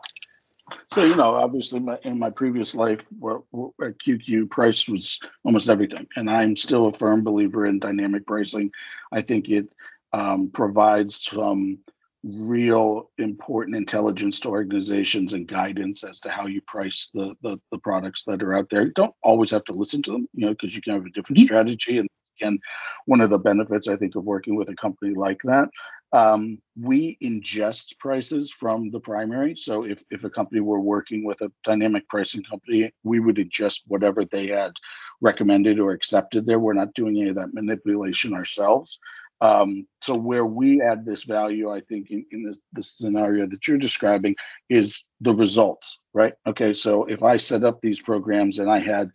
So 0.90 1.04
you 1.04 1.16
know, 1.16 1.34
obviously, 1.34 1.80
my, 1.80 1.98
in 2.04 2.18
my 2.18 2.30
previous 2.30 2.74
life, 2.74 3.06
where, 3.18 3.40
where 3.50 3.90
at 3.90 3.98
Qcue, 3.98 4.48
price 4.50 4.88
was 4.88 5.20
almost 5.44 5.68
everything, 5.68 6.06
and 6.16 6.30
I'm 6.30 6.56
still 6.56 6.86
a 6.86 6.92
firm 6.92 7.22
believer 7.22 7.66
in 7.66 7.78
dynamic 7.78 8.26
pricing. 8.26 8.70
I 9.12 9.20
think 9.22 9.48
it 9.48 9.68
um, 10.12 10.50
provides 10.50 11.22
some 11.22 11.78
real 12.24 13.10
important 13.18 13.76
intelligence 13.76 14.40
to 14.40 14.48
organizations 14.48 15.34
and 15.34 15.46
guidance 15.46 16.02
as 16.02 16.20
to 16.20 16.30
how 16.30 16.46
you 16.46 16.62
price 16.62 17.10
the, 17.12 17.34
the, 17.42 17.60
the 17.70 17.78
products 17.78 18.24
that 18.24 18.42
are 18.42 18.54
out 18.54 18.70
there. 18.70 18.84
You 18.84 18.92
don't 18.92 19.14
always 19.22 19.50
have 19.50 19.64
to 19.64 19.74
listen 19.74 20.02
to 20.04 20.12
them, 20.12 20.28
you 20.32 20.46
know, 20.46 20.52
because 20.52 20.74
you 20.74 20.80
can 20.80 20.94
have 20.94 21.04
a 21.04 21.10
different 21.10 21.38
mm-hmm. 21.38 21.44
strategy. 21.44 21.98
And 21.98 22.08
again, 22.40 22.58
one 23.04 23.20
of 23.20 23.28
the 23.28 23.38
benefits 23.38 23.88
I 23.88 23.96
think 23.96 24.16
of 24.16 24.24
working 24.24 24.56
with 24.56 24.70
a 24.70 24.76
company 24.76 25.14
like 25.14 25.42
that, 25.42 25.68
um, 26.14 26.58
we 26.80 27.18
ingest 27.20 27.98
prices 27.98 28.48
from 28.48 28.90
the 28.92 29.00
primary. 29.00 29.56
So 29.56 29.84
if, 29.84 30.04
if 30.12 30.22
a 30.22 30.30
company 30.30 30.60
were 30.60 30.78
working 30.78 31.24
with 31.24 31.40
a 31.40 31.50
dynamic 31.64 32.08
pricing 32.08 32.44
company, 32.44 32.94
we 33.02 33.18
would 33.18 33.36
ingest 33.36 33.80
whatever 33.88 34.24
they 34.24 34.46
had 34.46 34.72
recommended 35.20 35.80
or 35.80 35.90
accepted 35.90 36.46
there. 36.46 36.60
We're 36.60 36.72
not 36.72 36.94
doing 36.94 37.20
any 37.20 37.30
of 37.30 37.34
that 37.34 37.52
manipulation 37.52 38.32
ourselves. 38.32 39.00
Um, 39.40 39.88
so 40.02 40.14
where 40.14 40.46
we 40.46 40.80
add 40.80 41.04
this 41.04 41.24
value, 41.24 41.68
I 41.68 41.80
think, 41.80 42.12
in, 42.12 42.24
in 42.30 42.44
this, 42.44 42.60
this 42.72 42.96
scenario 42.96 43.48
that 43.48 43.66
you're 43.66 43.76
describing, 43.76 44.36
is 44.68 45.04
the 45.20 45.34
results, 45.34 45.98
right? 46.12 46.34
Okay, 46.46 46.72
so 46.72 47.04
if 47.06 47.24
I 47.24 47.38
set 47.38 47.64
up 47.64 47.80
these 47.80 48.00
programs 48.00 48.60
and 48.60 48.70
I 48.70 48.78
had, 48.78 49.10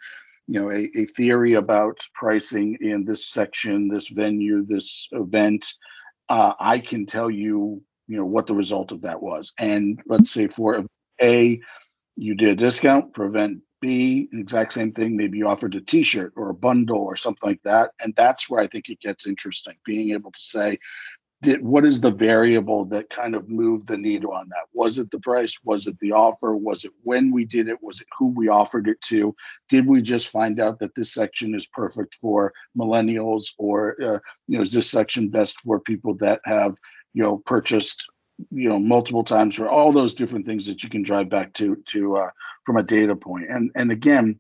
you 0.48 0.60
know, 0.60 0.70
a, 0.70 0.90
a 0.98 1.06
theory 1.06 1.54
about 1.54 1.98
pricing 2.14 2.78
in 2.82 3.06
this 3.06 3.28
section, 3.28 3.88
this 3.88 4.10
venue, 4.10 4.66
this 4.66 5.08
event, 5.14 5.66
uh, 6.30 6.54
I 6.60 6.80
can 6.80 7.06
tell 7.06 7.30
you, 7.30 7.84
you 8.08 8.18
know, 8.18 8.26
what 8.26 8.48
the 8.48 8.56
result 8.56 8.92
of 8.92 9.02
that 9.02 9.22
was. 9.22 9.54
And 9.60 10.02
let's 10.06 10.32
say 10.32 10.48
for 10.48 10.86
A, 11.22 11.62
you 12.16 12.36
did 12.36 12.50
a 12.50 12.56
discount. 12.56 13.16
For 13.16 13.26
event 13.26 13.62
B, 13.82 14.30
exact 14.34 14.74
same 14.74 14.92
thing. 14.92 15.16
Maybe 15.16 15.38
you 15.38 15.48
offered 15.48 15.76
a 15.76 15.82
T-shirt 15.82 16.34
or 16.36 16.50
a 16.50 16.54
bundle 16.54 16.98
or 16.98 17.16
something 17.16 17.50
like 17.50 17.62
that, 17.64 17.92
and 18.00 18.14
that's 18.16 18.50
where 18.50 18.62
I 18.62 18.68
think 18.68 18.90
it 18.90 19.00
gets 19.00 19.28
interesting. 19.28 19.76
Being 19.86 20.12
able 20.12 20.32
to 20.32 20.40
say, 20.40 20.80
did, 21.42 21.64
what 21.64 21.86
is 21.86 22.02
the 22.02 22.12
variable 22.12 22.86
that 22.86 23.10
kind 23.10 23.34
of 23.34 23.48
moved 23.48 23.88
the 23.88 23.98
needle 23.98 24.34
on 24.34 24.50
that? 24.50 24.66
Was 24.74 25.00
it 25.00 25.10
the 25.10 25.20
price? 25.20 25.56
Was 25.64 25.88
it 25.88 25.98
the 26.00 26.12
offer? 26.12 26.56
Was 26.56 26.84
it 26.84 26.92
when 27.04 27.32
we 27.32 27.46
did 27.46 27.70
it? 27.70 27.82
Was 27.82 28.02
it 28.02 28.08
who 28.18 28.28
we 28.28 28.50
offered 28.50 28.88
it 28.90 29.02
to? 29.04 29.34
Did 29.70 29.88
we 29.88 30.02
just 30.02 30.28
find 30.28 30.60
out 30.60 30.80
that 30.80 30.96
this 30.96 31.14
section 31.14 31.56
is 31.56 31.66
perfect 31.68 32.16
for 32.16 32.54
millennials, 32.78 33.48
or 33.58 33.96
uh, 34.02 34.20
you 34.48 34.58
know, 34.58 34.64
is 34.64 34.74
this 34.74 34.92
section 34.92 35.30
best 35.30 35.62
for 35.62 35.80
people 35.80 36.16
that 36.16 36.42
have 36.44 36.78
you 37.14 37.24
know 37.24 37.38
purchased 37.38 38.06
you 38.52 38.70
know 38.70 38.80
multiple 38.80 39.24
times 39.24 39.56
for 39.56 39.70
all 39.70 39.92
those 39.92 40.14
different 40.16 40.46
things 40.46 40.66
that 40.66 40.84
you 40.84 40.90
can 40.90 41.04
drive 41.04 41.30
back 41.30 41.54
to 41.54 41.78
to 41.88 42.18
uh, 42.18 42.30
from 42.66 42.78
a 42.78 42.84
data 42.84 43.16
point 43.16 43.46
and 43.50 43.72
and 43.76 43.92
again 43.92 44.40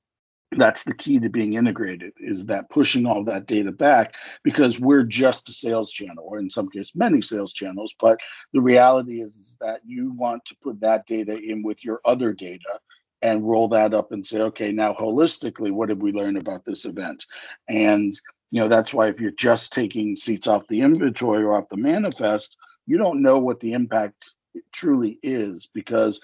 that's 0.51 0.83
the 0.83 0.93
key 0.95 1.19
to 1.19 1.29
being 1.29 1.53
integrated 1.53 2.13
is 2.19 2.47
that 2.47 2.69
pushing 2.69 3.05
all 3.05 3.23
that 3.23 3.45
data 3.45 3.71
back 3.71 4.15
because 4.43 4.79
we're 4.79 5.03
just 5.03 5.47
a 5.49 5.53
sales 5.53 5.91
channel 5.91 6.23
or 6.27 6.39
in 6.39 6.49
some 6.49 6.69
cases 6.69 6.91
many 6.95 7.21
sales 7.21 7.53
channels 7.53 7.95
but 7.99 8.19
the 8.53 8.61
reality 8.61 9.21
is, 9.21 9.35
is 9.35 9.57
that 9.61 9.81
you 9.85 10.11
want 10.13 10.43
to 10.45 10.55
put 10.63 10.79
that 10.81 11.05
data 11.05 11.37
in 11.37 11.61
with 11.61 11.83
your 11.83 12.01
other 12.03 12.33
data 12.33 12.79
and 13.21 13.47
roll 13.47 13.67
that 13.67 13.93
up 13.93 14.11
and 14.11 14.25
say 14.25 14.41
okay 14.41 14.71
now 14.71 14.93
holistically 14.93 15.71
what 15.71 15.89
did 15.89 16.01
we 16.01 16.11
learn 16.11 16.37
about 16.37 16.65
this 16.65 16.85
event? 16.85 17.25
And 17.67 18.13
you 18.51 18.61
know 18.61 18.67
that's 18.67 18.93
why 18.93 19.07
if 19.07 19.21
you're 19.21 19.31
just 19.31 19.71
taking 19.73 20.15
seats 20.15 20.47
off 20.47 20.67
the 20.67 20.81
inventory 20.81 21.43
or 21.43 21.53
off 21.53 21.69
the 21.69 21.77
manifest 21.77 22.57
you 22.87 22.97
don't 22.97 23.21
know 23.21 23.37
what 23.37 23.59
the 23.59 23.73
impact 23.73 24.33
truly 24.71 25.19
is 25.21 25.69
because 25.73 26.19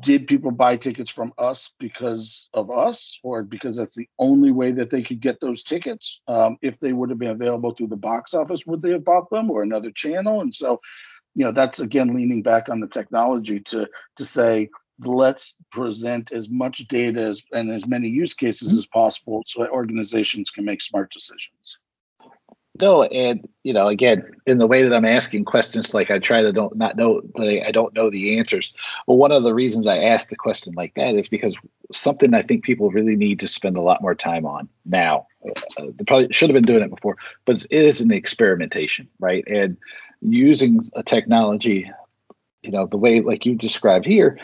did 0.00 0.26
people 0.26 0.50
buy 0.50 0.76
tickets 0.76 1.10
from 1.10 1.32
us 1.38 1.72
because 1.78 2.48
of 2.52 2.70
us 2.70 3.20
or 3.22 3.42
because 3.42 3.76
that's 3.76 3.96
the 3.96 4.08
only 4.18 4.50
way 4.50 4.72
that 4.72 4.90
they 4.90 5.02
could 5.02 5.20
get 5.20 5.40
those 5.40 5.62
tickets. 5.62 6.20
Um, 6.26 6.56
if 6.60 6.80
they 6.80 6.92
would 6.92 7.10
have 7.10 7.18
been 7.18 7.30
available 7.30 7.72
through 7.72 7.88
the 7.88 7.96
box 7.96 8.34
office 8.34 8.66
would 8.66 8.82
they 8.82 8.90
have 8.92 9.04
bought 9.04 9.30
them 9.30 9.50
or 9.50 9.62
another 9.62 9.90
channel? 9.90 10.40
And 10.40 10.52
so 10.52 10.80
you 11.34 11.44
know 11.44 11.52
that's 11.52 11.80
again 11.80 12.14
leaning 12.14 12.42
back 12.42 12.68
on 12.68 12.80
the 12.80 12.88
technology 12.88 13.60
to 13.60 13.88
to 14.16 14.24
say 14.24 14.70
let's 15.04 15.56
present 15.72 16.32
as 16.32 16.48
much 16.48 16.86
data 16.88 17.20
as, 17.22 17.42
and 17.54 17.70
as 17.70 17.88
many 17.88 18.08
use 18.08 18.34
cases 18.34 18.76
as 18.76 18.86
possible 18.86 19.42
so 19.46 19.62
that 19.62 19.70
organizations 19.70 20.50
can 20.50 20.64
make 20.64 20.82
smart 20.82 21.10
decisions 21.10 21.78
no, 22.80 23.02
and 23.02 23.46
you 23.64 23.72
know, 23.72 23.88
again, 23.88 24.30
in 24.46 24.58
the 24.58 24.66
way 24.66 24.82
that 24.82 24.94
I'm 24.94 25.04
asking 25.04 25.44
questions, 25.44 25.92
like 25.92 26.10
I 26.10 26.18
try 26.18 26.42
to 26.42 26.52
don't 26.52 26.74
not 26.74 26.96
know, 26.96 27.20
I 27.38 27.70
don't 27.70 27.94
know 27.94 28.08
the 28.08 28.38
answers. 28.38 28.72
Well, 29.06 29.18
one 29.18 29.30
of 29.30 29.42
the 29.42 29.52
reasons 29.52 29.86
I 29.86 29.98
ask 29.98 30.28
the 30.30 30.36
question 30.36 30.72
like 30.74 30.94
that 30.94 31.14
is 31.14 31.28
because 31.28 31.56
something 31.92 32.32
I 32.32 32.42
think 32.42 32.64
people 32.64 32.90
really 32.90 33.14
need 33.14 33.40
to 33.40 33.48
spend 33.48 33.76
a 33.76 33.82
lot 33.82 34.00
more 34.00 34.14
time 34.14 34.46
on 34.46 34.68
now. 34.86 35.26
Uh, 35.44 35.86
they 35.98 36.04
probably 36.06 36.32
should 36.32 36.48
have 36.48 36.54
been 36.54 36.64
doing 36.64 36.82
it 36.82 36.90
before, 36.90 37.18
but 37.44 37.62
it 37.70 37.84
is 37.84 38.00
in 38.00 38.08
the 38.08 38.16
experimentation, 38.16 39.06
right? 39.20 39.44
And 39.46 39.76
using 40.22 40.80
a 40.94 41.02
technology, 41.02 41.90
you 42.62 42.70
know, 42.70 42.86
the 42.86 42.96
way 42.96 43.20
like 43.20 43.44
you 43.44 43.54
described 43.54 44.06
here, 44.06 44.38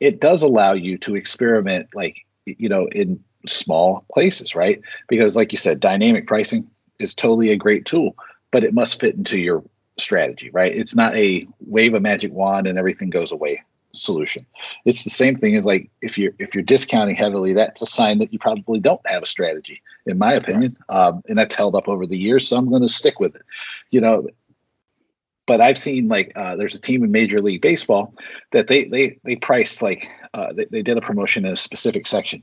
it 0.00 0.20
does 0.20 0.42
allow 0.42 0.72
you 0.72 0.98
to 0.98 1.14
experiment, 1.14 1.90
like 1.94 2.16
you 2.44 2.68
know, 2.68 2.88
in 2.88 3.22
small 3.46 4.04
places, 4.12 4.56
right? 4.56 4.80
Because, 5.08 5.36
like 5.36 5.52
you 5.52 5.58
said, 5.58 5.78
dynamic 5.78 6.26
pricing 6.26 6.68
is 6.98 7.14
totally 7.14 7.50
a 7.50 7.56
great 7.56 7.84
tool, 7.84 8.16
but 8.50 8.64
it 8.64 8.74
must 8.74 9.00
fit 9.00 9.16
into 9.16 9.38
your 9.38 9.64
strategy, 9.98 10.50
right? 10.50 10.74
It's 10.74 10.94
not 10.94 11.14
a 11.16 11.46
wave 11.60 11.94
a 11.94 12.00
magic 12.00 12.32
wand 12.32 12.66
and 12.66 12.78
everything 12.78 13.10
goes 13.10 13.32
away 13.32 13.62
solution. 13.92 14.46
It's 14.84 15.04
the 15.04 15.10
same 15.10 15.34
thing 15.34 15.56
as 15.56 15.64
like 15.64 15.90
if 16.02 16.18
you're 16.18 16.32
if 16.38 16.54
you're 16.54 16.64
discounting 16.64 17.16
heavily, 17.16 17.54
that's 17.54 17.82
a 17.82 17.86
sign 17.86 18.18
that 18.18 18.32
you 18.32 18.38
probably 18.38 18.80
don't 18.80 19.00
have 19.06 19.22
a 19.22 19.26
strategy, 19.26 19.82
in 20.06 20.18
my 20.18 20.34
opinion. 20.34 20.76
Um, 20.88 21.22
and 21.28 21.38
that's 21.38 21.54
held 21.54 21.74
up 21.74 21.88
over 21.88 22.06
the 22.06 22.16
years, 22.16 22.48
so 22.48 22.56
I'm 22.56 22.68
going 22.68 22.82
to 22.82 22.88
stick 22.88 23.20
with 23.20 23.34
it. 23.34 23.42
You 23.90 24.00
know, 24.00 24.28
but 25.46 25.60
I've 25.60 25.78
seen 25.78 26.08
like 26.08 26.32
uh, 26.36 26.56
there's 26.56 26.74
a 26.74 26.80
team 26.80 27.02
in 27.04 27.10
Major 27.10 27.40
League 27.40 27.62
Baseball 27.62 28.14
that 28.52 28.68
they 28.68 28.84
they 28.84 29.18
they 29.24 29.36
priced 29.36 29.82
like 29.82 30.08
uh, 30.34 30.52
they, 30.52 30.66
they 30.66 30.82
did 30.82 30.98
a 30.98 31.02
promotion 31.02 31.44
in 31.44 31.52
a 31.52 31.56
specific 31.56 32.06
section 32.06 32.42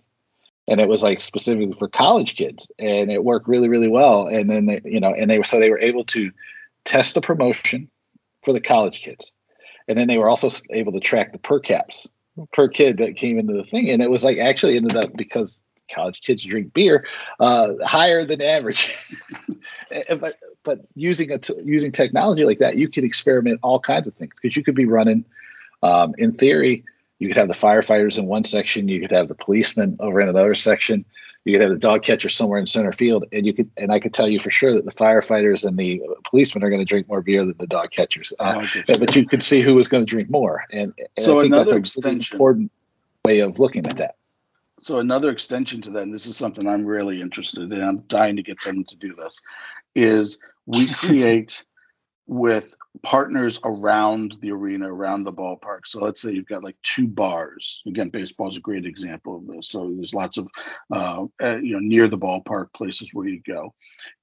and 0.67 0.81
it 0.81 0.87
was 0.87 1.03
like 1.03 1.21
specifically 1.21 1.75
for 1.77 1.87
college 1.87 2.35
kids 2.35 2.71
and 2.79 3.11
it 3.11 3.23
worked 3.23 3.47
really 3.47 3.69
really 3.69 3.87
well 3.87 4.27
and 4.27 4.49
then 4.49 4.65
they, 4.65 4.81
you 4.85 4.99
know 4.99 5.13
and 5.13 5.29
they 5.29 5.37
were 5.37 5.43
so 5.43 5.59
they 5.59 5.69
were 5.69 5.79
able 5.79 6.03
to 6.05 6.31
test 6.83 7.15
the 7.15 7.21
promotion 7.21 7.89
for 8.43 8.53
the 8.53 8.61
college 8.61 9.01
kids 9.01 9.31
and 9.87 9.97
then 9.97 10.07
they 10.07 10.17
were 10.17 10.29
also 10.29 10.49
able 10.69 10.91
to 10.91 10.99
track 10.99 11.31
the 11.31 11.39
per 11.39 11.59
caps 11.59 12.07
per 12.53 12.67
kid 12.67 12.97
that 12.97 13.15
came 13.15 13.39
into 13.39 13.53
the 13.53 13.63
thing 13.63 13.89
and 13.89 14.01
it 14.01 14.09
was 14.09 14.23
like 14.23 14.37
actually 14.37 14.75
ended 14.75 14.95
up 14.95 15.15
because 15.15 15.61
college 15.93 16.21
kids 16.21 16.43
drink 16.43 16.73
beer 16.73 17.05
uh, 17.39 17.73
higher 17.83 18.25
than 18.25 18.41
average. 18.41 19.11
But 20.19 20.39
but 20.63 20.79
using 20.95 21.31
a 21.31 21.37
t- 21.37 21.53
using 21.63 21.91
technology 21.91 22.43
like 22.43 22.59
that 22.59 22.75
you 22.75 22.89
can 22.89 23.05
experiment 23.05 23.59
all 23.61 23.79
kinds 23.79 24.07
of 24.07 24.15
things 24.15 24.33
because 24.41 24.57
you 24.57 24.63
could 24.63 24.75
be 24.75 24.85
running 24.85 25.25
um, 25.83 26.15
in 26.17 26.33
theory 26.33 26.83
you 27.19 27.27
could 27.27 27.37
have 27.37 27.47
the 27.47 27.53
firefighters 27.53 28.17
in 28.17 28.25
one 28.25 28.43
section, 28.43 28.87
you 28.87 28.99
could 28.99 29.11
have 29.11 29.27
the 29.27 29.35
policemen 29.35 29.97
over 29.99 30.19
in 30.19 30.29
another 30.29 30.55
section, 30.55 31.05
you 31.45 31.53
could 31.53 31.61
have 31.61 31.71
the 31.71 31.77
dog 31.77 32.03
catcher 32.03 32.27
somewhere 32.27 32.59
in 32.59 32.65
center 32.65 32.91
field, 32.91 33.25
and 33.31 33.45
you 33.45 33.53
could 33.53 33.69
and 33.77 33.91
I 33.91 33.99
could 33.99 34.13
tell 34.13 34.27
you 34.27 34.39
for 34.39 34.49
sure 34.49 34.73
that 34.73 34.85
the 34.85 34.91
firefighters 34.91 35.65
and 35.65 35.77
the 35.77 36.01
policemen 36.29 36.63
are 36.63 36.69
going 36.69 36.81
to 36.81 36.85
drink 36.85 37.07
more 37.07 37.21
beer 37.21 37.45
than 37.45 37.55
the 37.59 37.67
dog 37.67 37.91
catchers. 37.91 38.33
Uh, 38.39 38.65
oh, 38.89 38.97
but 38.97 39.15
you 39.15 39.25
could 39.25 39.43
see 39.43 39.61
who 39.61 39.75
was 39.75 39.87
going 39.87 40.03
to 40.03 40.09
drink 40.09 40.29
more, 40.29 40.63
and, 40.71 40.93
and 40.97 41.07
so 41.19 41.39
another 41.39 41.77
extension, 41.77 42.35
important 42.35 42.71
way 43.23 43.39
of 43.39 43.59
looking 43.59 43.85
at 43.85 43.97
that. 43.97 44.15
So 44.79 44.99
another 44.99 45.29
extension 45.29 45.81
to 45.83 45.91
that, 45.91 46.03
and 46.03 46.13
this 46.13 46.25
is 46.25 46.35
something 46.35 46.67
I'm 46.67 46.85
really 46.85 47.21
interested 47.21 47.71
in. 47.71 47.81
I'm 47.81 47.99
dying 48.07 48.35
to 48.37 48.43
get 48.43 48.61
someone 48.61 48.85
to 48.85 48.97
do 48.97 49.13
this. 49.13 49.41
Is 49.93 50.39
we 50.65 50.91
create 50.93 51.63
with 52.27 52.75
partners 53.03 53.59
around 53.63 54.35
the 54.41 54.51
arena, 54.51 54.93
around 54.93 55.23
the 55.23 55.33
ballpark. 55.33 55.81
So 55.85 55.99
let's 56.01 56.21
say 56.21 56.31
you've 56.31 56.47
got 56.47 56.63
like 56.63 56.77
two 56.83 57.07
bars. 57.07 57.81
Again, 57.87 58.09
baseball 58.09 58.49
is 58.49 58.57
a 58.57 58.61
great 58.61 58.85
example 58.85 59.37
of 59.37 59.47
this. 59.47 59.69
So 59.69 59.91
there's 59.93 60.13
lots 60.13 60.37
of, 60.37 60.49
uh, 60.93 61.25
uh, 61.41 61.57
you 61.57 61.73
know, 61.73 61.79
near 61.79 62.07
the 62.07 62.17
ballpark 62.17 62.73
places 62.73 63.13
where 63.13 63.27
you 63.27 63.41
go, 63.45 63.73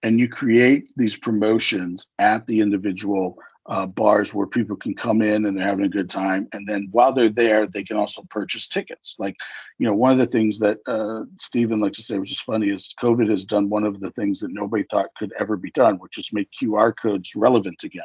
and 0.02 0.18
you 0.18 0.28
create 0.28 0.88
these 0.96 1.16
promotions 1.16 2.08
at 2.18 2.46
the 2.46 2.60
individual 2.60 3.36
uh, 3.66 3.86
bars 3.86 4.34
where 4.34 4.46
people 4.46 4.76
can 4.76 4.94
come 4.94 5.22
in 5.22 5.46
and 5.46 5.56
they're 5.56 5.66
having 5.66 5.84
a 5.84 5.88
good 5.88 6.10
time. 6.10 6.48
And 6.52 6.66
then 6.66 6.88
while 6.90 7.12
they're 7.12 7.28
there, 7.28 7.66
they 7.66 7.84
can 7.84 7.96
also 7.96 8.22
purchase 8.22 8.66
tickets. 8.66 9.14
Like, 9.18 9.36
you 9.78 9.86
know, 9.86 9.94
one 9.94 10.12
of 10.12 10.18
the 10.18 10.26
things 10.26 10.58
that 10.58 10.78
uh, 10.86 11.24
Stephen 11.38 11.80
likes 11.80 11.98
to 11.98 12.02
say, 12.02 12.18
which 12.18 12.32
is 12.32 12.40
funny, 12.40 12.70
is 12.70 12.94
COVID 13.00 13.30
has 13.30 13.44
done 13.44 13.68
one 13.68 13.84
of 13.84 14.00
the 14.00 14.10
things 14.12 14.40
that 14.40 14.52
nobody 14.52 14.84
thought 14.84 15.14
could 15.16 15.32
ever 15.38 15.56
be 15.56 15.70
done, 15.70 15.96
which 15.98 16.18
is 16.18 16.32
make 16.32 16.48
QR 16.60 16.92
codes 17.00 17.36
relevant 17.36 17.84
again. 17.84 18.02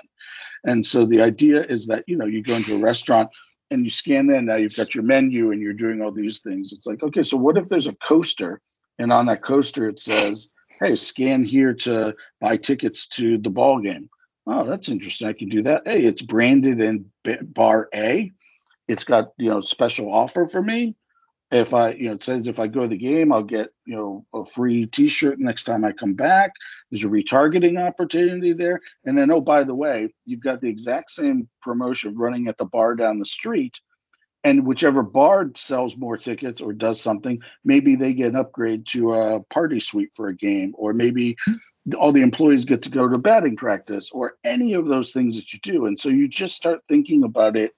And 0.64 0.86
so 0.86 1.06
the 1.06 1.22
idea 1.22 1.62
is 1.62 1.88
that, 1.88 2.04
you 2.08 2.18
know, 2.18 2.26
you 2.26 2.44
go 2.44 2.56
into 2.56 2.76
a 2.76 2.82
restaurant 2.82 3.30
and 3.72 3.84
you 3.84 3.90
scan 3.90 4.30
in, 4.30 4.46
now 4.46 4.56
you've 4.56 4.76
got 4.76 4.94
your 4.94 5.04
menu 5.04 5.52
and 5.52 5.60
you're 5.60 5.74
doing 5.74 6.02
all 6.02 6.12
these 6.12 6.40
things. 6.40 6.72
It's 6.72 6.86
like, 6.86 7.02
okay, 7.02 7.24
so 7.24 7.36
what 7.36 7.58
if 7.58 7.68
there's 7.68 7.88
a 7.88 7.96
coaster 7.96 8.62
and 9.00 9.12
on 9.12 9.26
that 9.26 9.44
coaster 9.44 9.90
it 9.90 10.00
says, 10.00 10.50
hey, 10.80 10.96
scan 10.96 11.44
here 11.44 11.74
to 11.74 12.16
buy 12.40 12.58
tickets 12.58 13.08
to 13.08 13.38
the 13.38 13.50
ball 13.50 13.80
game. 13.80 14.10
Oh, 14.48 14.66
that's 14.66 14.88
interesting. 14.88 15.28
I 15.28 15.34
can 15.34 15.50
do 15.50 15.64
that. 15.64 15.84
Hey, 15.86 16.04
it's 16.04 16.22
branded 16.22 16.80
in 16.80 17.12
bar 17.42 17.90
A. 17.94 18.32
It's 18.88 19.04
got 19.04 19.34
you 19.38 19.50
know 19.50 19.60
special 19.60 20.12
offer 20.12 20.46
for 20.46 20.62
me. 20.62 20.96
If 21.52 21.74
I 21.74 21.92
you 21.92 22.08
know 22.08 22.14
it 22.14 22.24
says 22.24 22.48
if 22.48 22.60
I 22.60 22.68
go 22.68 22.84
to 22.84 22.88
the 22.88 22.98
game, 22.98 23.34
I'll 23.34 23.44
get 23.44 23.70
you 23.86 23.96
know 23.96 24.26
a 24.34 24.46
free 24.46 24.86
T-shirt 24.86 25.40
next 25.40 25.66
time 25.66 25.84
I 25.84 25.92
come 25.92 26.14
back. 26.14 26.52
There's 26.90 27.04
a 27.04 27.08
retargeting 27.08 27.82
opportunity 27.86 28.54
there, 28.54 28.80
and 29.06 29.18
then 29.18 29.32
oh 29.32 29.42
by 29.42 29.66
the 29.66 29.76
way, 29.76 30.14
you've 30.26 30.44
got 30.44 30.62
the 30.62 30.70
exact 30.70 31.12
same 31.12 31.50
promotion 31.62 32.16
running 32.18 32.48
at 32.48 32.58
the 32.58 32.66
bar 32.66 32.96
down 32.96 33.20
the 33.20 33.26
street 33.26 33.80
and 34.44 34.66
whichever 34.66 35.04
bar 35.04 35.52
sells 35.56 35.98
more 35.98 36.18
tickets 36.18 36.62
or 36.62 36.72
does 36.72 37.02
something, 37.02 37.42
maybe 37.66 37.96
they 37.96 38.14
get 38.14 38.30
an 38.30 38.36
upgrade 38.36 38.86
to 38.88 39.14
a 39.14 39.44
party 39.44 39.80
suite 39.80 40.12
for 40.16 40.28
a 40.28 40.36
game, 40.36 40.74
or 40.78 40.94
maybe 40.94 41.36
all 41.98 42.12
the 42.12 42.22
employees 42.22 42.66
get 42.66 42.84
to 42.84 42.90
go 42.90 43.08
to 43.08 43.18
batting 43.18 43.56
practice, 43.56 44.10
or 44.12 44.38
any 44.44 44.74
of 44.74 44.88
those 44.88 45.12
things 45.12 45.36
that 45.36 45.52
you 45.54 45.60
do. 45.62 45.86
And 45.86 46.00
so 46.00 46.10
you 46.10 46.28
just 46.28 46.56
start 46.56 46.82
thinking 46.88 47.24
about 47.24 47.58
it, 47.58 47.72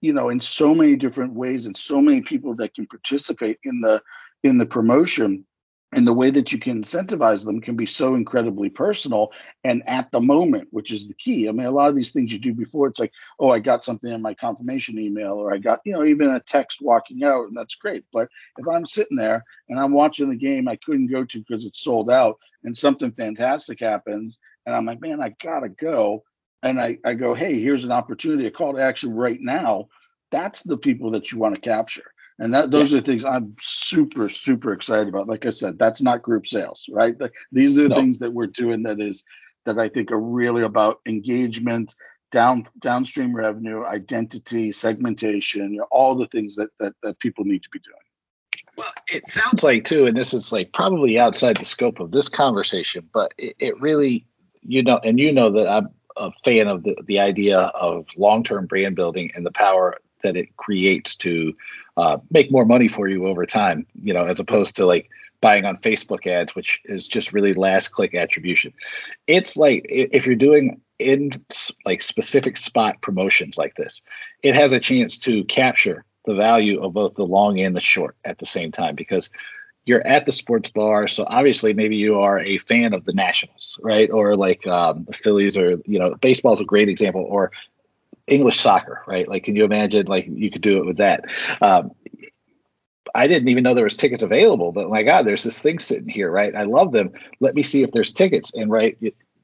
you 0.00 0.12
know, 0.12 0.28
in 0.28 0.40
so 0.40 0.74
many 0.74 0.96
different 0.96 1.34
ways, 1.34 1.66
and 1.66 1.76
so 1.76 2.00
many 2.00 2.20
people 2.20 2.56
that 2.56 2.74
can 2.74 2.86
participate 2.86 3.58
in 3.64 3.80
the 3.80 4.02
in 4.44 4.58
the 4.58 4.66
promotion 4.66 5.44
and 5.92 6.06
the 6.06 6.12
way 6.12 6.30
that 6.30 6.52
you 6.52 6.58
can 6.58 6.82
incentivize 6.82 7.44
them 7.44 7.60
can 7.60 7.74
be 7.74 7.86
so 7.86 8.14
incredibly 8.14 8.68
personal 8.68 9.32
and 9.64 9.82
at 9.88 10.10
the 10.10 10.20
moment 10.20 10.68
which 10.70 10.92
is 10.92 11.08
the 11.08 11.14
key. 11.14 11.48
I 11.48 11.52
mean 11.52 11.66
a 11.66 11.70
lot 11.70 11.88
of 11.88 11.96
these 11.96 12.12
things 12.12 12.32
you 12.32 12.38
do 12.38 12.52
before 12.52 12.88
it's 12.88 12.98
like 12.98 13.12
oh 13.40 13.50
i 13.50 13.58
got 13.58 13.84
something 13.84 14.12
in 14.12 14.22
my 14.22 14.34
confirmation 14.34 14.98
email 14.98 15.34
or 15.34 15.52
i 15.52 15.58
got 15.58 15.80
you 15.84 15.92
know 15.92 16.04
even 16.04 16.30
a 16.30 16.40
text 16.40 16.80
walking 16.82 17.24
out 17.24 17.48
and 17.48 17.56
that's 17.56 17.76
great. 17.76 18.04
But 18.12 18.28
if 18.58 18.68
i'm 18.68 18.86
sitting 18.86 19.16
there 19.16 19.44
and 19.68 19.80
i'm 19.80 19.92
watching 19.92 20.28
the 20.28 20.36
game 20.36 20.68
i 20.68 20.76
couldn't 20.76 21.10
go 21.10 21.24
to 21.24 21.38
because 21.38 21.64
it's 21.64 21.80
sold 21.80 22.10
out 22.10 22.38
and 22.64 22.76
something 22.76 23.10
fantastic 23.10 23.80
happens 23.80 24.40
and 24.66 24.74
i'm 24.74 24.84
like 24.84 25.00
man 25.00 25.22
i 25.22 25.34
gotta 25.42 25.68
go 25.68 26.22
and 26.62 26.80
i, 26.80 26.98
I 27.04 27.14
go 27.14 27.34
hey 27.34 27.60
here's 27.60 27.84
an 27.84 27.92
opportunity 27.92 28.46
a 28.46 28.50
call 28.50 28.74
to 28.74 28.82
action 28.82 29.14
right 29.14 29.40
now 29.40 29.88
that's 30.30 30.62
the 30.62 30.76
people 30.76 31.12
that 31.12 31.32
you 31.32 31.38
want 31.38 31.54
to 31.54 31.60
capture 31.60 32.12
and 32.38 32.54
that 32.54 32.70
those 32.70 32.92
yeah. 32.92 32.98
are 32.98 33.02
things 33.02 33.24
I'm 33.24 33.56
super 33.60 34.28
super 34.28 34.72
excited 34.72 35.08
about. 35.08 35.28
Like 35.28 35.46
I 35.46 35.50
said, 35.50 35.78
that's 35.78 36.02
not 36.02 36.22
group 36.22 36.46
sales, 36.46 36.88
right? 36.90 37.16
These 37.52 37.78
are 37.78 37.88
no. 37.88 37.96
things 37.96 38.18
that 38.20 38.32
we're 38.32 38.46
doing 38.46 38.82
that 38.84 39.00
is 39.00 39.24
that 39.64 39.78
I 39.78 39.88
think 39.88 40.10
are 40.10 40.20
really 40.20 40.62
about 40.62 41.00
engagement, 41.06 41.94
down 42.30 42.64
downstream 42.78 43.34
revenue, 43.34 43.84
identity, 43.84 44.72
segmentation, 44.72 45.72
you 45.72 45.78
know, 45.80 45.86
all 45.90 46.14
the 46.14 46.26
things 46.26 46.56
that, 46.56 46.70
that 46.78 46.94
that 47.02 47.18
people 47.18 47.44
need 47.44 47.62
to 47.62 47.70
be 47.70 47.80
doing. 47.80 47.96
Well, 48.76 48.92
it 49.08 49.28
sounds 49.28 49.64
like 49.64 49.84
too, 49.84 50.06
and 50.06 50.16
this 50.16 50.32
is 50.32 50.52
like 50.52 50.72
probably 50.72 51.18
outside 51.18 51.56
the 51.56 51.64
scope 51.64 51.98
of 51.98 52.12
this 52.12 52.28
conversation, 52.28 53.08
but 53.12 53.34
it, 53.36 53.56
it 53.58 53.80
really, 53.80 54.24
you 54.62 54.84
know, 54.84 55.00
and 55.02 55.18
you 55.18 55.32
know 55.32 55.50
that 55.50 55.68
I'm 55.68 55.88
a 56.16 56.30
fan 56.44 56.68
of 56.68 56.84
the, 56.84 56.96
the 57.06 57.20
idea 57.20 57.58
of 57.58 58.06
long-term 58.16 58.66
brand 58.66 58.96
building 58.96 59.30
and 59.34 59.44
the 59.44 59.52
power 59.52 59.96
that 60.22 60.36
it 60.36 60.56
creates 60.56 61.16
to 61.16 61.54
uh, 61.96 62.18
make 62.30 62.50
more 62.50 62.64
money 62.64 62.88
for 62.88 63.08
you 63.08 63.26
over 63.26 63.46
time, 63.46 63.86
you 63.94 64.14
know, 64.14 64.24
as 64.24 64.40
opposed 64.40 64.76
to 64.76 64.86
like 64.86 65.10
buying 65.40 65.64
on 65.64 65.76
Facebook 65.78 66.26
ads, 66.26 66.54
which 66.54 66.80
is 66.84 67.06
just 67.06 67.32
really 67.32 67.52
last 67.52 67.88
click 67.88 68.14
attribution. 68.14 68.72
It's 69.26 69.56
like 69.56 69.86
if 69.88 70.26
you're 70.26 70.36
doing 70.36 70.80
in 70.98 71.30
like 71.84 72.02
specific 72.02 72.56
spot 72.56 73.00
promotions 73.00 73.56
like 73.56 73.76
this, 73.76 74.02
it 74.42 74.54
has 74.56 74.72
a 74.72 74.80
chance 74.80 75.18
to 75.20 75.44
capture 75.44 76.04
the 76.26 76.34
value 76.34 76.82
of 76.82 76.92
both 76.92 77.14
the 77.14 77.24
long 77.24 77.58
and 77.60 77.74
the 77.74 77.80
short 77.80 78.16
at 78.24 78.38
the 78.38 78.46
same 78.46 78.72
time 78.72 78.94
because 78.94 79.30
you're 79.86 80.06
at 80.06 80.26
the 80.26 80.32
sports 80.32 80.68
bar 80.68 81.08
so 81.08 81.24
obviously 81.26 81.72
maybe 81.72 81.96
you 81.96 82.20
are 82.20 82.38
a 82.40 82.58
fan 82.58 82.92
of 82.92 83.06
the 83.06 83.14
nationals 83.14 83.80
right 83.82 84.10
or 84.10 84.36
like 84.36 84.66
um, 84.66 85.04
the 85.04 85.14
phillies 85.14 85.56
or 85.56 85.78
you 85.86 85.98
know 85.98 86.14
baseball 86.16 86.52
is 86.52 86.60
a 86.60 86.66
great 86.66 86.90
example 86.90 87.26
or 87.26 87.50
English 88.28 88.60
soccer, 88.60 89.02
right? 89.06 89.28
Like, 89.28 89.44
can 89.44 89.56
you 89.56 89.64
imagine? 89.64 90.06
Like, 90.06 90.26
you 90.28 90.50
could 90.50 90.62
do 90.62 90.78
it 90.78 90.86
with 90.86 90.98
that. 90.98 91.24
Um, 91.60 91.92
I 93.14 93.26
didn't 93.26 93.48
even 93.48 93.64
know 93.64 93.74
there 93.74 93.84
was 93.84 93.96
tickets 93.96 94.22
available, 94.22 94.72
but 94.72 94.90
my 94.90 95.02
God, 95.02 95.26
there's 95.26 95.44
this 95.44 95.58
thing 95.58 95.78
sitting 95.78 96.08
here, 96.08 96.30
right? 96.30 96.54
I 96.54 96.64
love 96.64 96.92
them. 96.92 97.12
Let 97.40 97.54
me 97.54 97.62
see 97.62 97.82
if 97.82 97.92
there's 97.92 98.12
tickets. 98.12 98.52
And 98.54 98.70
right, 98.70 98.96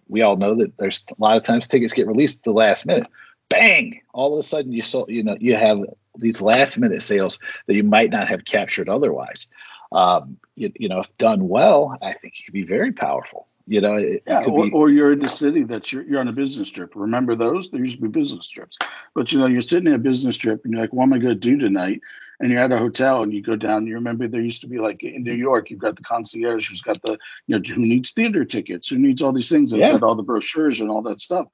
we 0.09 0.23
all 0.23 0.37
know 0.37 0.55
that 0.57 0.77
there's 0.77 1.05
a 1.11 1.15
lot 1.19 1.37
of 1.37 1.45
times 1.45 1.67
tickets 1.67 1.95
get 1.95 2.07
released 2.07 2.39
at 2.39 2.45
the 2.45 2.53
last 2.53 2.87
minute. 2.87 3.07
Bang! 3.49 4.01
All 4.13 4.35
of 4.35 4.39
a 4.39 4.43
sudden, 4.43 4.73
you 4.73 4.83
saw, 4.83 5.07
you 5.09 5.23
know, 5.23 5.37
you 5.39 5.57
have 5.57 5.79
these 6.17 6.41
last 6.41 6.79
minute 6.79 7.03
sales 7.03 7.39
that 7.67 7.75
you 7.75 7.83
might 7.85 8.11
not 8.11 8.29
have 8.29 8.45
captured 8.45 8.89
otherwise. 8.89 9.49
Um, 9.93 10.39
you, 10.57 10.73
you 10.77 10.89
know, 10.89 11.01
if 11.01 11.19
done 11.19 11.49
well, 11.49 11.97
I 12.03 12.13
think 12.15 12.35
it 12.39 12.45
could 12.45 12.55
be 12.55 12.65
very 12.65 12.93
powerful. 12.93 13.47
You 13.67 13.81
know, 13.81 13.97
yeah, 13.97 14.45
or, 14.45 14.67
be, 14.67 14.71
or, 14.73 14.91
you're 14.91 15.13
in 15.13 15.21
the 15.21 15.29
city 15.29 15.63
that 15.65 15.91
you're, 15.91 16.03
you're 16.03 16.21
on 16.21 16.29
a 16.29 16.33
business 16.33 16.69
trip. 16.69 16.93
Remember 16.95 17.35
those? 17.35 17.71
There 17.71 17.81
used 17.81 17.97
to 17.97 18.03
be 18.03 18.09
business 18.09 18.47
trips. 18.47 18.77
But 19.15 19.33
you 19.33 19.39
know, 19.39 19.47
you're 19.47 19.63
sitting 19.63 19.87
in 19.87 19.95
a 19.95 19.99
business 19.99 20.37
trip 20.37 20.63
and 20.65 20.75
you're 20.75 20.83
like, 20.83 20.93
what 20.93 21.05
am 21.05 21.15
I 21.15 21.19
going 21.19 21.35
to 21.35 21.35
do 21.35 21.57
tonight? 21.57 22.03
And 22.41 22.53
you're 22.53 22.61
at 22.61 22.73
a 22.73 22.79
hotel 22.79 23.23
and 23.23 23.33
you 23.33 23.41
go 23.41 23.57
down. 23.57 23.87
You 23.87 23.95
remember 23.95 24.29
there 24.29 24.43
used 24.43 24.61
to 24.63 24.67
be 24.67 24.79
like 24.79 25.03
in 25.03 25.23
New 25.23 25.33
York, 25.33 25.71
you've 25.71 25.81
got 25.81 25.97
the 25.97 26.03
concierge 26.03 26.69
who's 26.69 26.83
got 26.83 27.01
the, 27.05 27.19
you 27.47 27.59
know, 27.59 27.63
who 27.67 27.81
needs 27.81 28.13
theater 28.13 28.45
tickets, 28.45 28.89
who 28.89 28.99
needs 28.99 29.23
all 29.23 29.33
these 29.33 29.49
things, 29.49 29.73
and 29.73 29.81
yeah. 29.81 29.99
all 30.03 30.15
the 30.15 30.23
brochures 30.23 30.81
and 30.81 30.91
all 30.91 31.01
that 31.03 31.23
stuff. 31.23 31.47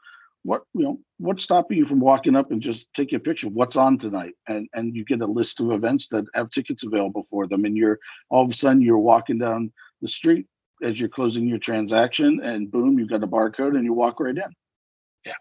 What 0.43 0.63
you 0.75 0.83
know, 0.83 0.99
what's 1.19 1.45
stopping 1.45 1.79
you 1.79 1.85
from 1.85 2.01
walking 2.01 2.35
up 2.35 2.51
and 2.51 2.61
just 2.61 2.93
take 2.93 3.13
a 3.13 3.21
picture? 3.21 3.49
What's 3.49 3.77
on 3.77 3.99
tonight? 3.99 4.35
And 4.49 4.69
and 4.75 4.97
you 4.97 5.05
get 5.05 5.21
a 5.21 5.27
list 5.27 5.61
of 5.61 5.71
events 5.71 6.09
that 6.09 6.25
have 6.35 6.51
tickets 6.51 6.83
available 6.83 7.23
for 7.31 7.47
them, 7.47 7.67
and 7.67 7.77
you're 7.77 8.01
all 8.31 8.43
of 8.43 8.51
a 8.51 8.55
sudden 8.55 8.83
you're 8.83 8.99
walking 8.99 9.39
down 9.39 9.71
the 10.01 10.09
street 10.09 10.47
as 10.83 10.99
you're 10.99 11.09
closing 11.09 11.47
your 11.47 11.59
transaction, 11.59 12.41
and 12.43 12.71
boom, 12.71 12.99
you've 12.99 13.11
got 13.11 13.23
a 13.23 13.27
barcode, 13.27 13.77
and 13.77 13.85
you 13.85 13.93
walk 13.93 14.21
right 14.21 14.37
in. 14.37 14.55
Yeah, 15.25 15.33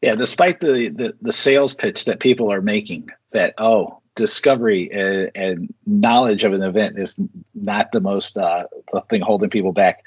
yeah. 0.00 0.12
Despite 0.12 0.60
the 0.60 0.88
the, 0.90 1.16
the 1.20 1.32
sales 1.32 1.74
pitch 1.74 2.04
that 2.04 2.20
people 2.20 2.52
are 2.52 2.60
making, 2.60 3.10
that 3.32 3.54
oh, 3.58 4.00
discovery 4.14 4.90
and, 4.92 5.30
and 5.34 5.74
knowledge 5.86 6.44
of 6.44 6.52
an 6.52 6.62
event 6.62 6.98
is 6.98 7.18
not 7.54 7.90
the 7.92 8.00
most 8.00 8.38
uh, 8.38 8.64
the 8.92 9.00
thing 9.02 9.20
holding 9.20 9.50
people 9.50 9.72
back. 9.72 10.04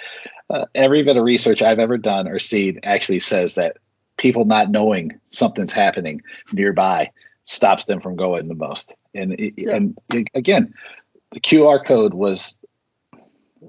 Uh, 0.50 0.66
every 0.74 1.04
bit 1.04 1.18
of 1.18 1.24
research 1.24 1.62
I've 1.62 1.80
ever 1.80 1.98
done 1.98 2.28
or 2.28 2.40
seen 2.40 2.80
actually 2.84 3.20
says 3.20 3.56
that 3.56 3.78
people 4.18 4.46
not 4.46 4.72
knowing 4.72 5.20
something's 5.30 5.74
happening 5.74 6.22
nearby 6.54 7.12
stops 7.46 7.86
them 7.86 8.00
from 8.02 8.16
going 8.16 8.48
the 8.48 8.56
most. 8.56 8.94
And 9.14 9.36
yeah. 9.58 9.76
and 9.76 9.98
again, 10.34 10.74
the 11.32 11.42
QR 11.42 11.86
code 11.86 12.14
was 12.14 12.56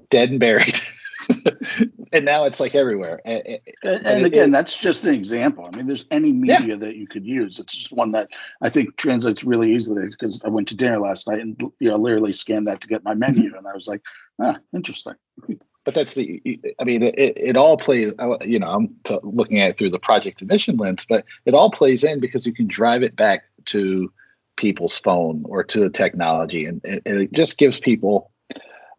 dead 0.09 0.29
and 0.29 0.39
buried. 0.39 0.75
and 2.11 2.25
now 2.25 2.45
it's 2.45 2.59
like 2.59 2.75
everywhere. 2.75 3.21
And, 3.25 3.59
and, 3.83 4.05
and 4.05 4.25
again, 4.25 4.49
it, 4.49 4.51
that's 4.51 4.77
just 4.77 5.05
an 5.05 5.13
example. 5.13 5.67
I 5.71 5.75
mean, 5.75 5.87
there's 5.87 6.05
any 6.11 6.31
media 6.31 6.59
yeah. 6.67 6.75
that 6.77 6.95
you 6.95 7.07
could 7.07 7.25
use. 7.25 7.59
It's 7.59 7.75
just 7.75 7.91
one 7.91 8.11
that 8.13 8.29
I 8.61 8.69
think 8.69 8.97
translates 8.97 9.43
really 9.43 9.73
easily 9.73 10.05
because 10.07 10.41
I 10.43 10.49
went 10.49 10.67
to 10.69 10.77
dinner 10.77 10.99
last 10.99 11.27
night 11.27 11.39
and 11.39 11.59
you 11.79 11.89
know 11.89 11.97
literally 11.97 12.33
scanned 12.33 12.67
that 12.67 12.81
to 12.81 12.87
get 12.87 13.03
my 13.03 13.13
menu, 13.13 13.55
and 13.55 13.67
I 13.67 13.73
was 13.73 13.87
like, 13.87 14.01
ah, 14.41 14.57
interesting. 14.73 15.15
But 15.85 15.95
that's 15.95 16.13
the. 16.13 16.59
I 16.79 16.83
mean, 16.83 17.01
it, 17.01 17.15
it 17.17 17.57
all 17.57 17.77
plays. 17.77 18.13
You 18.41 18.59
know, 18.59 18.67
I'm 18.67 18.95
t- 19.05 19.17
looking 19.23 19.59
at 19.59 19.69
it 19.69 19.77
through 19.77 19.89
the 19.89 19.97
Project 19.97 20.41
Admission 20.41 20.77
lens, 20.77 21.05
but 21.07 21.23
it 21.45 21.55
all 21.55 21.71
plays 21.71 22.03
in 22.03 22.19
because 22.19 22.45
you 22.45 22.53
can 22.53 22.67
drive 22.67 23.01
it 23.01 23.15
back 23.15 23.45
to 23.67 24.11
people's 24.55 24.99
phone 24.99 25.45
or 25.47 25.63
to 25.63 25.79
the 25.79 25.89
technology, 25.89 26.65
and 26.65 26.81
it, 26.83 27.01
it 27.05 27.31
just 27.31 27.57
gives 27.57 27.79
people 27.79 28.29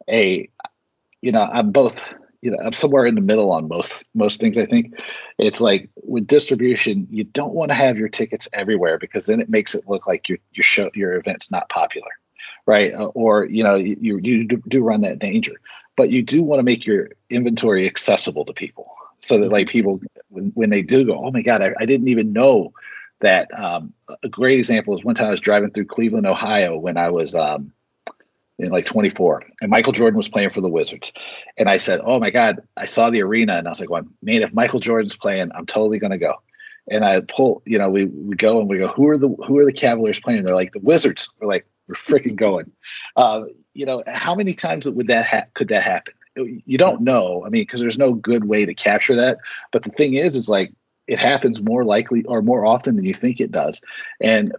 a 0.08 0.48
you 1.22 1.32
know, 1.32 1.42
I'm 1.42 1.70
both 1.70 1.98
you 2.42 2.50
know 2.50 2.58
i'm 2.64 2.72
somewhere 2.72 3.06
in 3.06 3.14
the 3.14 3.20
middle 3.20 3.52
on 3.52 3.68
most 3.68 4.04
most 4.14 4.40
things 4.40 4.58
i 4.58 4.66
think. 4.66 4.94
It's 5.38 5.60
like 5.60 5.88
with 6.02 6.26
distribution 6.26 7.06
you 7.10 7.24
don't 7.24 7.54
want 7.54 7.70
to 7.70 7.76
have 7.76 7.96
your 7.96 8.08
tickets 8.08 8.48
everywhere 8.52 8.98
because 8.98 9.26
then 9.26 9.40
it 9.40 9.48
makes 9.48 9.74
it 9.74 9.88
look 9.88 10.06
like 10.06 10.28
your 10.28 10.38
your 10.52 10.64
show 10.64 10.90
your 10.94 11.14
event's 11.14 11.50
not 11.50 11.68
popular 11.68 12.10
right? 12.66 12.92
Uh, 12.94 13.06
or 13.06 13.46
you 13.46 13.64
know 13.64 13.74
you, 13.74 14.18
you 14.22 14.46
do 14.46 14.82
run 14.82 15.02
that 15.02 15.18
danger. 15.18 15.54
But 15.96 16.10
you 16.10 16.22
do 16.22 16.42
want 16.42 16.60
to 16.60 16.64
make 16.64 16.86
your 16.86 17.10
inventory 17.28 17.86
accessible 17.86 18.44
to 18.46 18.52
people 18.52 18.94
so 19.20 19.38
that 19.38 19.50
like 19.50 19.68
people 19.68 20.00
when, 20.28 20.50
when 20.54 20.70
they 20.70 20.82
do 20.82 21.04
go 21.04 21.14
oh 21.14 21.30
my 21.30 21.42
god 21.42 21.60
I, 21.60 21.72
I 21.78 21.84
didn't 21.84 22.08
even 22.08 22.32
know 22.32 22.72
that 23.20 23.50
um, 23.58 23.92
a 24.22 24.28
great 24.28 24.58
example 24.58 24.94
is 24.94 25.04
one 25.04 25.14
time 25.14 25.26
i 25.26 25.30
was 25.30 25.40
driving 25.40 25.70
through 25.70 25.84
cleveland 25.86 26.26
ohio 26.26 26.78
when 26.78 26.96
i 26.96 27.10
was 27.10 27.34
um, 27.34 27.72
in 28.60 28.70
like 28.70 28.86
24 28.86 29.42
and 29.60 29.70
Michael 29.70 29.92
Jordan 29.92 30.16
was 30.16 30.28
playing 30.28 30.50
for 30.50 30.60
the 30.60 30.68
Wizards. 30.68 31.12
And 31.56 31.68
I 31.68 31.78
said, 31.78 32.00
Oh 32.04 32.18
my 32.18 32.30
God, 32.30 32.60
I 32.76 32.86
saw 32.86 33.10
the 33.10 33.22
arena 33.22 33.56
and 33.56 33.66
I 33.66 33.70
was 33.70 33.80
like, 33.80 33.90
well, 33.90 34.06
man, 34.22 34.42
if 34.42 34.52
Michael 34.52 34.80
Jordan's 34.80 35.16
playing, 35.16 35.50
I'm 35.54 35.66
totally 35.66 35.98
going 35.98 36.12
to 36.12 36.18
go. 36.18 36.34
And 36.90 37.04
I 37.04 37.20
pull, 37.20 37.62
you 37.64 37.78
know, 37.78 37.88
we, 37.88 38.06
we 38.06 38.36
go 38.36 38.60
and 38.60 38.68
we 38.68 38.78
go, 38.78 38.88
who 38.88 39.08
are 39.08 39.18
the, 39.18 39.28
who 39.46 39.58
are 39.58 39.64
the 39.64 39.72
Cavaliers 39.72 40.20
playing? 40.20 40.44
They're 40.44 40.54
like 40.54 40.72
the 40.72 40.80
Wizards. 40.80 41.30
We're 41.40 41.48
like, 41.48 41.66
we're 41.88 41.94
freaking 41.94 42.36
going. 42.36 42.70
Uh, 43.16 43.44
you 43.74 43.86
know, 43.86 44.02
how 44.06 44.34
many 44.34 44.54
times 44.54 44.88
would 44.88 45.06
that 45.08 45.26
ha- 45.26 45.46
could 45.54 45.68
that 45.68 45.82
happen? 45.82 46.14
You 46.36 46.78
don't 46.78 47.02
know. 47.02 47.44
I 47.44 47.48
mean, 47.48 47.66
cause 47.66 47.80
there's 47.80 47.98
no 47.98 48.12
good 48.12 48.44
way 48.44 48.64
to 48.64 48.74
capture 48.74 49.16
that. 49.16 49.38
But 49.72 49.82
the 49.82 49.90
thing 49.90 50.14
is, 50.14 50.36
is 50.36 50.48
like, 50.48 50.72
it 51.06 51.18
happens 51.18 51.60
more 51.60 51.84
likely 51.84 52.24
or 52.24 52.40
more 52.40 52.64
often 52.64 52.96
than 52.96 53.04
you 53.04 53.14
think 53.14 53.40
it 53.40 53.50
does. 53.50 53.80
And 54.20 54.54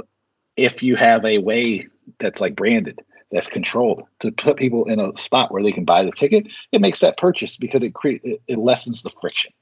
if 0.57 0.83
you 0.83 0.95
have 0.95 1.23
a 1.23 1.37
way 1.37 1.87
that's 2.19 2.41
like 2.41 2.55
branded, 2.55 2.99
that's 3.31 3.47
controlled 3.47 4.03
to 4.19 4.31
put 4.31 4.57
people 4.57 4.85
in 4.85 4.99
a 4.99 5.17
spot 5.17 5.51
where 5.51 5.63
they 5.63 5.71
can 5.71 5.85
buy 5.85 6.03
the 6.03 6.11
ticket. 6.11 6.47
It 6.71 6.81
makes 6.81 6.99
that 6.99 7.17
purchase 7.17 7.57
because 7.57 7.83
it 7.83 7.93
creates 7.93 8.23
it, 8.25 8.41
it 8.47 8.57
lessens 8.57 9.03
the 9.03 9.09
friction. 9.09 9.53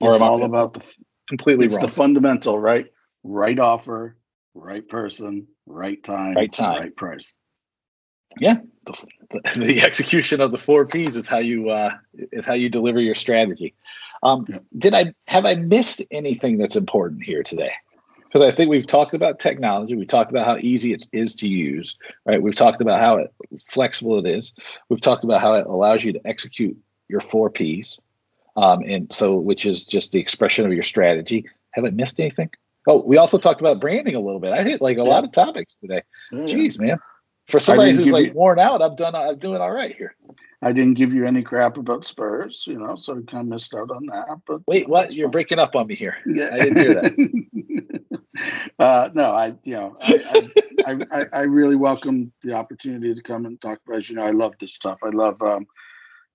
Or 0.00 0.12
it's 0.12 0.20
all 0.20 0.44
about 0.44 0.74
the 0.74 0.96
completely 1.28 1.66
it's 1.66 1.76
wrong. 1.76 1.82
the 1.82 1.90
fundamental, 1.90 2.58
right? 2.58 2.86
Right 3.22 3.58
offer, 3.58 4.16
right 4.54 4.86
person, 4.86 5.46
right 5.66 6.02
time, 6.02 6.34
right 6.34 6.52
time, 6.52 6.80
right 6.80 6.96
price. 6.96 7.34
Yeah, 8.38 8.56
the, 8.84 9.06
the, 9.30 9.60
the 9.66 9.82
execution 9.82 10.40
of 10.40 10.50
the 10.50 10.58
four 10.58 10.86
P's 10.86 11.16
is 11.16 11.28
how 11.28 11.38
you 11.38 11.70
uh, 11.70 11.92
is 12.32 12.44
how 12.44 12.54
you 12.54 12.68
deliver 12.68 13.00
your 13.00 13.14
strategy. 13.14 13.74
Um, 14.22 14.46
yeah. 14.48 14.58
Did 14.76 14.94
I 14.94 15.14
have 15.26 15.44
I 15.44 15.54
missed 15.54 16.02
anything 16.10 16.58
that's 16.58 16.76
important 16.76 17.22
here 17.22 17.42
today? 17.42 17.72
Because 18.36 18.52
I 18.52 18.54
think 18.54 18.68
we've 18.68 18.86
talked 18.86 19.14
about 19.14 19.38
technology, 19.38 19.96
we 19.96 20.04
talked 20.04 20.30
about 20.30 20.44
how 20.44 20.58
easy 20.58 20.92
it 20.92 21.08
is 21.10 21.36
to 21.36 21.48
use, 21.48 21.96
right? 22.26 22.42
We've 22.42 22.54
talked 22.54 22.82
about 22.82 23.00
how 23.00 23.16
it, 23.16 23.32
flexible 23.62 24.18
it 24.18 24.26
is. 24.26 24.52
We've 24.90 25.00
talked 25.00 25.24
about 25.24 25.40
how 25.40 25.54
it 25.54 25.66
allows 25.66 26.04
you 26.04 26.12
to 26.12 26.20
execute 26.26 26.76
your 27.08 27.20
four 27.20 27.48
P's, 27.48 27.98
um, 28.54 28.82
and 28.82 29.10
so 29.10 29.36
which 29.36 29.64
is 29.64 29.86
just 29.86 30.12
the 30.12 30.20
expression 30.20 30.66
of 30.66 30.74
your 30.74 30.82
strategy. 30.82 31.46
Have 31.70 31.86
I 31.86 31.88
missed 31.88 32.20
anything? 32.20 32.50
Oh, 32.86 33.00
we 33.00 33.16
also 33.16 33.38
talked 33.38 33.62
about 33.62 33.80
branding 33.80 34.16
a 34.16 34.20
little 34.20 34.38
bit. 34.38 34.52
I 34.52 34.62
hit 34.62 34.82
like 34.82 34.98
a 34.98 35.00
yeah. 35.00 35.08
lot 35.08 35.24
of 35.24 35.32
topics 35.32 35.78
today. 35.78 36.02
Yeah. 36.30 36.40
Jeez, 36.40 36.78
man. 36.78 36.98
For 37.48 37.60
somebody 37.60 37.92
who's 37.92 38.10
like 38.10 38.26
you, 38.26 38.32
worn 38.32 38.58
out, 38.58 38.82
I'm 38.82 38.96
done. 38.96 39.14
I'm 39.14 39.38
doing 39.38 39.60
all 39.60 39.70
right 39.70 39.94
here. 39.94 40.16
I 40.62 40.72
didn't 40.72 40.94
give 40.94 41.12
you 41.12 41.26
any 41.26 41.42
crap 41.42 41.76
about 41.76 42.04
Spurs, 42.04 42.64
you 42.66 42.78
know, 42.78 42.96
so 42.96 43.12
I 43.12 43.30
kind 43.30 43.42
of 43.42 43.46
missed 43.46 43.74
out 43.74 43.90
on 43.90 44.06
that. 44.06 44.26
But 44.46 44.62
wait, 44.66 44.88
what? 44.88 45.12
You're 45.12 45.28
breaking 45.28 45.58
up 45.58 45.76
on 45.76 45.86
me 45.86 45.94
here. 45.94 46.16
Yeah, 46.26 46.50
I 46.52 46.58
didn't 46.58 46.78
hear 46.78 46.94
that. 46.94 48.20
uh, 48.78 49.10
no, 49.14 49.30
I, 49.32 49.54
you 49.62 49.74
know, 49.74 49.96
I, 50.00 50.50
I, 50.86 50.98
I, 51.12 51.26
I, 51.32 51.42
really 51.42 51.76
welcome 51.76 52.32
the 52.42 52.54
opportunity 52.54 53.14
to 53.14 53.22
come 53.22 53.46
and 53.46 53.60
talk 53.60 53.80
about. 53.86 54.08
You 54.08 54.16
know, 54.16 54.24
I 54.24 54.30
love 54.30 54.54
this 54.58 54.74
stuff. 54.74 54.98
I 55.04 55.08
love, 55.08 55.40
um, 55.42 55.66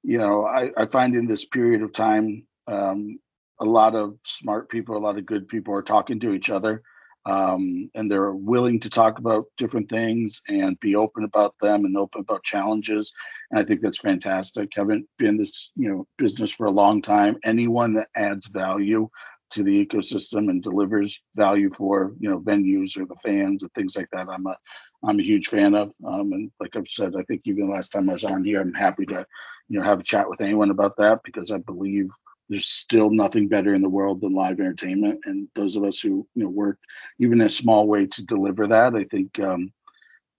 you 0.03 0.17
know, 0.17 0.45
I, 0.45 0.71
I 0.77 0.85
find 0.85 1.15
in 1.15 1.27
this 1.27 1.45
period 1.45 1.81
of 1.81 1.91
time, 1.91 2.45
um, 2.67 3.19
a 3.59 3.65
lot 3.65 3.95
of 3.95 4.17
smart 4.25 4.69
people, 4.69 4.95
a 4.95 4.99
lot 4.99 5.17
of 5.17 5.25
good 5.25 5.47
people 5.47 5.73
are 5.73 5.83
talking 5.83 6.19
to 6.21 6.33
each 6.33 6.49
other 6.49 6.83
um, 7.25 7.89
and 7.93 8.09
they're 8.09 8.31
willing 8.31 8.79
to 8.79 8.89
talk 8.89 9.19
about 9.19 9.45
different 9.57 9.89
things 9.89 10.41
and 10.47 10.79
be 10.79 10.95
open 10.95 11.23
about 11.23 11.55
them 11.61 11.85
and 11.85 11.95
open 11.95 12.21
about 12.21 12.43
challenges. 12.43 13.13
And 13.51 13.59
I 13.59 13.63
think 13.63 13.81
that's 13.81 13.99
fantastic. 13.99 14.69
Haven't 14.75 15.07
been 15.17 15.37
this 15.37 15.71
you 15.75 15.89
know 15.89 16.07
business 16.17 16.51
for 16.51 16.65
a 16.65 16.71
long 16.71 17.01
time. 17.01 17.37
Anyone 17.43 17.93
that 17.93 18.09
adds 18.15 18.47
value 18.47 19.09
to 19.51 19.63
the 19.63 19.85
ecosystem 19.85 20.49
and 20.49 20.63
delivers 20.63 21.21
value 21.35 21.69
for 21.73 22.13
you 22.19 22.29
know 22.29 22.39
venues 22.39 22.97
or 22.97 23.05
the 23.05 23.17
fans 23.23 23.63
and 23.63 23.71
things 23.73 23.95
like 23.95 24.09
that, 24.11 24.27
I'm 24.29 24.47
a 24.47 24.57
I'm 25.03 25.19
a 25.19 25.23
huge 25.23 25.47
fan 25.47 25.75
of. 25.75 25.91
Um, 26.05 26.31
and 26.33 26.51
like 26.59 26.75
I've 26.75 26.87
said, 26.87 27.13
I 27.15 27.23
think 27.23 27.41
even 27.45 27.69
last 27.69 27.89
time 27.89 28.09
I 28.09 28.13
was 28.13 28.23
on 28.23 28.43
here, 28.43 28.61
I'm 28.61 28.73
happy 28.73 29.05
to 29.07 29.25
you 29.69 29.77
know 29.79 29.85
have 29.85 29.99
a 29.99 30.03
chat 30.03 30.27
with 30.27 30.41
anyone 30.41 30.71
about 30.71 30.97
that 30.97 31.19
because 31.23 31.51
I 31.51 31.59
believe 31.59 32.09
there's 32.51 32.67
still 32.67 33.09
nothing 33.09 33.47
better 33.47 33.73
in 33.73 33.81
the 33.81 33.89
world 33.89 34.19
than 34.19 34.33
live 34.33 34.59
entertainment. 34.59 35.21
And 35.23 35.47
those 35.55 35.77
of 35.77 35.85
us 35.85 36.01
who 36.01 36.27
you 36.35 36.43
know 36.43 36.49
work 36.49 36.77
even 37.17 37.39
in 37.39 37.47
a 37.47 37.49
small 37.49 37.87
way 37.87 38.05
to 38.05 38.25
deliver 38.25 38.67
that 38.67 38.93
i 38.93 39.05
think 39.05 39.39
um, 39.39 39.71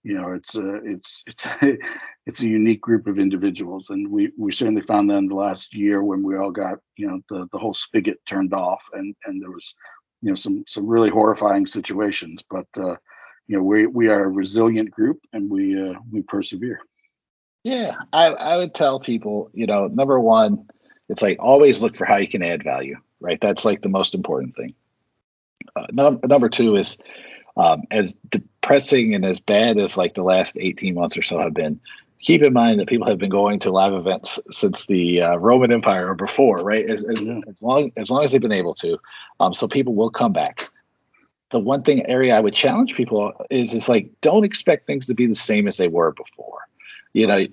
you 0.03 0.13
know 0.13 0.33
it's 0.33 0.55
a 0.55 0.75
it's 0.85 1.23
it's 1.25 1.47
it's 2.27 2.41
a 2.41 2.47
unique 2.47 2.81
group 2.81 3.07
of 3.07 3.17
individuals. 3.17 3.89
And 3.89 4.09
we 4.09 4.31
we 4.37 4.51
certainly 4.51 4.83
found 4.83 5.09
that 5.09 5.17
in 5.17 5.27
the 5.27 5.35
last 5.35 5.73
year 5.73 6.03
when 6.03 6.21
we 6.21 6.37
all 6.37 6.51
got 6.51 6.77
you 6.97 7.07
know 7.07 7.19
the 7.29 7.47
the 7.51 7.57
whole 7.57 7.73
spigot 7.73 8.19
turned 8.27 8.53
off 8.53 8.83
and 8.93 9.15
and 9.25 9.41
there 9.41 9.51
was 9.51 9.73
you 10.21 10.29
know 10.29 10.35
some 10.35 10.63
some 10.67 10.87
really 10.87 11.09
horrifying 11.09 11.65
situations. 11.65 12.43
But 12.47 12.67
uh 12.77 12.95
you 13.47 13.57
know 13.57 13.63
we 13.63 13.87
we 13.87 14.09
are 14.09 14.25
a 14.25 14.29
resilient 14.29 14.91
group 14.91 15.19
and 15.33 15.49
we 15.49 15.81
uh 15.81 15.95
we 16.11 16.21
persevere. 16.21 16.79
Yeah 17.63 17.95
i 18.11 18.25
i 18.25 18.57
would 18.57 18.75
tell 18.75 18.99
people 18.99 19.49
you 19.53 19.65
know 19.65 19.87
number 19.87 20.19
one 20.19 20.67
it's 21.13 21.21
like 21.21 21.37
always 21.39 21.81
look 21.81 21.95
for 21.95 22.05
how 22.05 22.17
you 22.17 22.27
can 22.27 22.41
add 22.41 22.63
value, 22.63 22.97
right? 23.19 23.39
That's 23.39 23.63
like 23.63 23.81
the 23.81 23.89
most 23.89 24.15
important 24.15 24.55
thing. 24.55 24.73
Uh, 25.75 25.85
num- 25.91 26.19
number 26.23 26.49
two 26.49 26.75
is 26.75 26.97
um, 27.55 27.83
as 27.91 28.15
depressing 28.29 29.13
and 29.13 29.23
as 29.23 29.39
bad 29.39 29.77
as 29.77 29.95
like 29.95 30.15
the 30.15 30.23
last 30.23 30.57
18 30.59 30.95
months 30.95 31.15
or 31.15 31.21
so 31.21 31.37
have 31.37 31.53
been, 31.53 31.79
keep 32.19 32.41
in 32.41 32.51
mind 32.51 32.79
that 32.79 32.87
people 32.87 33.07
have 33.07 33.19
been 33.19 33.29
going 33.29 33.59
to 33.59 33.71
live 33.71 33.93
events 33.93 34.39
since 34.49 34.87
the 34.87 35.21
uh, 35.21 35.35
Roman 35.35 35.71
Empire 35.71 36.09
or 36.09 36.15
before, 36.15 36.57
right? 36.63 36.83
As, 36.89 37.03
as, 37.03 37.19
as, 37.47 37.61
long 37.61 37.91
as 37.95 38.09
long 38.09 38.23
as 38.23 38.31
they've 38.31 38.41
been 38.41 38.51
able 38.51 38.73
to, 38.75 38.97
um, 39.39 39.53
so 39.53 39.67
people 39.67 39.93
will 39.93 40.09
come 40.09 40.33
back. 40.33 40.67
The 41.51 41.59
one 41.59 41.83
thing 41.83 42.03
area 42.07 42.35
I 42.35 42.39
would 42.39 42.55
challenge 42.55 42.95
people 42.95 43.33
is 43.51 43.75
is 43.75 43.87
like 43.87 44.09
don't 44.21 44.45
expect 44.45 44.87
things 44.87 45.05
to 45.05 45.13
be 45.13 45.27
the 45.27 45.35
same 45.35 45.67
as 45.67 45.77
they 45.77 45.87
were 45.87 46.11
before. 46.11 46.61
You 47.13 47.27
know, 47.27 47.45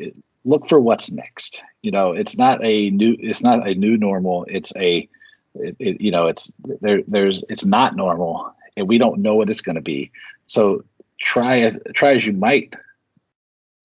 look 0.45 0.67
for 0.67 0.81
what's 0.81 1.11
next. 1.11 1.63
You 1.83 1.91
know, 1.91 2.13
it's 2.13 2.37
not 2.37 2.65
a 2.65 2.91
new 2.91 3.17
it's 3.19 3.43
not 3.43 3.67
a 3.67 3.75
new 3.75 3.97
normal. 3.97 4.45
It's 4.49 4.73
a 4.77 5.09
it, 5.55 5.77
it, 5.79 6.01
you 6.01 6.11
know, 6.11 6.27
it's 6.27 6.53
there 6.81 7.03
there's 7.07 7.45
it's 7.49 7.65
not 7.65 7.97
normal 7.97 8.55
and 8.77 8.89
we 8.89 8.99
don't 8.99 9.21
know 9.21 9.35
what 9.35 9.51
it's 9.51 9.63
going 9.63 9.77
to 9.77 9.83
be. 9.83 10.13
So 10.47 10.85
try 11.19 11.61
as 11.61 11.79
try 11.95 12.15
as 12.15 12.27
you 12.27 12.33
might 12.33 12.75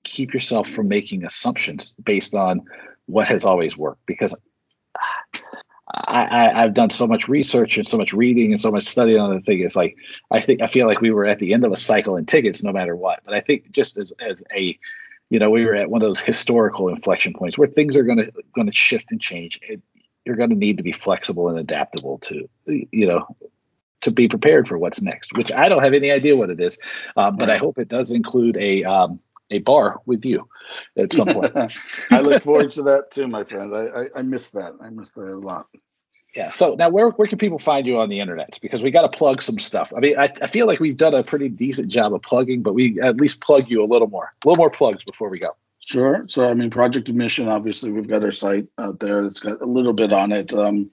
keep 0.03 0.33
yourself 0.33 0.69
from 0.69 0.87
making 0.87 1.25
assumptions 1.25 1.93
based 2.03 2.35
on 2.35 2.61
what 3.07 3.27
has 3.27 3.45
always 3.45 3.77
worked 3.77 4.05
because 4.05 4.35
I, 6.07 6.61
have 6.61 6.73
done 6.73 6.89
so 6.89 7.07
much 7.07 7.27
research 7.27 7.77
and 7.77 7.87
so 7.87 7.97
much 7.97 8.13
reading 8.13 8.51
and 8.51 8.59
so 8.59 8.71
much 8.71 8.83
study 8.83 9.17
on 9.17 9.33
the 9.33 9.41
thing. 9.41 9.61
It's 9.61 9.75
like 9.75 9.95
I 10.31 10.41
think 10.41 10.61
I 10.61 10.67
feel 10.67 10.87
like 10.87 11.01
we 11.01 11.11
were 11.11 11.25
at 11.25 11.39
the 11.39 11.53
end 11.53 11.63
of 11.65 11.71
a 11.71 11.77
cycle 11.77 12.17
in 12.17 12.25
tickets, 12.25 12.63
no 12.63 12.71
matter 12.71 12.95
what. 12.95 13.21
But 13.23 13.33
I 13.33 13.41
think 13.41 13.71
just 13.71 13.97
as 13.97 14.11
as 14.19 14.43
a 14.55 14.77
you 15.29 15.39
know, 15.39 15.49
we 15.49 15.65
were 15.65 15.75
at 15.75 15.89
one 15.89 16.01
of 16.01 16.07
those 16.07 16.19
historical 16.19 16.89
inflection 16.89 17.33
points 17.33 17.57
where 17.57 17.67
things 17.67 17.97
are 17.97 18.03
going 18.03 18.19
to 18.19 18.31
going 18.53 18.67
to 18.67 18.73
shift 18.73 19.07
and 19.11 19.19
change. 19.19 19.59
It, 19.63 19.81
you're 20.25 20.35
going 20.35 20.49
to 20.49 20.55
need 20.55 20.77
to 20.77 20.83
be 20.83 20.91
flexible 20.91 21.49
and 21.49 21.59
adaptable 21.59 22.17
to, 22.19 22.49
you 22.65 23.07
know, 23.07 23.27
to 24.01 24.11
be 24.11 24.27
prepared 24.27 24.67
for 24.67 24.77
what's 24.77 25.01
next. 25.01 25.35
Which 25.37 25.51
I 25.51 25.69
don't 25.69 25.83
have 25.83 25.93
any 25.93 26.11
idea 26.11 26.35
what 26.35 26.49
it 26.49 26.59
is, 26.59 26.77
um, 27.15 27.37
but 27.37 27.49
I 27.49 27.57
hope 27.57 27.77
it 27.77 27.89
does 27.89 28.11
include 28.11 28.57
a 28.57 28.83
um, 28.83 29.19
a 29.51 29.59
bar 29.59 29.99
with 30.05 30.25
you 30.25 30.47
at 30.97 31.13
some 31.13 31.27
point. 31.27 31.53
I 32.11 32.21
look 32.21 32.43
forward 32.43 32.71
to 32.73 32.83
that 32.83 33.11
too, 33.11 33.27
my 33.27 33.43
friend. 33.43 33.75
I, 33.75 33.85
I 33.85 34.05
I 34.17 34.21
miss 34.21 34.49
that. 34.51 34.73
I 34.81 34.89
miss 34.89 35.13
that 35.13 35.27
a 35.27 35.37
lot 35.37 35.67
yeah. 36.35 36.49
So 36.49 36.75
now, 36.75 36.89
where 36.89 37.09
where 37.09 37.27
can 37.27 37.37
people 37.37 37.59
find 37.59 37.87
you 37.87 37.99
on 37.99 38.09
the 38.09 38.19
internet? 38.19 38.59
Because 38.61 38.83
we 38.83 38.91
got 38.91 39.09
to 39.09 39.17
plug 39.17 39.41
some 39.41 39.57
stuff. 39.57 39.93
I 39.95 39.99
mean, 40.01 40.19
I, 40.19 40.29
I 40.41 40.47
feel 40.47 40.67
like 40.67 40.79
we've 40.79 40.97
done 40.97 41.13
a 41.13 41.23
pretty 41.23 41.47
decent 41.47 41.87
job 41.87 42.13
of 42.13 42.21
plugging, 42.23 42.61
but 42.61 42.73
we 42.73 42.99
at 43.01 43.17
least 43.17 43.41
plug 43.41 43.69
you 43.69 43.83
a 43.83 43.87
little 43.87 44.09
more, 44.09 44.31
a 44.43 44.47
little 44.47 44.61
more 44.61 44.69
plugs 44.69 45.03
before 45.03 45.29
we 45.29 45.39
go. 45.39 45.55
Sure. 45.79 46.25
So, 46.27 46.49
I 46.49 46.53
mean, 46.53 46.71
Project 46.71 47.09
Admission, 47.09 47.47
obviously, 47.47 47.91
we've 47.91 48.07
got 48.07 48.23
our 48.23 48.31
site 48.31 48.67
out 48.77 48.99
there. 48.99 49.23
It's 49.23 49.39
got 49.39 49.61
a 49.61 49.65
little 49.65 49.93
bit 49.93 50.11
on 50.11 50.31
it. 50.31 50.53
Um, 50.53 50.89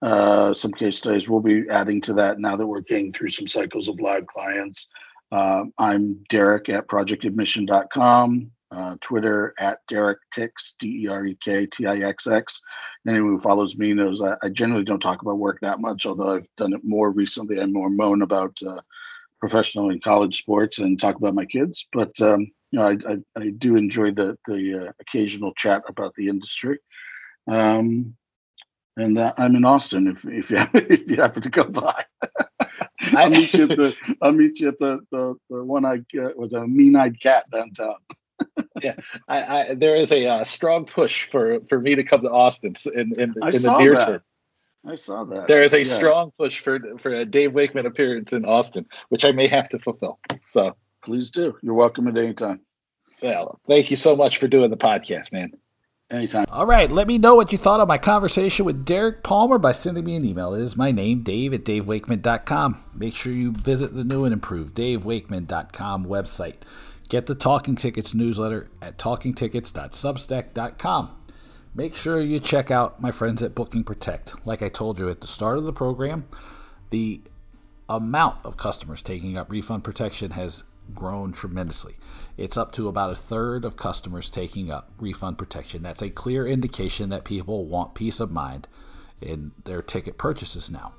uh, 0.00 0.54
some 0.54 0.72
case 0.72 0.98
studies. 0.98 1.28
We'll 1.28 1.40
be 1.40 1.64
adding 1.68 2.00
to 2.02 2.12
that 2.14 2.38
now 2.38 2.54
that 2.56 2.66
we're 2.66 2.82
getting 2.82 3.12
through 3.12 3.30
some 3.30 3.48
cycles 3.48 3.88
of 3.88 4.00
live 4.00 4.26
clients. 4.26 4.86
Uh, 5.32 5.64
I'm 5.76 6.24
Derek 6.28 6.68
at 6.68 6.86
projectadmission.com 6.86 8.52
uh, 8.70 8.96
Twitter 9.00 9.54
at 9.58 9.80
Derek 9.88 10.18
Tix, 10.34 10.76
D 10.78 11.04
E 11.04 11.08
R 11.08 11.24
E 11.26 11.38
K 11.42 11.66
T 11.66 11.86
I 11.86 11.96
X 11.98 12.26
X. 12.26 12.60
Anyone 13.06 13.30
who 13.30 13.38
follows 13.38 13.76
me 13.76 13.94
knows 13.94 14.20
I, 14.20 14.36
I, 14.42 14.48
generally 14.50 14.84
don't 14.84 15.00
talk 15.00 15.22
about 15.22 15.38
work 15.38 15.58
that 15.62 15.80
much, 15.80 16.04
although 16.04 16.36
I've 16.36 16.48
done 16.56 16.74
it 16.74 16.84
more 16.84 17.10
recently. 17.10 17.60
I'm 17.60 17.72
more 17.72 17.88
moan 17.88 18.22
about 18.22 18.56
uh, 18.66 18.80
professional 19.40 19.90
and 19.90 20.02
college 20.02 20.38
sports 20.38 20.78
and 20.78 21.00
talk 21.00 21.16
about 21.16 21.34
my 21.34 21.46
kids. 21.46 21.88
But 21.92 22.20
um, 22.20 22.50
you 22.70 22.78
know, 22.78 22.86
I, 22.86 22.96
I, 23.08 23.18
I, 23.40 23.50
do 23.50 23.76
enjoy 23.76 24.12
the 24.12 24.36
the 24.46 24.88
uh, 24.88 24.92
occasional 25.00 25.54
chat 25.54 25.82
about 25.88 26.14
the 26.16 26.28
industry. 26.28 26.78
Um, 27.50 28.14
and 28.98 29.16
that 29.16 29.34
I'm 29.38 29.54
in 29.54 29.64
Austin 29.64 30.08
if 30.08 30.26
if 30.26 30.50
you 30.50 30.58
if 30.74 31.10
you 31.10 31.16
happen 31.16 31.42
to 31.42 31.50
come 31.50 31.72
by. 31.72 32.04
I'll 33.14 33.30
meet 33.30 33.54
you 33.54 33.62
at 33.62 33.76
the 33.76 33.96
I'll 34.20 34.32
meet 34.32 34.60
you 34.60 34.68
at 34.68 34.78
the 34.78 35.00
the, 35.10 35.34
the 35.48 35.64
one 35.64 35.86
I 35.86 36.02
uh, 36.20 36.30
was 36.36 36.52
a 36.52 36.66
mean 36.66 36.96
eyed 36.96 37.18
cat 37.18 37.48
downtown 37.50 37.96
yeah, 38.82 38.94
I, 39.28 39.42
I, 39.42 39.74
there 39.74 39.96
is 39.96 40.12
a 40.12 40.26
uh, 40.26 40.44
strong 40.44 40.86
push 40.86 41.28
for 41.28 41.60
for 41.68 41.80
me 41.80 41.94
to 41.94 42.04
come 42.04 42.22
to 42.22 42.30
Austin 42.30 42.74
in 42.94 43.12
in, 43.18 43.20
in 43.20 43.34
the 43.34 43.76
near 43.78 43.94
that. 43.94 44.06
term. 44.06 44.22
I 44.86 44.94
saw 44.94 45.24
that. 45.24 45.48
There 45.48 45.62
is 45.62 45.74
a 45.74 45.84
yeah. 45.84 45.92
strong 45.92 46.32
push 46.38 46.60
for 46.60 46.80
for 46.98 47.12
a 47.12 47.24
Dave 47.24 47.52
Wakeman 47.52 47.86
appearance 47.86 48.32
in 48.32 48.44
Austin, 48.44 48.86
which 49.08 49.24
I 49.24 49.32
may 49.32 49.48
have 49.48 49.68
to 49.70 49.78
fulfill. 49.78 50.18
So 50.46 50.76
please 51.04 51.30
do. 51.30 51.56
You're 51.62 51.74
welcome 51.74 52.08
at 52.08 52.16
any 52.16 52.34
time. 52.34 52.60
Well, 53.22 53.60
thank 53.66 53.90
you 53.90 53.96
so 53.96 54.14
much 54.14 54.38
for 54.38 54.46
doing 54.46 54.70
the 54.70 54.76
podcast, 54.76 55.32
man. 55.32 55.52
Anytime. 56.10 56.46
All 56.50 56.64
right. 56.64 56.90
Let 56.90 57.06
me 57.06 57.18
know 57.18 57.34
what 57.34 57.52
you 57.52 57.58
thought 57.58 57.80
of 57.80 57.88
my 57.88 57.98
conversation 57.98 58.64
with 58.64 58.86
Derek 58.86 59.22
Palmer 59.22 59.58
by 59.58 59.72
sending 59.72 60.04
me 60.04 60.16
an 60.16 60.24
email. 60.24 60.54
It 60.54 60.62
is 60.62 60.74
my 60.74 60.90
name, 60.90 61.22
Dave 61.22 61.52
at 61.52 61.64
DaveWakeman.com. 61.64 62.82
Make 62.94 63.14
sure 63.14 63.30
you 63.30 63.52
visit 63.52 63.92
the 63.92 64.04
new 64.04 64.24
and 64.24 64.32
improved 64.32 64.74
DaveWakeman.com 64.74 66.06
website. 66.06 66.54
Get 67.08 67.26
the 67.26 67.34
Talking 67.34 67.74
Tickets 67.76 68.14
newsletter 68.14 68.68
at 68.82 68.98
talkingtickets.substack.com. 68.98 71.16
Make 71.74 71.96
sure 71.96 72.20
you 72.20 72.38
check 72.40 72.70
out 72.70 73.00
my 73.00 73.10
friends 73.10 73.42
at 73.42 73.54
Booking 73.54 73.84
Protect. 73.84 74.46
Like 74.46 74.60
I 74.62 74.68
told 74.68 74.98
you 74.98 75.08
at 75.08 75.22
the 75.22 75.26
start 75.26 75.56
of 75.58 75.64
the 75.64 75.72
program, 75.72 76.28
the 76.90 77.22
amount 77.88 78.44
of 78.44 78.58
customers 78.58 79.00
taking 79.00 79.38
up 79.38 79.50
refund 79.50 79.84
protection 79.84 80.32
has 80.32 80.64
grown 80.94 81.32
tremendously. 81.32 81.96
It's 82.36 82.56
up 82.56 82.72
to 82.72 82.88
about 82.88 83.12
a 83.12 83.16
third 83.16 83.64
of 83.64 83.76
customers 83.76 84.28
taking 84.28 84.70
up 84.70 84.90
refund 84.98 85.38
protection. 85.38 85.82
That's 85.82 86.02
a 86.02 86.10
clear 86.10 86.46
indication 86.46 87.08
that 87.10 87.24
people 87.24 87.64
want 87.64 87.94
peace 87.94 88.20
of 88.20 88.30
mind 88.30 88.68
in 89.20 89.52
their 89.64 89.82
ticket 89.82 90.18
purchases 90.18 90.70
now. 90.70 90.94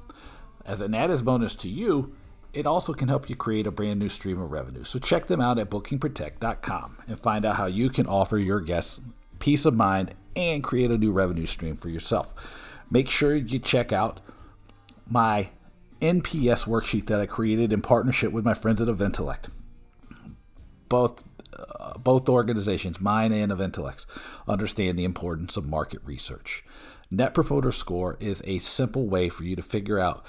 As 0.66 0.82
an 0.82 0.94
added 0.94 1.24
bonus 1.24 1.56
to 1.56 1.70
you, 1.70 2.16
it 2.54 2.66
also 2.66 2.94
can 2.94 3.08
help 3.08 3.30
you 3.30 3.36
create 3.36 3.68
a 3.68 3.72
brand 3.72 4.00
new 4.00 4.10
stream 4.10 4.42
of 4.42 4.52
revenue. 4.52 4.84
So 4.84 5.00
check 5.00 5.28
them 5.28 5.42
out 5.42 5.60
at 5.60 5.70
bookingprotect.com 5.70 6.98
and 7.08 7.20
find 7.20 7.46
out 7.46 7.56
how 7.56 7.68
you 7.68 7.90
can 7.90 8.08
offer 8.08 8.38
your 8.38 8.60
guests 8.60 9.00
peace 9.40 9.66
of 9.66 9.76
mind 9.76 10.14
and 10.36 10.64
create 10.64 10.92
a 10.92 10.98
new 10.98 11.12
revenue 11.12 11.46
stream 11.46 11.76
for 11.76 11.90
yourself. 11.90 12.34
Make 12.92 13.10
sure 13.10 13.36
you 13.36 13.60
check 13.60 13.92
out 13.92 14.20
my 15.08 15.50
NPS 16.02 16.66
worksheet 16.66 17.08
that 17.08 17.20
I 17.20 17.26
created 17.26 17.74
in 17.74 17.82
partnership 17.82 18.32
with 18.32 18.46
my 18.46 18.54
friends 18.54 18.82
at 18.82 18.88
Eventellect. 18.88 19.50
Both 20.88 21.24
uh, 21.58 21.98
both 21.98 22.30
organizations, 22.30 23.02
mine 23.02 23.32
and 23.32 23.52
Eventellect, 23.52 24.06
understand 24.48 24.98
the 24.98 25.04
importance 25.04 25.58
of 25.58 25.66
market 25.66 26.00
research. 26.06 26.64
Net 27.12 27.34
Promoter 27.34 27.72
Score 27.72 28.18
is 28.20 28.42
a 28.46 28.60
simple 28.60 29.08
way 29.08 29.30
for 29.30 29.44
you 29.44 29.56
to 29.56 29.62
figure 29.62 30.00
out 30.00 30.24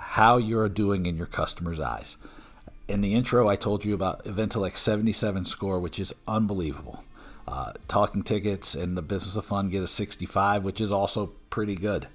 how 0.00 0.38
you're 0.38 0.68
doing 0.68 1.06
in 1.06 1.16
your 1.16 1.26
customer's 1.26 1.78
eyes. 1.78 2.16
In 2.88 3.02
the 3.02 3.14
intro, 3.14 3.48
I 3.48 3.54
told 3.54 3.84
you 3.84 3.94
about 3.94 4.24
Eventellect 4.24 4.76
77 4.76 5.44
score, 5.44 5.78
which 5.78 6.00
is 6.00 6.12
unbelievable. 6.26 7.04
Uh, 7.46 7.72
talking 7.86 8.22
tickets 8.22 8.74
and 8.74 8.96
the 8.96 9.02
business 9.02 9.36
of 9.36 9.44
fun 9.44 9.68
get 9.68 9.82
a 9.82 9.86
65, 9.86 10.64
which 10.64 10.80
is 10.80 10.90
also 10.90 11.32
pretty 11.50 11.74
good. 11.74 12.08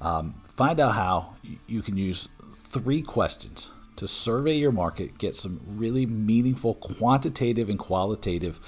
Um, 0.00 0.40
find 0.44 0.78
out 0.80 0.94
how 0.94 1.34
you 1.66 1.82
can 1.82 1.96
use 1.96 2.28
three 2.56 3.02
questions 3.02 3.70
to 3.96 4.06
survey 4.06 4.54
your 4.54 4.72
market, 4.72 5.18
get 5.18 5.34
some 5.36 5.60
really 5.66 6.06
meaningful 6.06 6.74
quantitative 6.74 7.68
and 7.68 7.78
qualitative 7.78 8.60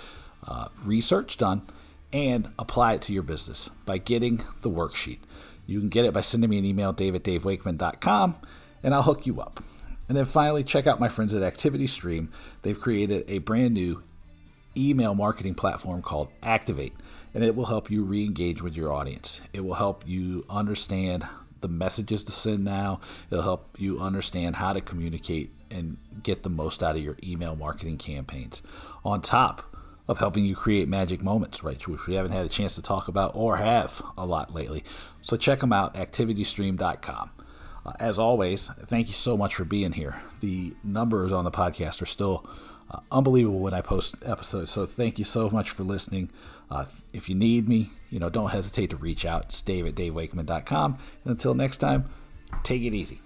uh, 0.47 0.69
research 0.85 1.37
done, 1.37 1.63
and 2.13 2.51
apply 2.59 2.95
it 2.95 3.03
to 3.03 3.13
your 3.13 3.23
business 3.23 3.69
by 3.85 3.99
getting 3.99 4.45
the 4.63 4.71
worksheet. 4.71 5.19
You 5.67 5.79
can 5.79 5.89
get 5.89 6.05
it 6.05 6.13
by 6.13 6.21
sending 6.21 6.51
me 6.51 6.59
an 6.59 6.65
email, 6.65 6.93
dave@davewakeman.com, 6.93 8.37
and 8.83 8.95
I'll 8.95 9.03
hook 9.03 9.27
you 9.27 9.41
up. 9.41 9.63
And 10.09 10.17
then 10.17 10.25
finally, 10.25 10.65
check 10.65 10.87
out 10.87 10.99
my 10.99 11.09
friends 11.09 11.35
at 11.35 11.43
Activity 11.43 11.87
Stream. 11.87 12.33
They've 12.63 12.79
created 12.79 13.25
a 13.29 13.39
brand 13.39 13.75
new 13.75 14.03
email 14.77 15.15
marketing 15.15 15.55
platform 15.55 16.03
called 16.03 16.29
Activate, 16.43 16.95
and 17.33 17.45
it 17.45 17.55
will 17.55 17.67
help 17.67 17.91
you 17.91 18.03
re 18.03 18.25
engage 18.25 18.63
with 18.63 18.77
your 18.77 18.93
audience. 18.93 19.41
It 19.53 19.61
will 19.61 19.75
help 19.75 20.05
you 20.07 20.45
understand 20.51 21.27
the 21.61 21.69
messages 21.69 22.25
to 22.25 22.33
send 22.33 22.65
now, 22.65 23.01
it'll 23.31 23.45
help 23.45 23.77
you 23.79 24.01
understand 24.01 24.57
how 24.57 24.73
to 24.73 24.81
communicate 24.81 25.53
and 25.71 25.99
get 26.23 26.43
the 26.43 26.49
most 26.49 26.83
out 26.83 26.97
of 26.97 27.03
your 27.03 27.17
email 27.23 27.55
marketing 27.55 27.99
campaigns. 27.99 28.63
On 29.05 29.21
top, 29.21 29.71
of 30.11 30.19
helping 30.19 30.45
you 30.45 30.57
create 30.57 30.89
magic 30.89 31.23
moments, 31.23 31.63
right? 31.63 31.87
Which 31.87 32.09
we 32.09 32.17
haven't 32.17 32.33
had 32.33 32.45
a 32.45 32.49
chance 32.49 32.75
to 32.75 32.83
talk 32.83 33.07
about 33.07 33.31
or 33.37 33.59
have 33.59 34.03
a 34.19 34.27
lot 34.27 34.53
lately. 34.53 34.83
So 35.23 35.37
check 35.37 35.61
them 35.61 35.73
out, 35.73 35.95
activitystream.com. 35.95 37.31
Uh, 37.85 37.93
as 37.99 38.19
always, 38.19 38.69
thank 38.87 39.09
you 39.09 39.15
so 39.15 39.37
much 39.37 39.55
for 39.55 39.65
being 39.65 39.93
here. 39.93 40.17
The 40.41 40.75
numbers 40.85 41.33
on 41.33 41.45
the 41.45 41.51
podcast 41.51 42.03
are 42.03 42.07
still 42.07 42.49
uh, 42.91 43.01
unbelievable 43.11 43.61
when 43.61 43.75
I 43.75 43.81
post 43.81 44.17
episodes. 44.25 44.71
So 44.71 44.87
thank 44.87 45.19
you 45.19 45.25
so 45.25 45.49
much 45.51 45.71
for 45.71 45.85
listening. 45.85 46.31
Uh, 46.71 46.85
if 47.13 47.29
you 47.29 47.35
need 47.35 47.69
me, 47.69 47.91
you 48.11 48.19
know, 48.19 48.29
don't 48.29 48.51
hesitate 48.51 48.91
to 48.91 48.97
reach 48.97 49.25
out. 49.25 49.47
It's 49.47 49.63
dave 49.63 49.87
at 49.87 49.95
davewakeman.com. 49.95 50.99
And 51.25 51.33
until 51.33 51.55
next 51.55 51.79
time, 51.79 52.09
take 52.63 52.83
it 52.83 52.95
easy. 52.95 53.21